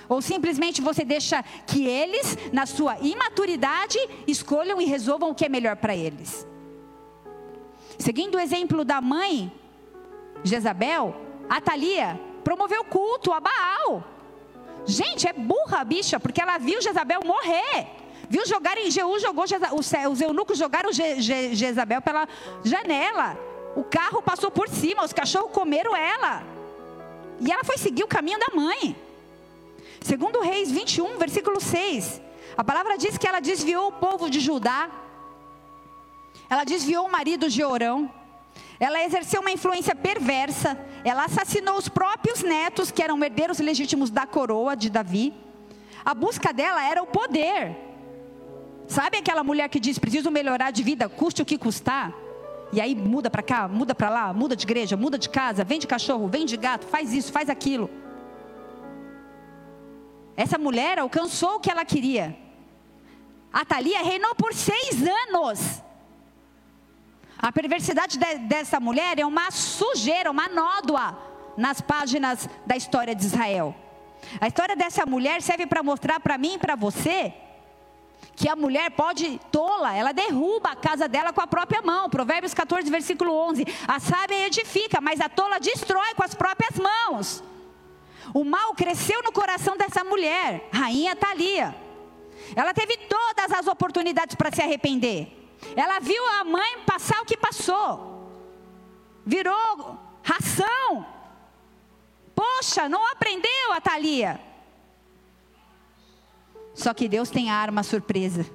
Ou 0.08 0.22
simplesmente 0.22 0.82
você 0.82 1.04
deixa 1.04 1.44
que 1.66 1.88
eles, 1.88 2.38
na 2.52 2.66
sua 2.66 2.98
imaturidade, 3.00 3.98
escolham 4.28 4.82
e 4.82 4.86
resolvam 4.86 5.32
o 5.32 5.36
que 5.36 5.46
é 5.46 5.50
melhor 5.50 5.76
para 5.76 5.96
eles? 5.96 6.46
Seguindo 7.98 8.36
o 8.36 8.40
exemplo 8.40 8.84
da 8.84 9.00
mãe, 9.02 9.52
Jezabel, 10.44 11.16
Atalia 11.50 12.20
promoveu 12.44 12.84
culto 12.84 13.32
a 13.32 13.40
Baal. 13.40 14.04
Gente, 14.86 15.28
é 15.28 15.34
burra 15.34 15.80
a 15.80 15.84
bicha, 15.84 16.20
porque 16.20 16.42
ela 16.42 16.58
viu 16.58 16.82
Jezabel 16.82 17.22
morrer. 17.26 17.88
Viu 18.30 18.46
jogar 18.46 18.78
em 18.78 18.92
Jeú, 18.92 19.20
jogou 19.20 19.46
os 19.74 20.22
eunucos 20.22 20.58
jogaram 20.58 20.92
Je, 20.92 21.22
Je, 21.22 21.56
Jezabel 21.56 22.02
pela 22.02 22.28
janela. 22.64 23.38
O 23.76 23.84
carro 23.84 24.22
passou 24.22 24.50
por 24.50 24.70
cima, 24.70 25.04
os 25.04 25.12
cachorros 25.12 25.52
comeram 25.52 25.96
ela. 25.96 26.44
E 27.40 27.52
ela 27.52 27.64
foi 27.64 27.78
seguir 27.78 28.04
o 28.04 28.08
caminho 28.08 28.40
da 28.40 28.56
mãe. 28.56 28.96
Segundo 30.02 30.40
Reis 30.40 30.72
21, 30.72 31.18
versículo 31.18 31.60
6. 31.60 32.22
A 32.56 32.64
palavra 32.64 32.98
diz 32.98 33.18
que 33.18 33.28
ela 33.28 33.40
desviou 33.40 33.90
o 33.90 33.92
povo 33.92 34.30
de 34.30 34.40
Judá. 34.40 34.90
Ela 36.50 36.64
desviou 36.64 37.06
o 37.06 37.12
marido 37.12 37.50
de 37.50 37.64
Orão. 37.64 38.10
Ela 38.80 39.04
exerceu 39.04 39.42
uma 39.42 39.52
influência 39.52 39.94
perversa. 39.94 40.80
Ela 41.04 41.26
assassinou 41.26 41.78
os 41.78 41.90
próprios 41.90 42.42
netos, 42.42 42.92
que 42.92 43.04
eram 43.04 43.22
herdeiros 43.22 43.60
legítimos 43.60 44.10
da 44.10 44.26
coroa 44.26 44.76
de 44.76 44.90
Davi. 44.90 45.34
A 46.06 46.14
busca 46.14 46.54
dela 46.54 46.84
era 46.86 47.04
o 47.04 47.08
poder. 47.08 47.76
Sabe 48.88 49.18
aquela 49.18 49.44
mulher 49.44 49.68
que 49.68 49.80
diz: 49.80 50.00
preciso 50.00 50.32
melhorar 50.32 50.72
de 50.72 50.84
vida, 50.84 51.10
custe 51.10 51.42
o 51.42 51.46
que 51.46 51.58
custar? 51.58 52.25
E 52.74 52.82
aí 52.82 52.96
muda 52.96 53.30
para 53.30 53.44
cá, 53.44 53.68
muda 53.68 53.94
para 53.94 54.10
lá, 54.10 54.34
muda 54.34 54.56
de 54.56 54.66
igreja, 54.66 54.98
muda 54.98 55.18
de 55.18 55.30
casa, 55.30 55.64
vende 55.64 55.88
cachorro, 55.88 56.28
vende 56.28 56.58
gato, 56.58 56.86
faz 56.86 57.14
isso, 57.14 57.32
faz 57.32 57.50
aquilo. 57.50 57.90
Essa 60.36 60.58
mulher 60.58 61.00
alcançou 61.00 61.56
o 61.56 61.60
que 61.60 61.72
ela 61.72 61.86
queria. 61.86 62.38
A 63.54 63.64
Thalia 63.64 64.02
reinou 64.04 64.36
por 64.36 64.54
seis 64.54 65.02
anos. 65.28 65.82
A 67.38 67.52
perversidade 67.52 68.18
de, 68.18 68.38
dessa 68.40 68.80
mulher 68.80 69.20
é 69.20 69.26
uma 69.26 69.50
sujeira, 69.52 70.32
uma 70.32 70.50
nódoa 70.50 71.18
nas 71.56 71.80
páginas 71.80 72.50
da 72.66 72.76
história 72.76 73.16
de 73.16 73.26
Israel. 73.26 73.74
A 74.42 74.48
história 74.48 74.76
dessa 74.76 75.06
mulher 75.06 75.42
serve 75.42 75.66
para 75.66 75.84
mostrar 75.84 76.20
para 76.20 76.38
mim 76.38 76.56
e 76.56 76.58
para 76.58 76.76
você 76.76 77.34
que 78.36 78.50
a 78.50 78.56
mulher 78.56 78.92
pode 78.92 79.40
tola, 79.52 79.96
ela 79.96 80.12
derruba 80.12 80.72
a 80.72 80.76
casa 80.76 81.08
dela 81.08 81.32
com 81.32 81.42
a 81.42 81.48
própria 81.48 81.82
mão. 81.82 82.10
Provérbios 82.10 82.54
14, 82.54 82.90
versículo 82.90 83.34
11. 83.34 83.66
A 83.88 84.00
sábia 84.00 84.46
edifica, 84.48 85.00
mas 85.00 85.22
a 85.22 85.30
tola 85.30 85.60
destrói 85.60 86.14
com 86.16 86.24
as 86.24 86.36
próprias 86.36 86.78
mãos. 86.78 87.44
O 88.34 88.44
mal 88.44 88.74
cresceu 88.74 89.24
no 89.24 89.32
coração 89.32 89.78
dessa 89.78 90.04
mulher, 90.04 90.68
rainha 90.72 91.16
Thalia. 91.16 91.74
Ela 92.56 92.74
teve 92.74 92.98
todas 92.98 93.52
as 93.52 93.68
oportunidades 93.68 94.36
para 94.36 94.52
se 94.52 94.62
arrepender. 94.62 95.32
Ela 95.76 96.00
viu 96.00 96.22
a 96.40 96.44
mãe 96.44 96.80
passar 96.86 97.22
o 97.22 97.26
que 97.26 97.38
passou. 97.38 98.30
Virou 99.26 99.98
ração. 100.22 101.06
Poxa, 102.36 102.90
não 102.90 103.10
aprendeu 103.12 103.72
a 103.72 103.80
Thalia. 103.80 104.40
Só 106.76 106.94
que 106.94 107.08
Deus 107.08 107.30
tem 107.30 107.50
a 107.50 107.56
arma 107.56 107.82
surpresa. 107.82 108.46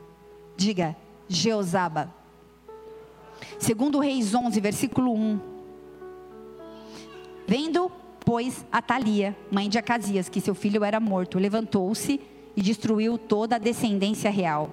Diga, 0.57 0.95
Jeosaba. 1.27 2.15
Segundo 3.59 3.99
Reis 3.99 4.35
11, 4.35 4.61
versículo 4.61 5.13
1. 5.15 5.41
Vendo 7.49 7.91
pois 8.25 8.65
Atalia, 8.71 9.37
mãe 9.51 9.69
de 9.69 9.79
Acasias, 9.79 10.29
que 10.29 10.41
seu 10.41 10.55
filho 10.55 10.85
era 10.85 11.01
morto, 11.01 11.39
levantou-se 11.39 12.21
e 12.55 12.63
destruiu 12.63 13.19
toda 13.19 13.57
a 13.57 13.59
descendência 13.59 14.31
real. 14.31 14.71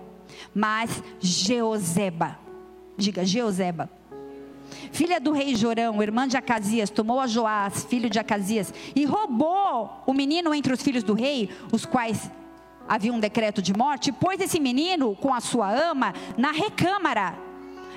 Mas 0.53 1.01
Jeozeba, 1.19 2.37
diga 2.95 3.25
Jeozeba, 3.25 3.89
filha 4.91 5.19
do 5.19 5.31
rei 5.31 5.55
Jorão, 5.55 6.03
irmã 6.03 6.27
de 6.27 6.37
Acasias, 6.37 6.89
tomou 6.89 7.19
a 7.19 7.27
Joás, 7.27 7.85
filho 7.85 8.09
de 8.09 8.19
Acasias, 8.19 8.73
e 8.95 9.05
roubou 9.05 10.03
o 10.05 10.13
menino 10.13 10.53
entre 10.53 10.73
os 10.73 10.83
filhos 10.83 11.03
do 11.03 11.13
rei, 11.13 11.49
os 11.71 11.85
quais 11.85 12.29
havia 12.87 13.13
um 13.13 13.19
decreto 13.19 13.61
de 13.61 13.73
morte, 13.73 14.11
pôs 14.11 14.39
esse 14.39 14.59
menino 14.59 15.15
com 15.15 15.33
a 15.33 15.39
sua 15.39 15.71
ama 15.71 16.13
na 16.37 16.51
recâmara 16.51 17.47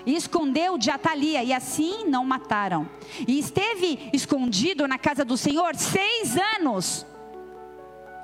e 0.05 0.14
escondeu 0.14 0.78
de 0.78 0.91
Atalia, 0.91 1.43
e 1.43 1.53
assim 1.53 2.05
não 2.07 2.24
mataram. 2.24 2.88
E 3.26 3.38
esteve 3.38 4.11
escondido 4.12 4.88
na 4.88 4.99
casa 4.99 5.24
do 5.24 5.36
Senhor 5.36 5.74
seis 5.76 6.36
anos. 6.57 7.07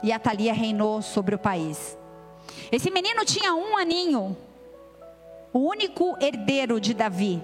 E 0.02 0.12
Atalia 0.12 0.52
reinou 0.52 1.02
sobre 1.02 1.34
o 1.34 1.38
país. 1.38 1.96
Esse 2.70 2.90
menino 2.90 3.24
tinha 3.24 3.54
um 3.54 3.76
aninho, 3.76 4.36
o 5.52 5.58
único 5.58 6.16
herdeiro 6.20 6.80
de 6.80 6.94
Davi. 6.94 7.42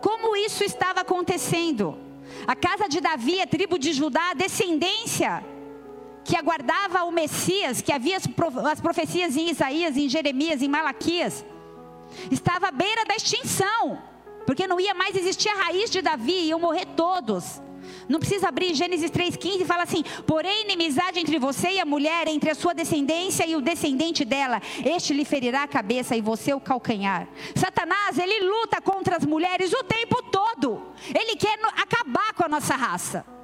Como 0.00 0.36
isso 0.36 0.62
estava 0.62 1.00
acontecendo? 1.00 1.98
A 2.46 2.54
casa 2.54 2.88
de 2.88 3.00
Davi, 3.00 3.40
a 3.40 3.46
tribo 3.46 3.78
de 3.78 3.92
Judá, 3.92 4.30
a 4.30 4.34
descendência 4.34 5.42
que 6.28 6.36
aguardava 6.36 7.04
o 7.04 7.10
Messias, 7.10 7.80
que 7.80 7.90
havia 7.90 8.18
as 8.70 8.80
profecias 8.82 9.34
em 9.34 9.48
Isaías, 9.48 9.96
em 9.96 10.10
Jeremias, 10.10 10.60
em 10.60 10.68
Malaquias, 10.68 11.42
estava 12.30 12.68
à 12.68 12.70
beira 12.70 13.02
da 13.06 13.16
extinção, 13.16 13.98
porque 14.44 14.66
não 14.66 14.78
ia 14.78 14.92
mais 14.92 15.16
existir 15.16 15.48
a 15.48 15.54
raiz 15.54 15.88
de 15.88 16.02
Davi, 16.02 16.48
iam 16.48 16.60
morrer 16.60 16.84
todos. 16.94 17.62
Não 18.06 18.20
precisa 18.20 18.48
abrir 18.48 18.74
Gênesis 18.74 19.10
3,15 19.10 19.62
e 19.62 19.64
fala 19.64 19.84
assim: 19.84 20.04
porém, 20.26 20.64
inimizade 20.64 21.18
entre 21.18 21.38
você 21.38 21.70
e 21.70 21.80
a 21.80 21.86
mulher, 21.86 22.28
entre 22.28 22.50
a 22.50 22.54
sua 22.54 22.74
descendência 22.74 23.46
e 23.46 23.56
o 23.56 23.62
descendente 23.62 24.22
dela, 24.22 24.60
este 24.84 25.14
lhe 25.14 25.24
ferirá 25.24 25.62
a 25.62 25.68
cabeça 25.68 26.14
e 26.14 26.20
você 26.20 26.52
o 26.52 26.60
calcanhar. 26.60 27.26
Satanás, 27.56 28.18
ele 28.18 28.40
luta 28.40 28.82
contra 28.82 29.16
as 29.16 29.24
mulheres 29.24 29.72
o 29.72 29.82
tempo 29.82 30.22
todo, 30.24 30.92
ele 31.08 31.36
quer 31.36 31.58
acabar 31.74 32.34
com 32.34 32.44
a 32.44 32.48
nossa 32.50 32.76
raça. 32.76 33.37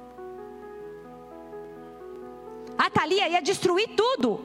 A 2.77 2.89
Thalia 2.89 3.29
ia 3.29 3.41
destruir 3.41 3.89
tudo. 3.95 4.39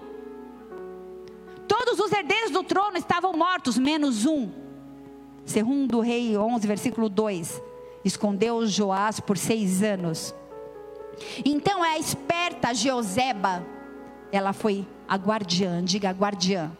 Todos 1.66 1.98
os 1.98 2.12
herdeiros 2.12 2.50
do 2.50 2.62
trono 2.62 2.96
estavam 2.96 3.32
mortos, 3.32 3.78
menos 3.78 4.26
um. 4.26 4.50
Segundo 5.44 6.00
rei 6.00 6.36
11, 6.36 6.66
versículo 6.66 7.08
2 7.08 7.62
escondeu 8.04 8.66
Joás 8.66 9.20
por 9.20 9.36
seis 9.36 9.82
anos. 9.82 10.34
Então 11.44 11.84
é 11.84 11.90
a 11.90 11.98
esperta 11.98 12.72
Jeoseba, 12.72 13.64
ela 14.32 14.52
foi 14.52 14.86
a 15.06 15.16
guardiã, 15.16 15.82
diga 15.84 16.10
guardiã. 16.10 16.72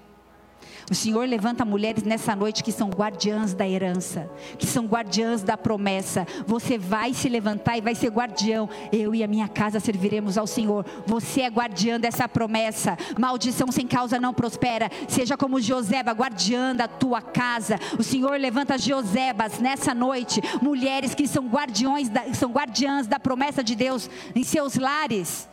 O 0.90 0.94
Senhor 0.94 1.24
levanta 1.28 1.64
mulheres 1.64 2.02
nessa 2.02 2.34
noite 2.34 2.64
que 2.64 2.72
são 2.72 2.90
guardiãs 2.90 3.54
da 3.54 3.66
herança, 3.66 4.28
que 4.58 4.66
são 4.66 4.86
guardiãs 4.86 5.40
da 5.44 5.56
promessa. 5.56 6.26
Você 6.44 6.76
vai 6.76 7.14
se 7.14 7.28
levantar 7.28 7.78
e 7.78 7.80
vai 7.80 7.94
ser 7.94 8.08
guardião. 8.08 8.68
Eu 8.92 9.14
e 9.14 9.22
a 9.22 9.28
minha 9.28 9.46
casa 9.46 9.78
serviremos 9.78 10.36
ao 10.36 10.48
Senhor. 10.48 10.84
Você 11.06 11.42
é 11.42 11.46
guardiã 11.46 12.00
dessa 12.00 12.28
promessa. 12.28 12.98
Maldição 13.16 13.70
sem 13.70 13.86
causa 13.86 14.18
não 14.18 14.34
prospera. 14.34 14.90
Seja 15.08 15.36
como 15.36 15.60
Joseba, 15.60 16.10
guardiã 16.10 16.74
da 16.74 16.88
tua 16.88 17.22
casa. 17.22 17.78
O 17.96 18.02
Senhor 18.02 18.36
levanta 18.40 18.76
Josebas 18.76 19.60
nessa 19.60 19.94
noite, 19.94 20.40
mulheres 20.60 21.14
que 21.14 21.28
são 21.28 21.46
guardiões, 21.46 22.08
da, 22.08 22.34
são 22.34 22.50
guardiãs 22.50 23.06
da 23.06 23.20
promessa 23.20 23.62
de 23.62 23.76
Deus 23.76 24.10
em 24.34 24.42
seus 24.42 24.74
lares. 24.74 25.48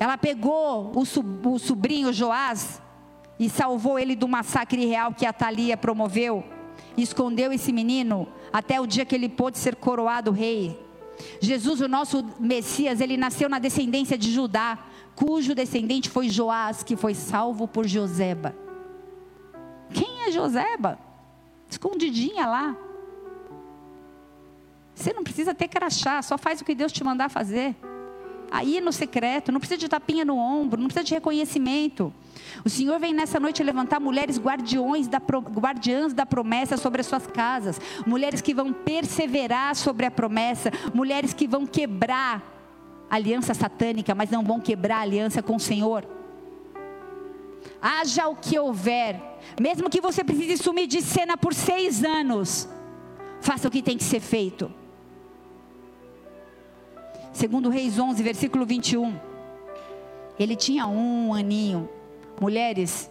Ela 0.00 0.16
pegou 0.16 0.92
o, 0.94 1.58
sobrinho 1.58 2.12
Joás 2.12 2.80
e 3.38 3.50
salvou 3.50 3.98
ele 3.98 4.14
do 4.14 4.28
massacre 4.28 4.84
real 4.86 5.12
que 5.12 5.26
a 5.26 5.32
Thalia 5.32 5.76
promoveu. 5.76 6.44
Escondeu 6.96 7.52
esse 7.52 7.72
menino 7.72 8.28
até 8.52 8.80
o 8.80 8.86
dia 8.86 9.04
que 9.04 9.14
ele 9.14 9.28
pôde 9.28 9.58
ser 9.58 9.76
coroado 9.76 10.30
rei. 10.30 10.78
Jesus, 11.40 11.80
o 11.80 11.88
nosso 11.88 12.24
Messias, 12.38 13.00
ele 13.00 13.16
nasceu 13.16 13.48
na 13.48 13.58
descendência 13.58 14.16
de 14.16 14.30
Judá, 14.30 14.78
cujo 15.16 15.54
descendente 15.54 16.08
foi 16.08 16.28
Joás, 16.28 16.84
que 16.84 16.96
foi 16.96 17.14
salvo 17.14 17.66
por 17.66 17.86
Joseba. 17.86 18.54
Quem 19.92 20.28
é 20.28 20.30
Joseba? 20.30 20.96
Escondidinha 21.68 22.46
lá. 22.46 22.76
Você 24.94 25.12
não 25.12 25.24
precisa 25.24 25.54
ter 25.54 25.66
crachá, 25.66 26.22
só 26.22 26.38
faz 26.38 26.60
o 26.60 26.64
que 26.64 26.74
Deus 26.74 26.92
te 26.92 27.02
mandar 27.02 27.28
fazer 27.28 27.74
aí 28.50 28.80
no 28.80 28.92
secreto, 28.92 29.52
não 29.52 29.60
precisa 29.60 29.78
de 29.78 29.88
tapinha 29.88 30.24
no 30.24 30.36
ombro, 30.36 30.80
não 30.80 30.88
precisa 30.88 31.04
de 31.04 31.14
reconhecimento. 31.14 32.12
O 32.64 32.68
Senhor 32.68 32.98
vem 32.98 33.12
nessa 33.12 33.38
noite 33.38 33.62
levantar 33.62 34.00
mulheres 34.00 34.38
guardiões 34.38 35.06
da, 35.06 35.18
guardiãs 35.18 36.12
da 36.12 36.26
promessa 36.26 36.76
sobre 36.76 37.00
as 37.00 37.06
suas 37.06 37.26
casas, 37.26 37.80
mulheres 38.06 38.40
que 38.40 38.54
vão 38.54 38.72
perseverar 38.72 39.74
sobre 39.76 40.06
a 40.06 40.10
promessa, 40.10 40.70
mulheres 40.94 41.32
que 41.32 41.46
vão 41.46 41.66
quebrar 41.66 42.42
a 43.10 43.16
aliança 43.16 43.54
satânica, 43.54 44.14
mas 44.14 44.30
não 44.30 44.42
vão 44.44 44.60
quebrar 44.60 44.98
a 44.98 45.02
aliança 45.02 45.42
com 45.42 45.56
o 45.56 45.60
Senhor. 45.60 46.06
Haja 47.80 48.26
o 48.28 48.36
que 48.36 48.58
houver, 48.58 49.20
mesmo 49.60 49.88
que 49.88 50.00
você 50.00 50.24
precise 50.24 50.56
sumir 50.62 50.86
de 50.86 51.00
cena 51.00 51.36
por 51.36 51.54
seis 51.54 52.02
anos, 52.02 52.68
faça 53.40 53.68
o 53.68 53.70
que 53.70 53.82
tem 53.82 53.96
que 53.96 54.04
ser 54.04 54.20
feito. 54.20 54.70
Segundo 57.38 57.70
Reis 57.70 58.00
11, 58.00 58.20
versículo 58.20 58.66
21. 58.66 59.16
Ele 60.40 60.56
tinha 60.56 60.88
um 60.88 61.32
aninho. 61.32 61.88
Mulheres, 62.40 63.08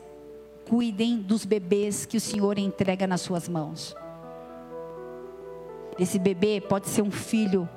cuidem 0.68 1.16
dos 1.16 1.46
bebês 1.46 2.06
que 2.06 2.18
o 2.18 2.20
Senhor 2.20 2.60
entrega 2.60 3.08
nas 3.08 3.22
suas 3.22 3.48
mãos. 3.48 3.96
Esse 5.98 6.20
bebê 6.20 6.60
pode 6.60 6.90
ser 6.90 7.04
um 7.04 7.10
filho, 7.10 7.70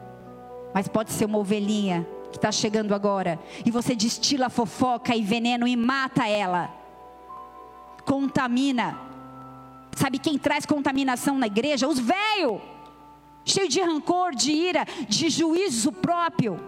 mas 0.75 0.89
pode 0.89 1.13
ser 1.13 1.27
uma 1.27 1.39
ovelhinha 1.39 2.05
que 2.33 2.39
está 2.39 2.51
chegando 2.51 2.97
agora. 2.97 3.39
E 3.65 3.71
você 3.71 3.95
destila 3.95 4.51
fofoca 4.51 5.15
e 5.15 5.23
veneno 5.23 5.69
e 5.69 5.77
mata 5.77 6.27
ela. 6.27 6.69
Contamina. 8.05 8.99
Sabe 9.95 10.19
quem 10.19 10.37
traz 10.37 10.67
contaminação 10.67 11.39
na 11.39 11.47
igreja? 11.47 11.87
Os 11.87 12.01
velhos 12.01 12.61
cheio 13.45 13.69
de 13.69 13.81
rancor, 13.81 14.35
de 14.35 14.53
ira, 14.53 14.85
de 15.09 15.29
juízo 15.29 15.93
próprio, 15.93 16.61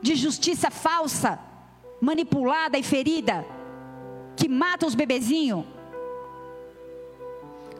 de 0.00 0.14
justiça 0.14 0.70
falsa, 0.70 1.38
manipulada 2.00 2.78
e 2.78 2.82
ferida, 2.82 3.44
que 4.36 4.48
mata 4.48 4.86
os 4.86 4.94
bebezinhos. 4.94 5.64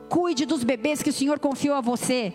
Cuide 0.09 0.47
dos 0.47 0.63
bebês 0.63 1.03
que 1.03 1.11
o 1.11 1.13
Senhor 1.13 1.39
confiou 1.39 1.75
a 1.75 1.81
você. 1.81 2.33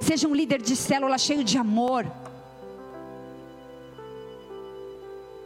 Seja 0.00 0.28
um 0.28 0.34
líder 0.34 0.60
de 0.60 0.76
célula 0.76 1.16
cheio 1.16 1.42
de 1.42 1.56
amor. 1.56 2.06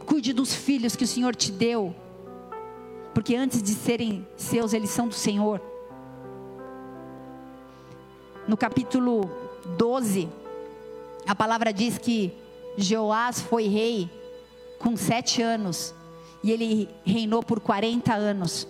Cuide 0.05 0.33
dos 0.33 0.53
filhos 0.53 0.95
que 0.95 1.03
o 1.03 1.07
Senhor 1.07 1.35
te 1.35 1.51
deu. 1.51 1.95
Porque 3.13 3.35
antes 3.35 3.61
de 3.61 3.73
serem 3.73 4.27
seus, 4.35 4.73
eles 4.73 4.89
são 4.89 5.07
do 5.07 5.13
Senhor 5.13 5.61
no 8.47 8.55
capítulo 8.55 9.29
12, 9.77 10.29
a 11.27 11.35
palavra 11.35 11.73
diz 11.73 11.97
que 11.97 12.33
Joás 12.77 13.41
foi 13.41 13.67
rei 13.67 14.09
com 14.79 14.95
sete 14.95 15.41
anos 15.41 15.93
e 16.41 16.51
ele 16.51 16.89
reinou 17.05 17.43
por 17.43 17.59
40 17.59 18.13
anos. 18.13 18.67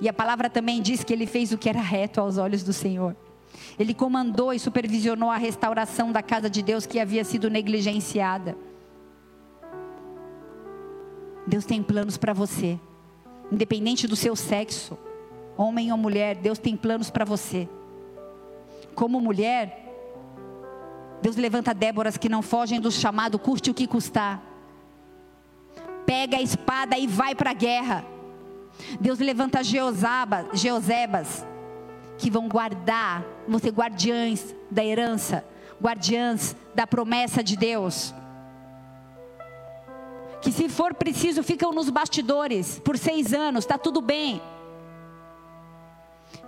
E 0.00 0.08
a 0.08 0.12
palavra 0.12 0.50
também 0.50 0.82
diz 0.82 1.04
que 1.04 1.12
ele 1.12 1.26
fez 1.26 1.52
o 1.52 1.58
que 1.58 1.68
era 1.68 1.80
reto 1.80 2.20
aos 2.20 2.36
olhos 2.36 2.64
do 2.64 2.72
Senhor. 2.72 3.14
Ele 3.78 3.94
comandou 3.94 4.52
e 4.52 4.58
supervisionou 4.58 5.30
a 5.30 5.36
restauração 5.36 6.10
da 6.10 6.22
casa 6.22 6.50
de 6.50 6.60
Deus 6.60 6.84
que 6.84 6.98
havia 6.98 7.22
sido 7.22 7.48
negligenciada. 7.48 8.56
Deus 11.46 11.64
tem 11.64 11.80
planos 11.80 12.16
para 12.16 12.32
você, 12.32 12.80
independente 13.52 14.08
do 14.08 14.16
seu 14.16 14.34
sexo, 14.34 14.98
homem 15.56 15.92
ou 15.92 15.98
mulher, 15.98 16.34
Deus 16.34 16.58
tem 16.58 16.76
planos 16.76 17.10
para 17.10 17.24
você 17.24 17.68
como 18.94 19.20
mulher, 19.20 19.84
Deus 21.20 21.36
levanta 21.36 21.72
Déboras 21.72 22.16
que 22.16 22.28
não 22.28 22.42
fogem 22.42 22.80
do 22.80 22.90
chamado, 22.90 23.38
custe 23.38 23.70
o 23.70 23.74
que 23.74 23.86
custar. 23.86 24.42
Pega 26.04 26.36
a 26.36 26.42
espada 26.42 26.98
e 26.98 27.06
vai 27.06 27.34
para 27.34 27.50
a 27.50 27.54
guerra. 27.54 28.04
Deus 29.00 29.18
levanta 29.18 29.64
Jeosaba, 29.64 30.48
Jeosebas, 30.52 31.46
que 32.18 32.30
vão 32.30 32.48
guardar, 32.48 33.24
vão 33.48 33.58
ser 33.58 33.70
guardiães 33.70 34.54
da 34.70 34.84
herança, 34.84 35.44
guardiãs 35.82 36.54
da 36.74 36.86
promessa 36.86 37.42
de 37.42 37.56
Deus. 37.56 38.14
Que 40.42 40.52
se 40.52 40.68
for 40.68 40.92
preciso 40.92 41.42
ficam 41.42 41.72
nos 41.72 41.88
bastidores 41.88 42.78
por 42.80 42.98
seis 42.98 43.32
anos, 43.32 43.64
está 43.64 43.78
tudo 43.78 44.02
bem. 44.02 44.42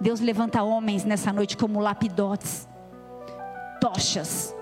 Deus 0.01 0.20
levanta 0.20 0.62
homens 0.62 1.05
nessa 1.05 1.32
noite 1.32 1.57
como 1.57 1.80
lapidotes, 1.80 2.68
tochas, 3.80 4.55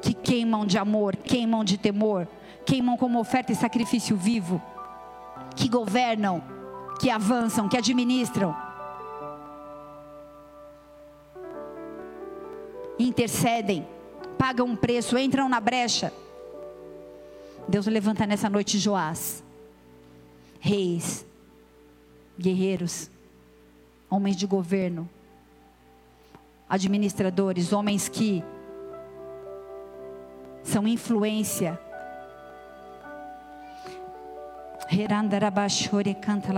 que 0.00 0.14
queimam 0.14 0.66
de 0.66 0.78
amor, 0.78 1.16
queimam 1.16 1.62
de 1.62 1.76
temor, 1.76 2.26
queimam 2.64 2.96
como 2.96 3.20
oferta 3.20 3.52
e 3.52 3.54
sacrifício 3.54 4.16
vivo, 4.16 4.60
que 5.54 5.68
governam, 5.68 6.42
que 6.98 7.10
avançam, 7.10 7.68
que 7.68 7.76
administram. 7.76 8.54
Intercedem, 12.98 13.86
pagam 14.38 14.66
um 14.66 14.76
preço, 14.76 15.18
entram 15.18 15.48
na 15.48 15.60
brecha. 15.60 16.12
Deus 17.68 17.86
levanta 17.86 18.26
nessa 18.26 18.48
noite 18.48 18.78
Joás. 18.78 19.42
reis, 20.60 21.26
guerreiros, 22.38 23.10
homens 24.12 24.36
de 24.36 24.46
governo, 24.46 25.08
administradores, 26.68 27.72
homens 27.72 28.10
que 28.10 28.44
são 30.62 30.86
influência. 30.86 31.80
Herandarabashore 34.90 36.14
canta. 36.14 36.52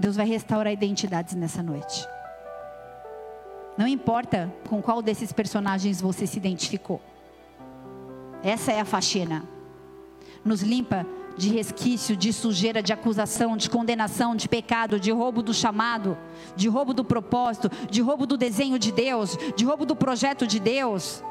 Deus 0.00 0.16
vai 0.16 0.26
restaurar 0.26 0.72
identidades 0.72 1.36
nessa 1.36 1.62
noite. 1.62 2.04
Não 3.78 3.86
importa 3.86 4.52
com 4.68 4.82
qual 4.82 5.00
desses 5.00 5.32
personagens 5.32 6.00
você 6.00 6.26
se 6.26 6.38
identificou. 6.38 7.00
Essa 8.42 8.72
é 8.72 8.80
a 8.80 8.84
faxina. 8.84 9.44
Nos 10.44 10.60
limpa 10.60 11.06
de 11.36 11.48
resquício, 11.48 12.16
de 12.16 12.32
sujeira, 12.32 12.82
de 12.82 12.92
acusação, 12.92 13.56
de 13.56 13.68
condenação, 13.68 14.36
de 14.36 14.48
pecado, 14.48 15.00
de 15.00 15.10
roubo 15.10 15.42
do 15.42 15.52
chamado, 15.52 16.16
de 16.54 16.68
roubo 16.68 16.94
do 16.94 17.04
propósito, 17.04 17.70
de 17.90 18.00
roubo 18.00 18.26
do 18.26 18.36
desenho 18.36 18.78
de 18.78 18.92
Deus, 18.92 19.36
de 19.56 19.64
roubo 19.64 19.84
do 19.84 19.96
projeto 19.96 20.46
de 20.46 20.60
Deus. 20.60 21.22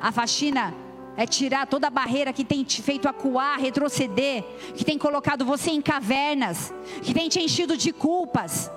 A 0.00 0.12
faxina 0.12 0.74
é 1.16 1.26
tirar 1.26 1.66
toda 1.66 1.86
a 1.86 1.90
barreira 1.90 2.32
que 2.32 2.44
tem 2.44 2.62
te 2.62 2.82
feito 2.82 3.08
acuar, 3.08 3.58
retroceder, 3.58 4.42
que 4.74 4.84
tem 4.84 4.98
colocado 4.98 5.44
você 5.44 5.70
em 5.70 5.80
cavernas, 5.80 6.74
que 7.02 7.14
tem 7.14 7.28
te 7.28 7.40
enchido 7.40 7.76
de 7.76 7.92
culpas, 7.92 8.70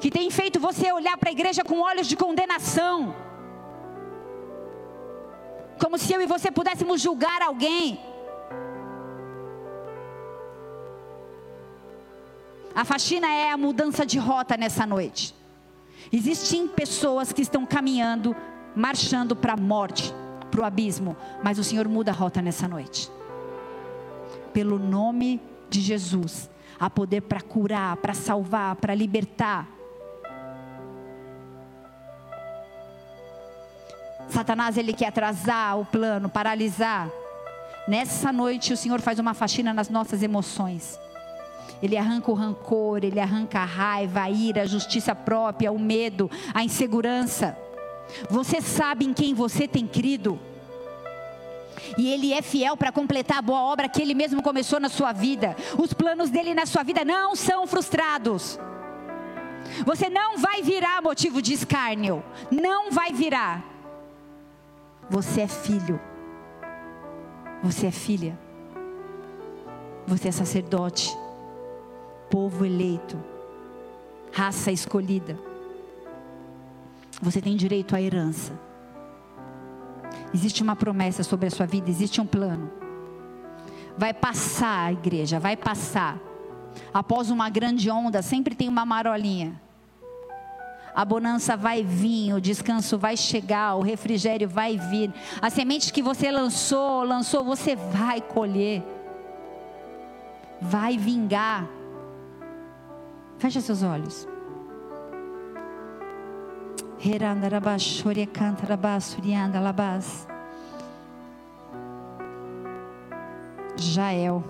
que 0.00 0.10
tem 0.10 0.30
feito 0.30 0.58
você 0.58 0.90
olhar 0.90 1.16
para 1.16 1.28
a 1.28 1.32
igreja 1.32 1.62
com 1.62 1.80
olhos 1.80 2.08
de 2.08 2.16
condenação 2.16 3.14
como 5.82 5.98
se 5.98 6.12
eu 6.12 6.22
e 6.22 6.26
você 6.26 6.48
pudéssemos 6.48 7.00
julgar 7.00 7.42
alguém. 7.42 7.98
A 12.72 12.84
faxina 12.84 13.26
é 13.26 13.50
a 13.50 13.56
mudança 13.56 14.06
de 14.06 14.16
rota 14.16 14.56
nessa 14.56 14.86
noite. 14.86 15.34
Existem 16.12 16.68
pessoas 16.68 17.32
que 17.32 17.42
estão 17.42 17.66
caminhando, 17.66 18.34
marchando 18.76 19.34
para 19.34 19.54
a 19.54 19.56
morte, 19.56 20.14
para 20.52 20.60
o 20.60 20.64
abismo, 20.64 21.16
mas 21.42 21.58
o 21.58 21.64
Senhor 21.64 21.88
muda 21.88 22.12
a 22.12 22.14
rota 22.14 22.40
nessa 22.40 22.68
noite. 22.68 23.10
Pelo 24.52 24.78
nome 24.78 25.40
de 25.68 25.80
Jesus, 25.80 26.48
há 26.78 26.88
poder 26.88 27.22
para 27.22 27.40
curar, 27.40 27.96
para 27.96 28.14
salvar, 28.14 28.76
para 28.76 28.94
libertar. 28.94 29.68
Satanás 34.28 34.76
ele 34.76 34.92
quer 34.92 35.08
atrasar 35.08 35.78
o 35.78 35.84
plano, 35.84 36.28
paralisar. 36.28 37.10
Nessa 37.86 38.32
noite 38.32 38.72
o 38.72 38.76
Senhor 38.76 39.00
faz 39.00 39.18
uma 39.18 39.34
faxina 39.34 39.74
nas 39.74 39.88
nossas 39.88 40.22
emoções. 40.22 40.98
Ele 41.82 41.96
arranca 41.96 42.30
o 42.30 42.34
rancor, 42.34 43.00
ele 43.02 43.18
arranca 43.18 43.58
a 43.58 43.64
raiva, 43.64 44.22
a 44.22 44.30
ira, 44.30 44.62
a 44.62 44.66
justiça 44.66 45.14
própria, 45.14 45.72
o 45.72 45.78
medo, 45.78 46.30
a 46.54 46.62
insegurança. 46.62 47.58
Você 48.30 48.60
sabe 48.60 49.04
em 49.04 49.12
quem 49.12 49.34
você 49.34 49.66
tem 49.66 49.86
crido? 49.86 50.38
E 51.98 52.08
Ele 52.08 52.32
é 52.32 52.42
fiel 52.42 52.76
para 52.76 52.92
completar 52.92 53.38
a 53.38 53.42
boa 53.42 53.60
obra 53.62 53.88
que 53.88 54.00
Ele 54.00 54.14
mesmo 54.14 54.42
começou 54.42 54.78
na 54.78 54.88
sua 54.88 55.12
vida. 55.12 55.56
Os 55.78 55.92
planos 55.92 56.30
dele 56.30 56.54
na 56.54 56.66
sua 56.66 56.82
vida 56.82 57.04
não 57.04 57.34
são 57.34 57.66
frustrados. 57.66 58.58
Você 59.84 60.08
não 60.08 60.38
vai 60.38 60.62
virar 60.62 61.02
motivo 61.02 61.40
de 61.40 61.54
escárnio. 61.54 62.22
Não 62.50 62.90
vai 62.90 63.12
virar. 63.12 63.71
Você 65.10 65.42
é 65.42 65.48
filho. 65.48 66.00
Você 67.62 67.86
é 67.86 67.90
filha. 67.90 68.38
Você 70.06 70.28
é 70.28 70.32
sacerdote. 70.32 71.16
Povo 72.30 72.64
eleito. 72.64 73.18
Raça 74.32 74.72
escolhida. 74.72 75.38
Você 77.20 77.40
tem 77.40 77.56
direito 77.56 77.94
à 77.94 78.00
herança. 78.00 78.58
Existe 80.34 80.62
uma 80.62 80.74
promessa 80.74 81.22
sobre 81.22 81.46
a 81.46 81.50
sua 81.50 81.66
vida, 81.66 81.90
existe 81.90 82.20
um 82.20 82.26
plano. 82.26 82.70
Vai 83.96 84.14
passar 84.14 84.86
a 84.86 84.92
igreja, 84.92 85.38
vai 85.38 85.56
passar. 85.56 86.18
Após 86.92 87.30
uma 87.30 87.50
grande 87.50 87.90
onda, 87.90 88.22
sempre 88.22 88.54
tem 88.54 88.68
uma 88.68 88.86
marolinha 88.86 89.60
a 90.94 91.04
bonança 91.04 91.56
vai 91.56 91.82
vir, 91.82 92.34
o 92.34 92.40
descanso 92.40 92.98
vai 92.98 93.16
chegar, 93.16 93.76
o 93.76 93.82
refrigério 93.82 94.48
vai 94.48 94.76
vir. 94.76 95.12
A 95.40 95.48
semente 95.48 95.92
que 95.92 96.02
você 96.02 96.30
lançou, 96.30 97.02
lançou, 97.02 97.42
você 97.42 97.74
vai 97.76 98.20
colher. 98.20 98.82
Vai 100.60 100.98
vingar. 100.98 101.66
Fecha 103.38 103.60
seus 103.60 103.82
olhos. 103.82 104.28
Jael, 113.76 114.44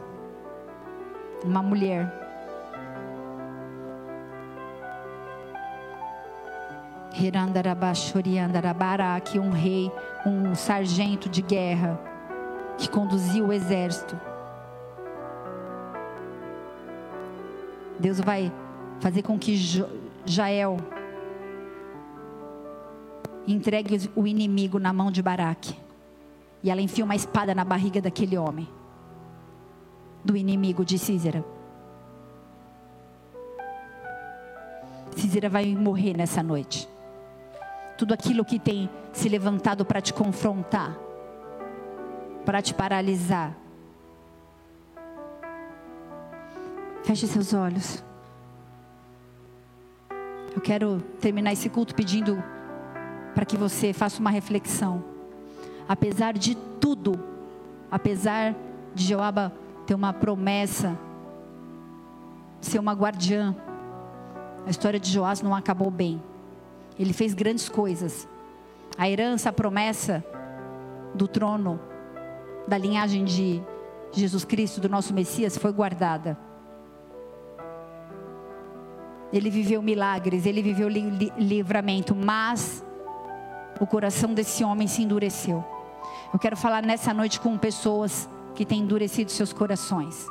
uma 1.45 1.63
mulher 1.63 2.22
que 9.21 9.39
um 9.39 9.51
rei, 9.51 9.91
um 10.27 10.55
sargento 10.55 11.29
de 11.29 11.43
guerra 11.43 12.01
que 12.79 12.89
conduzia 12.89 13.45
o 13.45 13.53
exército. 13.53 14.19
Deus 17.99 18.21
vai 18.21 18.53
fazer 19.01 19.23
com 19.23 19.39
que 19.39 19.57
Jael 20.25 20.77
entregue 23.47 24.11
o 24.17 24.27
inimigo 24.27 24.79
na 24.79 24.93
mão 24.93 25.11
de 25.11 25.23
Baraque. 25.23 25.77
E 26.63 26.71
ela 26.71 26.81
enfia 26.81 27.05
uma 27.05 27.17
espada 27.17 27.55
na 27.55 27.65
barriga 27.65 28.01
daquele 28.01 28.39
homem, 28.39 28.69
do 30.25 30.37
inimigo 30.37 30.85
de 30.85 30.99
Císera. 30.99 31.45
Císera 35.17 35.49
vai 35.49 35.75
morrer 35.75 36.17
nessa 36.17 36.43
noite 36.43 36.92
tudo 38.03 38.15
aquilo 38.15 38.45
que 38.45 38.59
tem 38.59 38.91
se 39.13 39.29
levantado 39.29 39.85
para 39.85 40.01
te 40.01 40.13
confrontar, 40.13 40.99
para 42.45 42.61
te 42.61 42.75
paralisar. 42.75 43.57
Feche 47.05 47.29
seus 47.29 47.55
olhos. 47.55 48.03
Eu 50.53 50.61
quero 50.61 51.01
terminar 51.21 51.53
esse 51.53 51.69
culto 51.69 51.95
pedindo 51.95 52.43
para 53.37 53.45
que 53.45 53.57
você 53.57 53.93
faça 53.93 54.19
uma 54.19 54.31
reflexão. 54.31 55.05
Apesar 55.89 56.33
de 56.33 56.57
tudo, 56.57 57.13
apesar 57.89 58.53
de 58.93 59.05
Joaba 59.05 59.53
ter 59.87 59.95
uma 59.95 60.13
promessa, 60.13 60.99
ser 62.61 62.81
uma 62.81 62.95
guardiã, 62.95 63.55
a 64.67 64.71
história 64.71 64.99
de 64.99 65.09
Joás 65.09 65.41
não 65.41 65.55
acabou 65.55 65.89
bem. 65.89 66.21
Ele 66.99 67.13
fez 67.13 67.35
grandes 67.35 67.69
coisas. 67.69 68.29
A 68.97 69.09
herança, 69.09 69.49
a 69.49 69.53
promessa 69.53 70.25
do 71.15 71.27
trono, 71.27 71.81
da 72.67 72.77
linhagem 72.79 73.25
de 73.25 73.63
Jesus 74.13 74.45
Cristo, 74.45 74.81
do 74.81 74.89
nosso 74.89 75.15
Messias, 75.15 75.57
foi 75.57 75.73
guardada. 75.73 76.39
Ele 79.33 79.49
viveu 79.49 79.81
milagres, 79.81 80.45
ele 80.45 80.63
viveu 80.63 80.89
li 80.89 81.33
livramento, 81.39 82.15
mas 82.15 82.85
o 83.81 83.87
coração 83.87 84.35
desse 84.35 84.63
homem 84.63 84.87
se 84.87 85.03
endureceu. 85.03 85.65
Eu 86.33 86.39
quero 86.39 86.57
falar 86.57 86.83
nessa 86.83 87.15
noite 87.15 87.41
com 87.41 87.57
pessoas 87.57 88.29
que 88.55 88.67
têm 88.67 88.81
endurecido 88.81 89.31
seus 89.31 89.53
corações. 89.53 90.27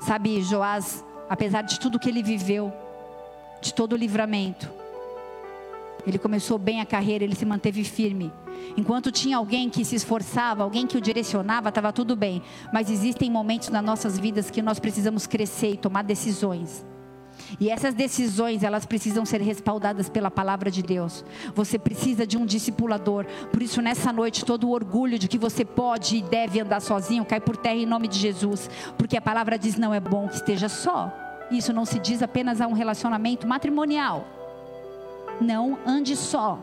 Sabe, 0.00 0.42
Joás, 0.42 1.04
apesar 1.28 1.62
de 1.62 1.78
tudo 1.78 1.98
que 1.98 2.08
ele 2.08 2.22
viveu, 2.22 2.72
de 3.60 3.74
todo 3.74 3.92
o 3.92 3.96
livramento, 3.96 4.70
ele 6.06 6.18
começou 6.18 6.58
bem 6.58 6.80
a 6.80 6.86
carreira, 6.86 7.24
ele 7.24 7.34
se 7.34 7.46
manteve 7.46 7.84
firme. 7.84 8.32
Enquanto 8.76 9.12
tinha 9.12 9.36
alguém 9.36 9.68
que 9.70 9.84
se 9.84 9.94
esforçava, 9.94 10.62
alguém 10.62 10.86
que 10.86 10.96
o 10.96 11.00
direcionava, 11.00 11.68
estava 11.68 11.92
tudo 11.92 12.16
bem. 12.16 12.42
Mas 12.72 12.90
existem 12.90 13.30
momentos 13.30 13.68
nas 13.68 13.84
nossas 13.84 14.18
vidas 14.18 14.50
que 14.50 14.62
nós 14.62 14.78
precisamos 14.78 15.26
crescer 15.26 15.72
e 15.72 15.76
tomar 15.76 16.02
decisões. 16.02 16.84
E 17.58 17.68
essas 17.68 17.94
decisões, 17.94 18.62
elas 18.62 18.86
precisam 18.86 19.24
ser 19.24 19.40
respaldadas 19.40 20.08
pela 20.08 20.30
palavra 20.30 20.70
de 20.70 20.82
Deus. 20.82 21.24
Você 21.54 21.78
precisa 21.78 22.26
de 22.26 22.36
um 22.36 22.46
discipulador. 22.46 23.26
Por 23.52 23.62
isso, 23.62 23.82
nessa 23.82 24.12
noite, 24.12 24.44
todo 24.44 24.68
o 24.68 24.72
orgulho 24.72 25.18
de 25.18 25.28
que 25.28 25.38
você 25.38 25.64
pode 25.64 26.16
e 26.16 26.22
deve 26.22 26.60
andar 26.60 26.80
sozinho 26.80 27.24
cai 27.24 27.40
por 27.40 27.56
terra 27.56 27.76
em 27.76 27.86
nome 27.86 28.08
de 28.08 28.18
Jesus. 28.18 28.70
Porque 28.96 29.16
a 29.16 29.22
palavra 29.22 29.58
diz: 29.58 29.76
não 29.76 29.92
é 29.92 30.00
bom 30.00 30.28
que 30.28 30.36
esteja 30.36 30.68
só. 30.68 31.12
Isso 31.50 31.72
não 31.72 31.84
se 31.84 31.98
diz 31.98 32.22
apenas 32.22 32.60
a 32.60 32.66
um 32.66 32.72
relacionamento 32.72 33.46
matrimonial. 33.46 34.43
Não 35.40 35.78
ande 35.86 36.16
só. 36.16 36.58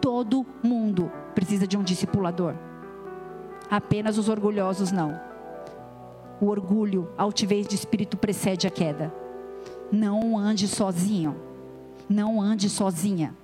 Todo 0.00 0.46
mundo 0.62 1.10
precisa 1.34 1.66
de 1.66 1.76
um 1.76 1.82
discipulador. 1.82 2.54
Apenas 3.70 4.16
os 4.16 4.28
orgulhosos 4.28 4.92
não. 4.92 5.20
O 6.40 6.46
orgulho, 6.46 7.10
a 7.18 7.22
altivez 7.22 7.66
de 7.66 7.74
espírito 7.74 8.16
precede 8.16 8.66
a 8.66 8.70
queda. 8.70 9.12
Não 9.90 10.38
ande 10.38 10.68
sozinho. 10.68 11.36
Não 12.08 12.40
ande 12.40 12.68
sozinha. 12.70 13.34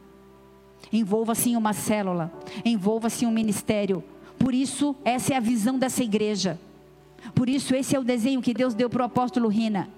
Envolva-se 0.93 1.51
em 1.51 1.57
uma 1.57 1.73
célula, 1.73 2.33
envolva-se 2.65 3.25
em 3.25 3.29
um 3.29 3.33
ministério. 3.33 4.03
Por 4.39 4.55
isso, 4.55 4.95
essa 5.05 5.35
é 5.35 5.37
a 5.37 5.41
visão 5.41 5.79
dessa 5.79 6.03
igreja. 6.03 6.59
Por 7.35 7.49
isso, 7.49 7.75
esse 7.75 7.97
é 7.97 7.99
o 7.99 8.05
desenho 8.05 8.43
que 8.43 8.55
Deus 8.55 8.75
deu 8.75 8.89
para 8.89 9.03
o 9.03 9.07
apóstolo 9.07 9.49
Rina. 9.49 9.89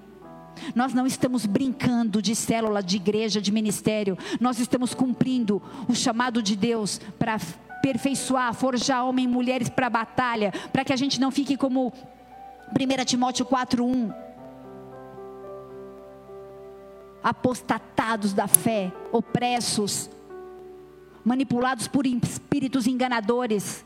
Nós 0.75 0.93
não 0.93 1.07
estamos 1.07 1.47
brincando 1.47 2.21
de 2.21 2.35
célula, 2.35 2.83
de 2.83 2.97
igreja, 2.97 3.41
de 3.41 3.53
ministério. 3.53 4.19
Nós 4.41 4.59
estamos 4.59 4.95
cumprindo 4.95 5.63
o 5.89 5.95
chamado 5.95 6.43
de 6.43 6.57
Deus 6.57 7.01
para 7.19 7.39
aperfeiçoar, 7.79 8.53
forjar 8.53 9.07
homens 9.07 9.27
e 9.27 9.29
mulheres 9.29 9.69
para 9.69 9.87
a 9.87 9.91
batalha, 9.91 10.53
para 10.73 10.85
que 10.85 10.93
a 10.93 10.97
gente 10.97 11.21
não 11.21 11.31
fique 11.31 11.57
como 11.57 11.93
1 12.73 13.05
Timóteo 13.05 13.47
4:1 13.47 14.13
apostatados 17.23 18.33
da 18.33 18.47
fé, 18.47 18.93
opressos, 19.11 20.11
manipulados 21.25 21.89
por 21.89 22.07
espíritos 22.07 22.87
enganadores, 22.87 23.85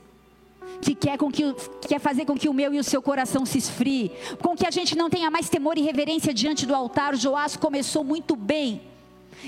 que 0.81 0.95
quer, 0.95 1.19
com 1.19 1.31
que, 1.31 1.55
quer 1.87 1.99
fazer 1.99 2.25
com 2.25 2.37
que 2.37 2.49
o 2.49 2.55
meu 2.55 2.73
e 2.73 2.79
o 2.79 2.85
seu 2.85 3.03
coração 3.03 3.45
se 3.45 3.59
esfrie, 3.59 4.13
com 4.43 4.57
que 4.57 4.67
a 4.67 4.71
gente 4.71 4.97
não 4.97 5.11
tenha 5.11 5.31
mais 5.31 5.49
temor 5.49 5.77
e 5.77 5.83
reverência 5.83 6.33
diante 6.33 6.67
do 6.67 6.75
altar. 6.75 7.17
Joás 7.17 7.57
começou 7.57 8.03
muito 8.03 8.35
bem. 8.37 8.83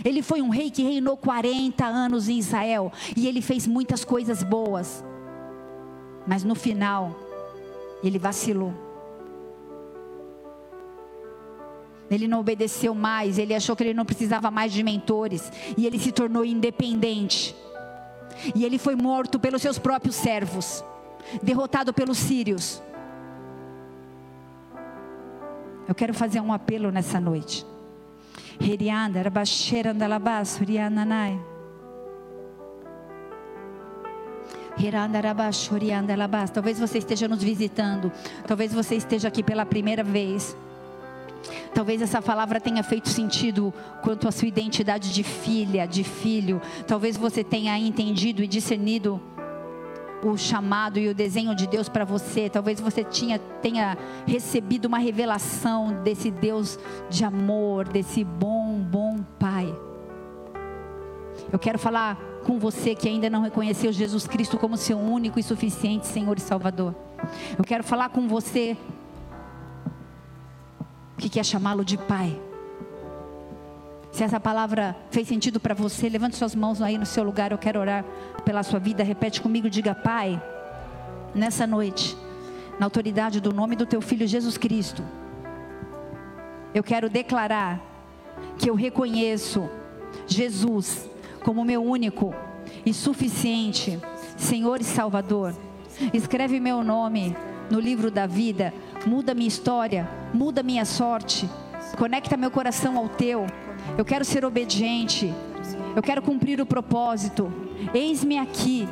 Ele 0.04 0.22
foi 0.22 0.40
um 0.40 0.48
rei 0.48 0.70
que 0.70 0.82
reinou 0.82 1.16
40 1.16 1.84
anos 1.84 2.28
em 2.28 2.38
Israel 2.38 2.92
e 3.16 3.26
ele 3.26 3.42
fez 3.42 3.66
muitas 3.66 4.04
coisas 4.04 4.42
boas. 4.42 5.04
Mas 6.26 6.44
no 6.44 6.54
final, 6.54 7.14
ele 8.02 8.18
vacilou. 8.18 8.72
Ele 12.10 12.28
não 12.28 12.40
obedeceu 12.40 12.94
mais, 12.94 13.38
ele 13.38 13.54
achou 13.54 13.74
que 13.74 13.82
ele 13.82 13.94
não 13.94 14.04
precisava 14.04 14.50
mais 14.50 14.72
de 14.72 14.82
mentores 14.82 15.50
e 15.78 15.86
ele 15.86 15.98
se 15.98 16.12
tornou 16.12 16.44
independente. 16.44 17.54
E 18.54 18.64
ele 18.64 18.78
foi 18.78 18.94
morto 18.94 19.38
pelos 19.38 19.62
seus 19.62 19.78
próprios 19.78 20.16
servos, 20.16 20.84
derrotado 21.42 21.92
pelos 21.92 22.18
sírios. 22.18 22.82
Eu 25.88 25.94
quero 25.94 26.14
fazer 26.14 26.40
um 26.40 26.52
apelo 26.52 26.90
nessa 26.90 27.20
noite. 27.20 27.66
Talvez 36.50 36.78
você 36.78 36.98
esteja 36.98 37.28
nos 37.28 37.42
visitando, 37.42 38.10
talvez 38.46 38.72
você 38.72 38.94
esteja 38.94 39.28
aqui 39.28 39.42
pela 39.42 39.66
primeira 39.66 40.02
vez. 40.02 40.56
Talvez 41.74 42.00
essa 42.00 42.22
palavra 42.22 42.60
tenha 42.60 42.82
feito 42.82 43.08
sentido 43.08 43.72
quanto 44.00 44.28
à 44.28 44.32
sua 44.32 44.48
identidade 44.48 45.12
de 45.12 45.22
filha, 45.22 45.86
de 45.86 46.04
filho. 46.04 46.60
Talvez 46.86 47.16
você 47.16 47.42
tenha 47.42 47.78
entendido 47.78 48.42
e 48.42 48.46
discernido 48.46 49.20
o 50.22 50.36
chamado 50.36 50.98
e 50.98 51.08
o 51.08 51.14
desenho 51.14 51.54
de 51.54 51.66
Deus 51.66 51.88
para 51.88 52.04
você. 52.04 52.48
Talvez 52.48 52.80
você 52.80 53.02
tinha, 53.02 53.38
tenha 53.38 53.96
recebido 54.26 54.86
uma 54.86 54.98
revelação 54.98 56.02
desse 56.02 56.30
Deus 56.30 56.78
de 57.10 57.24
amor, 57.24 57.88
desse 57.88 58.24
bom, 58.24 58.78
bom 58.78 59.18
Pai. 59.38 59.74
Eu 61.52 61.58
quero 61.58 61.78
falar 61.78 62.16
com 62.44 62.58
você 62.58 62.94
que 62.94 63.08
ainda 63.08 63.28
não 63.28 63.42
reconheceu 63.42 63.92
Jesus 63.92 64.26
Cristo 64.26 64.58
como 64.58 64.76
seu 64.76 64.98
único 64.98 65.38
e 65.38 65.42
suficiente 65.42 66.06
Senhor 66.06 66.36
e 66.36 66.40
Salvador. 66.40 66.94
Eu 67.56 67.64
quero 67.64 67.84
falar 67.84 68.08
com 68.10 68.26
você 68.28 68.76
que 71.18 71.28
quer 71.28 71.44
chamá-lo 71.44 71.84
de 71.84 71.96
pai. 71.96 72.40
Se 74.12 74.22
essa 74.22 74.38
palavra 74.38 74.94
fez 75.10 75.26
sentido 75.26 75.58
para 75.58 75.74
você, 75.74 76.06
levante 76.06 76.36
suas 76.36 76.54
mãos 76.54 76.82
aí 76.82 76.98
no 76.98 77.06
seu 77.06 77.24
lugar. 77.24 77.50
Eu 77.50 77.58
quero 77.58 77.80
orar 77.80 78.04
pela 78.44 78.62
sua 78.62 78.78
vida. 78.78 79.02
Repete 79.02 79.40
comigo, 79.40 79.70
diga: 79.70 79.94
Pai, 79.94 80.40
nessa 81.34 81.66
noite, 81.66 82.14
na 82.78 82.84
autoridade 82.84 83.40
do 83.40 83.54
nome 83.54 83.74
do 83.74 83.86
teu 83.86 84.02
filho 84.02 84.26
Jesus 84.26 84.58
Cristo, 84.58 85.02
eu 86.74 86.82
quero 86.82 87.08
declarar 87.08 87.80
que 88.58 88.68
eu 88.68 88.74
reconheço 88.74 89.68
Jesus 90.26 91.08
como 91.42 91.64
meu 91.64 91.82
único 91.82 92.34
e 92.84 92.92
suficiente 92.92 93.98
Senhor 94.36 94.80
e 94.80 94.84
Salvador. 94.84 95.54
Escreve 96.12 96.60
meu 96.60 96.84
nome 96.84 97.34
no 97.70 97.80
livro 97.80 98.10
da 98.10 98.26
vida, 98.26 98.74
muda 99.06 99.32
minha 99.34 99.48
história, 99.48 100.06
muda 100.34 100.62
minha 100.62 100.84
sorte, 100.84 101.48
conecta 101.96 102.36
meu 102.36 102.50
coração 102.50 102.96
ao 102.96 103.08
teu. 103.08 103.46
Eu 103.96 104.04
quero 104.04 104.24
ser 104.24 104.44
obediente, 104.44 105.32
eu 105.94 106.02
quero 106.02 106.22
cumprir 106.22 106.60
o 106.60 106.66
propósito. 106.66 107.52
Eis-me 107.92 108.38
aqui, 108.38 108.88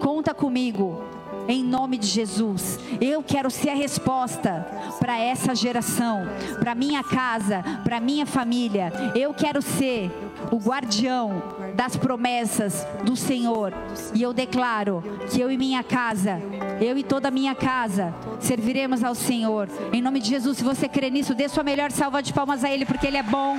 conta 0.00 0.34
comigo. 0.34 1.02
Em 1.46 1.62
nome 1.62 1.98
de 1.98 2.06
Jesus, 2.06 2.78
eu 3.00 3.22
quero 3.22 3.50
ser 3.50 3.68
a 3.68 3.74
resposta 3.74 4.66
para 4.98 5.18
essa 5.18 5.54
geração, 5.54 6.22
para 6.58 6.74
minha 6.74 7.04
casa, 7.04 7.62
para 7.84 8.00
minha 8.00 8.24
família. 8.24 8.90
Eu 9.14 9.34
quero 9.34 9.60
ser 9.60 10.10
o 10.50 10.56
guardião 10.56 11.42
das 11.74 11.96
promessas 11.96 12.86
do 13.04 13.14
Senhor. 13.14 13.74
E 14.14 14.22
eu 14.22 14.32
declaro 14.32 15.02
que 15.30 15.38
eu 15.38 15.50
e 15.50 15.58
minha 15.58 15.82
casa, 15.82 16.40
eu 16.80 16.98
e 16.98 17.02
toda 17.02 17.28
a 17.28 17.30
minha 17.30 17.54
casa, 17.54 18.14
serviremos 18.40 19.02
ao 19.04 19.14
Senhor. 19.14 19.68
Em 19.92 20.02
nome 20.02 20.20
de 20.20 20.28
Jesus, 20.28 20.58
se 20.58 20.64
você 20.64 20.88
crê 20.88 21.10
nisso, 21.10 21.34
dê 21.34 21.48
sua 21.48 21.62
melhor 21.62 21.90
salva 21.90 22.22
de 22.22 22.32
palmas 22.32 22.64
a 22.64 22.70
Ele, 22.70 22.84
porque 22.84 23.06
Ele 23.06 23.16
é 23.16 23.22
bom. 23.22 23.58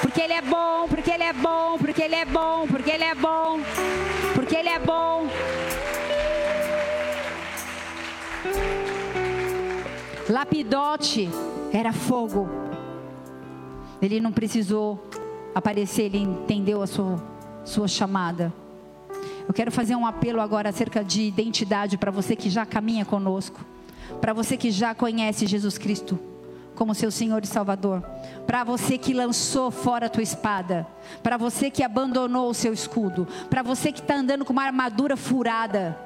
Porque 0.00 0.20
Ele 0.20 0.32
é 0.32 0.42
bom, 0.42 0.88
porque 0.88 1.10
Ele 1.10 1.24
é 1.24 1.32
bom, 1.32 1.78
porque 1.78 2.02
Ele 2.02 2.14
é 2.14 2.24
bom, 2.24 2.66
porque 2.66 2.90
Ele 2.90 3.04
é 3.04 3.14
bom, 3.14 3.60
porque 4.34 4.56
Ele 4.56 4.68
é 4.68 4.78
bom. 4.78 5.28
Lapidote 10.28 11.28
era 11.72 11.92
fogo. 11.92 12.48
Ele 14.00 14.20
não 14.20 14.32
precisou 14.32 14.98
aparecer, 15.54 16.04
ele 16.04 16.18
entendeu 16.18 16.80
a 16.82 16.86
sua, 16.86 17.22
sua 17.64 17.88
chamada. 17.88 18.52
Eu 19.50 19.52
quero 19.52 19.72
fazer 19.72 19.96
um 19.96 20.06
apelo 20.06 20.40
agora 20.40 20.68
acerca 20.68 21.02
de 21.02 21.22
identidade 21.22 21.98
para 21.98 22.12
você 22.12 22.36
que 22.36 22.48
já 22.48 22.64
caminha 22.64 23.04
conosco, 23.04 23.58
para 24.20 24.32
você 24.32 24.56
que 24.56 24.70
já 24.70 24.94
conhece 24.94 25.44
Jesus 25.44 25.76
Cristo 25.76 26.16
como 26.76 26.94
seu 26.94 27.10
Senhor 27.10 27.42
e 27.42 27.48
Salvador, 27.48 28.00
para 28.46 28.62
você 28.62 28.96
que 28.96 29.12
lançou 29.12 29.72
fora 29.72 30.06
a 30.06 30.08
tua 30.08 30.22
espada, 30.22 30.86
para 31.20 31.36
você 31.36 31.68
que 31.68 31.82
abandonou 31.82 32.48
o 32.48 32.54
seu 32.54 32.72
escudo, 32.72 33.26
para 33.50 33.60
você 33.60 33.90
que 33.90 33.98
está 33.98 34.14
andando 34.14 34.44
com 34.44 34.52
uma 34.52 34.62
armadura 34.62 35.16
furada, 35.16 35.98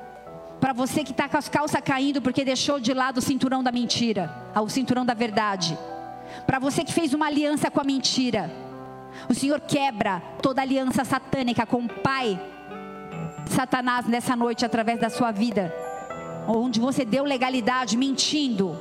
para 0.58 0.72
você 0.72 1.04
que 1.04 1.10
está 1.10 1.28
com 1.28 1.36
as 1.36 1.46
calças 1.46 1.82
caindo 1.82 2.22
porque 2.22 2.46
deixou 2.46 2.80
de 2.80 2.94
lado 2.94 3.18
o 3.18 3.22
cinturão 3.22 3.62
da 3.62 3.70
mentira, 3.70 4.34
o 4.56 4.70
cinturão 4.70 5.04
da 5.04 5.12
verdade, 5.12 5.76
para 6.46 6.58
você 6.58 6.82
que 6.82 6.94
fez 6.94 7.12
uma 7.12 7.26
aliança 7.26 7.70
com 7.70 7.78
a 7.78 7.84
mentira. 7.84 8.50
O 9.28 9.34
Senhor 9.34 9.60
quebra 9.60 10.22
toda 10.40 10.62
aliança 10.62 11.04
satânica 11.04 11.66
com 11.66 11.84
o 11.84 11.88
pai 11.88 12.40
Satanás 13.46 14.06
nessa 14.06 14.34
noite 14.34 14.64
através 14.64 14.98
da 14.98 15.10
sua 15.10 15.30
vida, 15.30 15.74
onde 16.46 16.80
você 16.80 17.04
deu 17.04 17.24
legalidade 17.24 17.96
mentindo. 17.96 18.78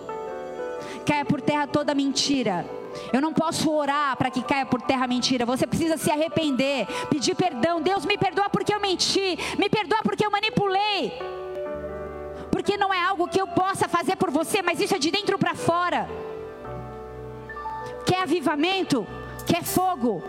Caia 1.05 1.26
por 1.26 1.41
terra 1.41 1.68
toda 1.68 1.93
mentira. 1.93 2.66
Eu 3.11 3.22
não 3.22 3.34
posso 3.34 3.72
orar 3.72 4.16
para 4.18 4.30
que 4.30 4.41
caia 4.43 4.66
por 4.66 4.82
terra 4.82 5.07
mentira. 5.07 5.45
Você 5.45 5.66
precisa 5.66 5.97
se 5.97 6.11
arrepender, 6.11 6.88
pedir 7.09 7.36
perdão. 7.36 7.82
Deus 7.82 8.05
me 8.05 8.18
perdoa 8.18 8.49
porque 8.49 8.74
eu 8.74 8.80
menti, 8.80 9.38
me 9.57 9.70
perdoa 9.70 9.99
porque 10.03 10.26
eu 10.26 10.32
manipulei. 10.32 11.14
Porque 12.51 12.78
não 12.78 12.93
é 12.93 13.03
algo 13.03 13.28
que 13.28 13.41
eu 13.41 13.47
possa 13.47 13.88
fazer 13.88 14.16
por 14.16 14.30
você, 14.30 14.61
mas 14.61 14.80
isso 14.80 14.95
é 14.95 14.99
de 14.99 15.11
dentro 15.11 15.38
para 15.38 15.55
fora. 15.55 16.07
Quer 18.05 18.22
avivamento? 18.22 19.07
Quer 19.45 19.64
fogo? 19.64 20.24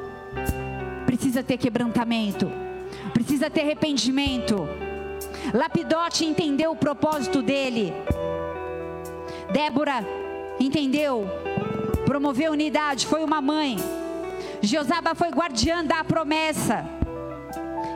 Precisa 1.07 1.43
ter 1.43 1.59
quebrantamento. 1.59 2.64
Precisa 3.13 3.51
ter 3.51 3.63
arrependimento. 3.63 4.69
Lapidote 5.53 6.25
entendeu 6.25 6.73
o 6.73 6.77
propósito 6.77 7.43
dele. 7.43 7.93
Débora 9.53 10.05
entendeu. 10.59 11.27
Promoveu 12.07 12.53
unidade, 12.53 13.07
foi 13.07 13.25
uma 13.25 13.41
mãe. 13.41 13.77
Josaba 14.63 15.15
foi 15.15 15.29
guardiã 15.29 15.85
da 15.85 16.03
promessa. 16.03 16.85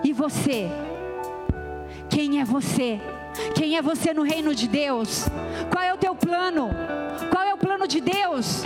E 0.05 0.13
você? 0.13 0.69
Quem 2.09 2.41
é 2.41 2.45
você? 2.45 3.01
Quem 3.55 3.77
é 3.77 3.83
você 3.83 4.13
no 4.13 4.23
reino 4.23 4.55
de 4.55 4.69
Deus? 4.69 5.27
Qual 5.71 5.83
é 5.83 5.93
o 5.93 5.99
teu 5.99 6.15
plano? 6.15 6.71
Qual 7.31 7.45
é 7.45 7.48
plano 7.79 7.87
de 7.87 8.01
Deus? 8.01 8.63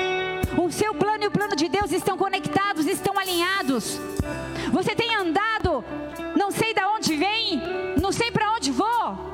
O 0.57 0.71
seu 0.71 0.95
plano 0.95 1.25
e 1.25 1.27
o 1.27 1.31
plano 1.31 1.55
de 1.55 1.69
Deus 1.69 1.93
estão 1.93 2.17
conectados, 2.17 2.87
estão 2.87 3.19
alinhados. 3.19 4.01
Você 4.73 4.95
tem 4.95 5.15
andado, 5.15 5.85
não 6.35 6.51
sei 6.51 6.73
de 6.73 6.83
onde 6.85 7.17
vem, 7.17 7.61
não 8.01 8.11
sei 8.11 8.31
para 8.31 8.51
onde 8.53 8.71
vou, 8.71 9.33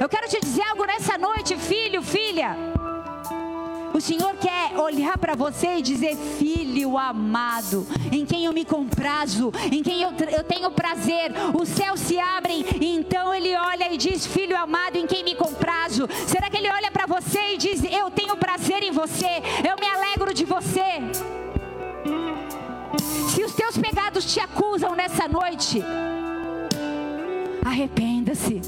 Eu 0.00 0.08
quero 0.08 0.26
te 0.26 0.40
dizer 0.40 0.62
algo 0.62 0.86
nessa 0.86 1.18
noite, 1.18 1.54
filho, 1.56 2.02
filha. 2.02 2.56
O 3.94 4.00
Senhor 4.00 4.34
quer 4.36 4.78
olhar 4.78 5.18
para 5.18 5.34
você 5.34 5.76
e 5.76 5.82
dizer: 5.82 6.16
Filho 6.16 6.96
amado, 6.96 7.86
em 8.10 8.24
quem 8.24 8.46
eu 8.46 8.52
me 8.52 8.64
comprazo, 8.64 9.52
em 9.70 9.82
quem 9.82 10.00
eu, 10.00 10.10
eu 10.30 10.42
tenho 10.44 10.70
prazer. 10.70 11.32
Os 11.54 11.68
céus 11.68 12.00
se 12.00 12.18
abrem 12.18 12.64
e 12.80 12.96
então 12.96 13.34
Ele 13.34 13.54
olha 13.54 13.92
e 13.92 13.98
diz: 13.98 14.26
Filho 14.26 14.56
amado, 14.56 14.96
em 14.96 15.06
quem 15.06 15.22
me 15.22 15.34
comprazo. 15.34 16.08
Será 16.26 16.48
que 16.48 16.56
Ele 16.56 16.70
olha 16.70 16.90
para 16.90 17.06
você 17.06 17.54
e 17.54 17.58
diz: 17.58 17.84
Eu 17.84 18.10
tenho 18.10 18.36
prazer 18.36 18.82
em 18.82 18.90
você, 18.90 19.42
eu 19.68 19.76
me 19.78 19.86
alegro 19.86 20.32
de 20.32 20.44
você? 20.44 21.00
Se 23.28 23.42
os 23.44 23.54
teus 23.54 23.76
pecados 23.76 24.32
te 24.32 24.40
acusam 24.40 24.94
nessa 24.94 25.28
noite, 25.28 25.82
arrependa-se. 27.64 28.60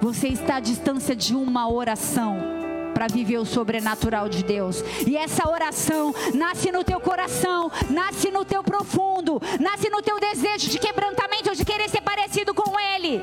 Você 0.00 0.28
está 0.28 0.56
à 0.56 0.60
distância 0.60 1.14
de 1.14 1.34
uma 1.34 1.70
oração 1.70 2.61
para 2.92 3.06
viver 3.08 3.38
o 3.38 3.44
sobrenatural 3.44 4.28
de 4.28 4.42
Deus. 4.42 4.82
E 5.06 5.16
essa 5.16 5.48
oração 5.48 6.14
nasce 6.34 6.70
no 6.70 6.84
teu 6.84 7.00
coração, 7.00 7.70
nasce 7.90 8.30
no 8.30 8.44
teu 8.44 8.62
profundo, 8.62 9.40
nasce 9.60 9.88
no 9.88 10.02
teu 10.02 10.18
desejo 10.20 10.68
de 10.68 10.78
quebrantamento, 10.78 11.54
de 11.54 11.64
querer 11.64 11.88
ser 11.88 12.02
parecido 12.02 12.54
com 12.54 12.78
Ele. 12.78 13.20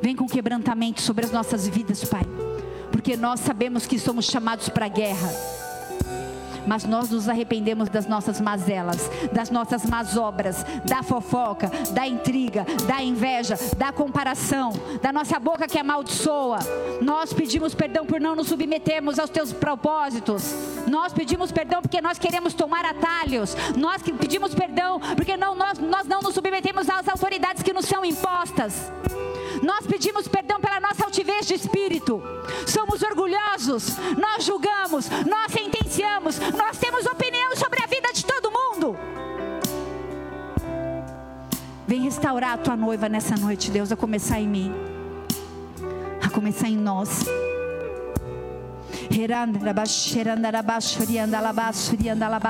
Vem 0.00 0.14
com 0.14 0.26
quebrantamento 0.26 1.02
sobre 1.02 1.24
as 1.24 1.32
nossas 1.32 1.66
vidas, 1.66 2.04
Pai, 2.04 2.22
porque 2.92 3.16
nós 3.16 3.40
sabemos 3.40 3.86
que 3.86 3.98
somos 3.98 4.26
chamados 4.26 4.68
para 4.68 4.86
a 4.86 4.88
guerra 4.88 5.65
mas 6.66 6.84
nós 6.84 7.10
nos 7.10 7.28
arrependemos 7.28 7.88
das 7.88 8.06
nossas 8.06 8.40
mazelas, 8.40 9.10
das 9.32 9.50
nossas 9.50 9.84
más 9.86 10.16
obras, 10.16 10.64
da 10.84 11.02
fofoca, 11.02 11.70
da 11.92 12.06
intriga, 12.06 12.66
da 12.86 13.02
inveja, 13.02 13.56
da 13.76 13.92
comparação, 13.92 14.72
da 15.00 15.12
nossa 15.12 15.38
boca 15.38 15.66
que 15.66 15.78
amaldiçoa. 15.78 16.58
Nós 17.00 17.32
pedimos 17.32 17.74
perdão 17.74 18.04
por 18.04 18.20
não 18.20 18.34
nos 18.34 18.48
submetermos 18.48 19.18
aos 19.18 19.30
teus 19.30 19.52
propósitos. 19.52 20.54
Nós 20.86 21.12
pedimos 21.12 21.50
perdão 21.50 21.82
porque 21.82 22.00
nós 22.00 22.18
queremos 22.18 22.54
tomar 22.54 22.84
atalhos. 22.84 23.56
Nós 23.76 24.02
pedimos 24.02 24.54
perdão 24.54 25.00
porque 25.14 25.36
não, 25.36 25.54
nós, 25.54 25.78
nós 25.78 26.06
não 26.06 26.20
nos 26.20 26.34
submetemos 26.34 26.88
às 26.88 27.08
autoridades 27.08 27.62
que 27.62 27.72
nos 27.72 27.86
são 27.86 28.04
impostas. 28.04 28.92
Nós 29.62 29.86
pedimos 29.86 30.28
perdão 30.28 30.60
pela 30.60 30.80
nossa 30.80 31.04
altivez 31.04 31.46
de 31.46 31.54
espírito. 31.54 32.22
Somos 32.66 33.02
orgulhosos, 33.02 33.96
nós 34.18 34.44
julgamos, 34.44 35.08
nós 35.26 35.52
sentenciamos, 35.52 36.38
nós 36.38 36.78
temos 36.78 37.06
opinião 37.06 37.56
sobre 37.56 37.82
a 37.82 37.86
vida 37.86 38.12
de 38.12 38.24
todo 38.24 38.50
mundo. 38.50 38.96
Vem 41.86 42.02
restaurar 42.02 42.54
a 42.54 42.58
tua 42.58 42.76
noiva 42.76 43.08
nessa 43.08 43.36
noite, 43.36 43.70
Deus, 43.70 43.92
a 43.92 43.96
começar 43.96 44.40
em 44.40 44.48
mim, 44.48 44.72
a 46.20 46.28
começar 46.28 46.68
em 46.68 46.76
nós. 46.76 47.24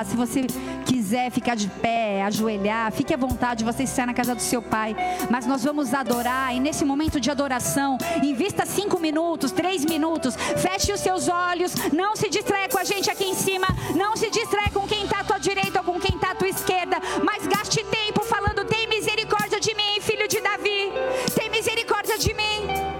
Se 0.05 0.17
você 0.17 0.47
quiser 0.85 1.31
ficar 1.31 1.55
de 1.55 1.69
pé, 1.69 2.23
ajoelhar, 2.25 2.91
fique 2.91 3.15
à 3.15 3.17
vontade, 3.17 3.65
você 3.65 3.85
está 3.85 4.05
na 4.05 4.13
casa 4.13 4.35
do 4.35 4.43
seu 4.43 4.61
pai. 4.61 4.97
Mas 5.31 5.47
nós 5.47 5.63
vamos 5.63 5.95
adorar 5.95 6.55
e 6.55 6.59
nesse 6.59 6.85
momento 6.85 7.21
de 7.21 7.31
adoração, 7.31 7.99
invista 8.23 8.67
cinco 8.67 8.99
minutos, 8.99 9.53
três 9.53 9.85
minutos, 9.85 10.35
feche 10.57 10.93
os 10.93 11.01
seus 11.01 11.29
olhos, 11.29 11.73
não 11.93 12.17
se 12.17 12.29
distraia 12.29 12.69
com 12.69 12.79
a 12.79 12.85
gente 12.85 13.11
aqui 13.11 13.25
em 13.25 13.35
cima, 13.35 13.69
não 13.95 14.17
se 14.17 14.29
distraia 14.31 14.71
com 14.71 14.89
quem 14.89 15.05
está 15.05 15.21
à 15.21 15.25
tua 15.25 15.39
direita 15.39 15.79
ou 15.81 15.85
com 15.85 16.01
quem 16.01 16.17
está 16.17 16.33
à 16.33 16.35
tua 16.35 16.49
esquerda, 16.49 16.97
mas 17.23 17.47
gaste 17.47 17.85
tempo 17.85 18.25
falando: 18.25 18.65
tem 18.65 18.89
misericórdia 18.89 19.61
de 19.61 19.75
mim, 19.75 20.01
filho 20.01 20.27
de 20.27 20.41
Davi, 20.41 20.93
tem 21.35 21.49
misericórdia 21.51 22.19
de 22.19 22.35
mim 22.35 22.96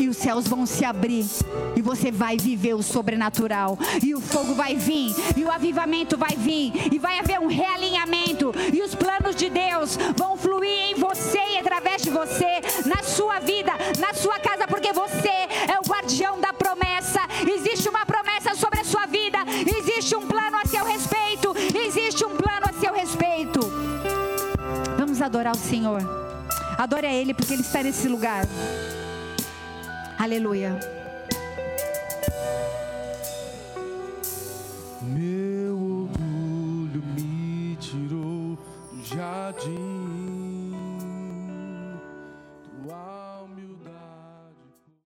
e 0.00 0.08
os 0.08 0.16
céus 0.16 0.48
vão 0.48 0.64
se 0.64 0.84
abrir 0.84 1.26
e 1.76 1.82
você 1.82 2.10
vai 2.10 2.36
viver 2.36 2.74
o 2.74 2.82
sobrenatural 2.82 3.78
e 4.02 4.14
o 4.14 4.20
fogo 4.20 4.54
vai 4.54 4.74
vir 4.74 5.14
e 5.36 5.44
o 5.44 5.50
avivamento 5.50 6.16
vai 6.16 6.36
vir 6.36 6.72
e 6.92 6.98
vai 6.98 7.18
haver 7.18 7.38
um 7.38 7.46
realinhamento 7.46 8.52
e 8.72 8.82
os 8.82 8.94
planos 8.94 9.36
de 9.36 9.50
Deus 9.50 9.98
vão 10.16 10.36
fluir 10.36 10.90
em 10.90 10.94
você 10.94 11.38
e 11.52 11.58
através 11.58 12.02
de 12.02 12.10
você 12.10 12.60
na 12.86 13.02
sua 13.02 13.38
vida, 13.40 13.72
na 13.98 14.14
sua 14.14 14.38
casa, 14.38 14.66
porque 14.66 14.92
você 14.92 15.28
é 15.28 15.78
o 15.78 15.88
guardião 15.88 16.40
da 16.40 16.52
promessa. 16.52 17.20
Existe 17.46 17.88
uma 17.88 18.06
promessa 18.06 18.54
sobre 18.54 18.80
a 18.80 18.84
sua 18.84 19.06
vida, 19.06 19.38
existe 19.78 20.16
um 20.16 20.26
plano 20.26 20.56
a 20.56 20.66
seu 20.66 20.84
respeito, 20.84 21.54
existe 21.86 22.24
um 22.24 22.36
plano 22.36 22.66
a 22.68 22.72
seu 22.80 22.92
respeito. 22.92 23.60
Vamos 24.96 25.20
adorar 25.20 25.54
o 25.54 25.58
Senhor. 25.58 26.00
Adore 26.78 27.06
a 27.06 27.12
Ele 27.12 27.34
porque 27.34 27.52
Ele 27.52 27.62
está 27.62 27.82
nesse 27.82 28.08
lugar. 28.08 28.46
Aleluia. 30.20 30.78
Meu 35.00 35.74
orgulho 36.02 37.02
me 37.16 37.74
tirou 37.76 38.58
do 38.92 39.02
jardim 39.02 39.89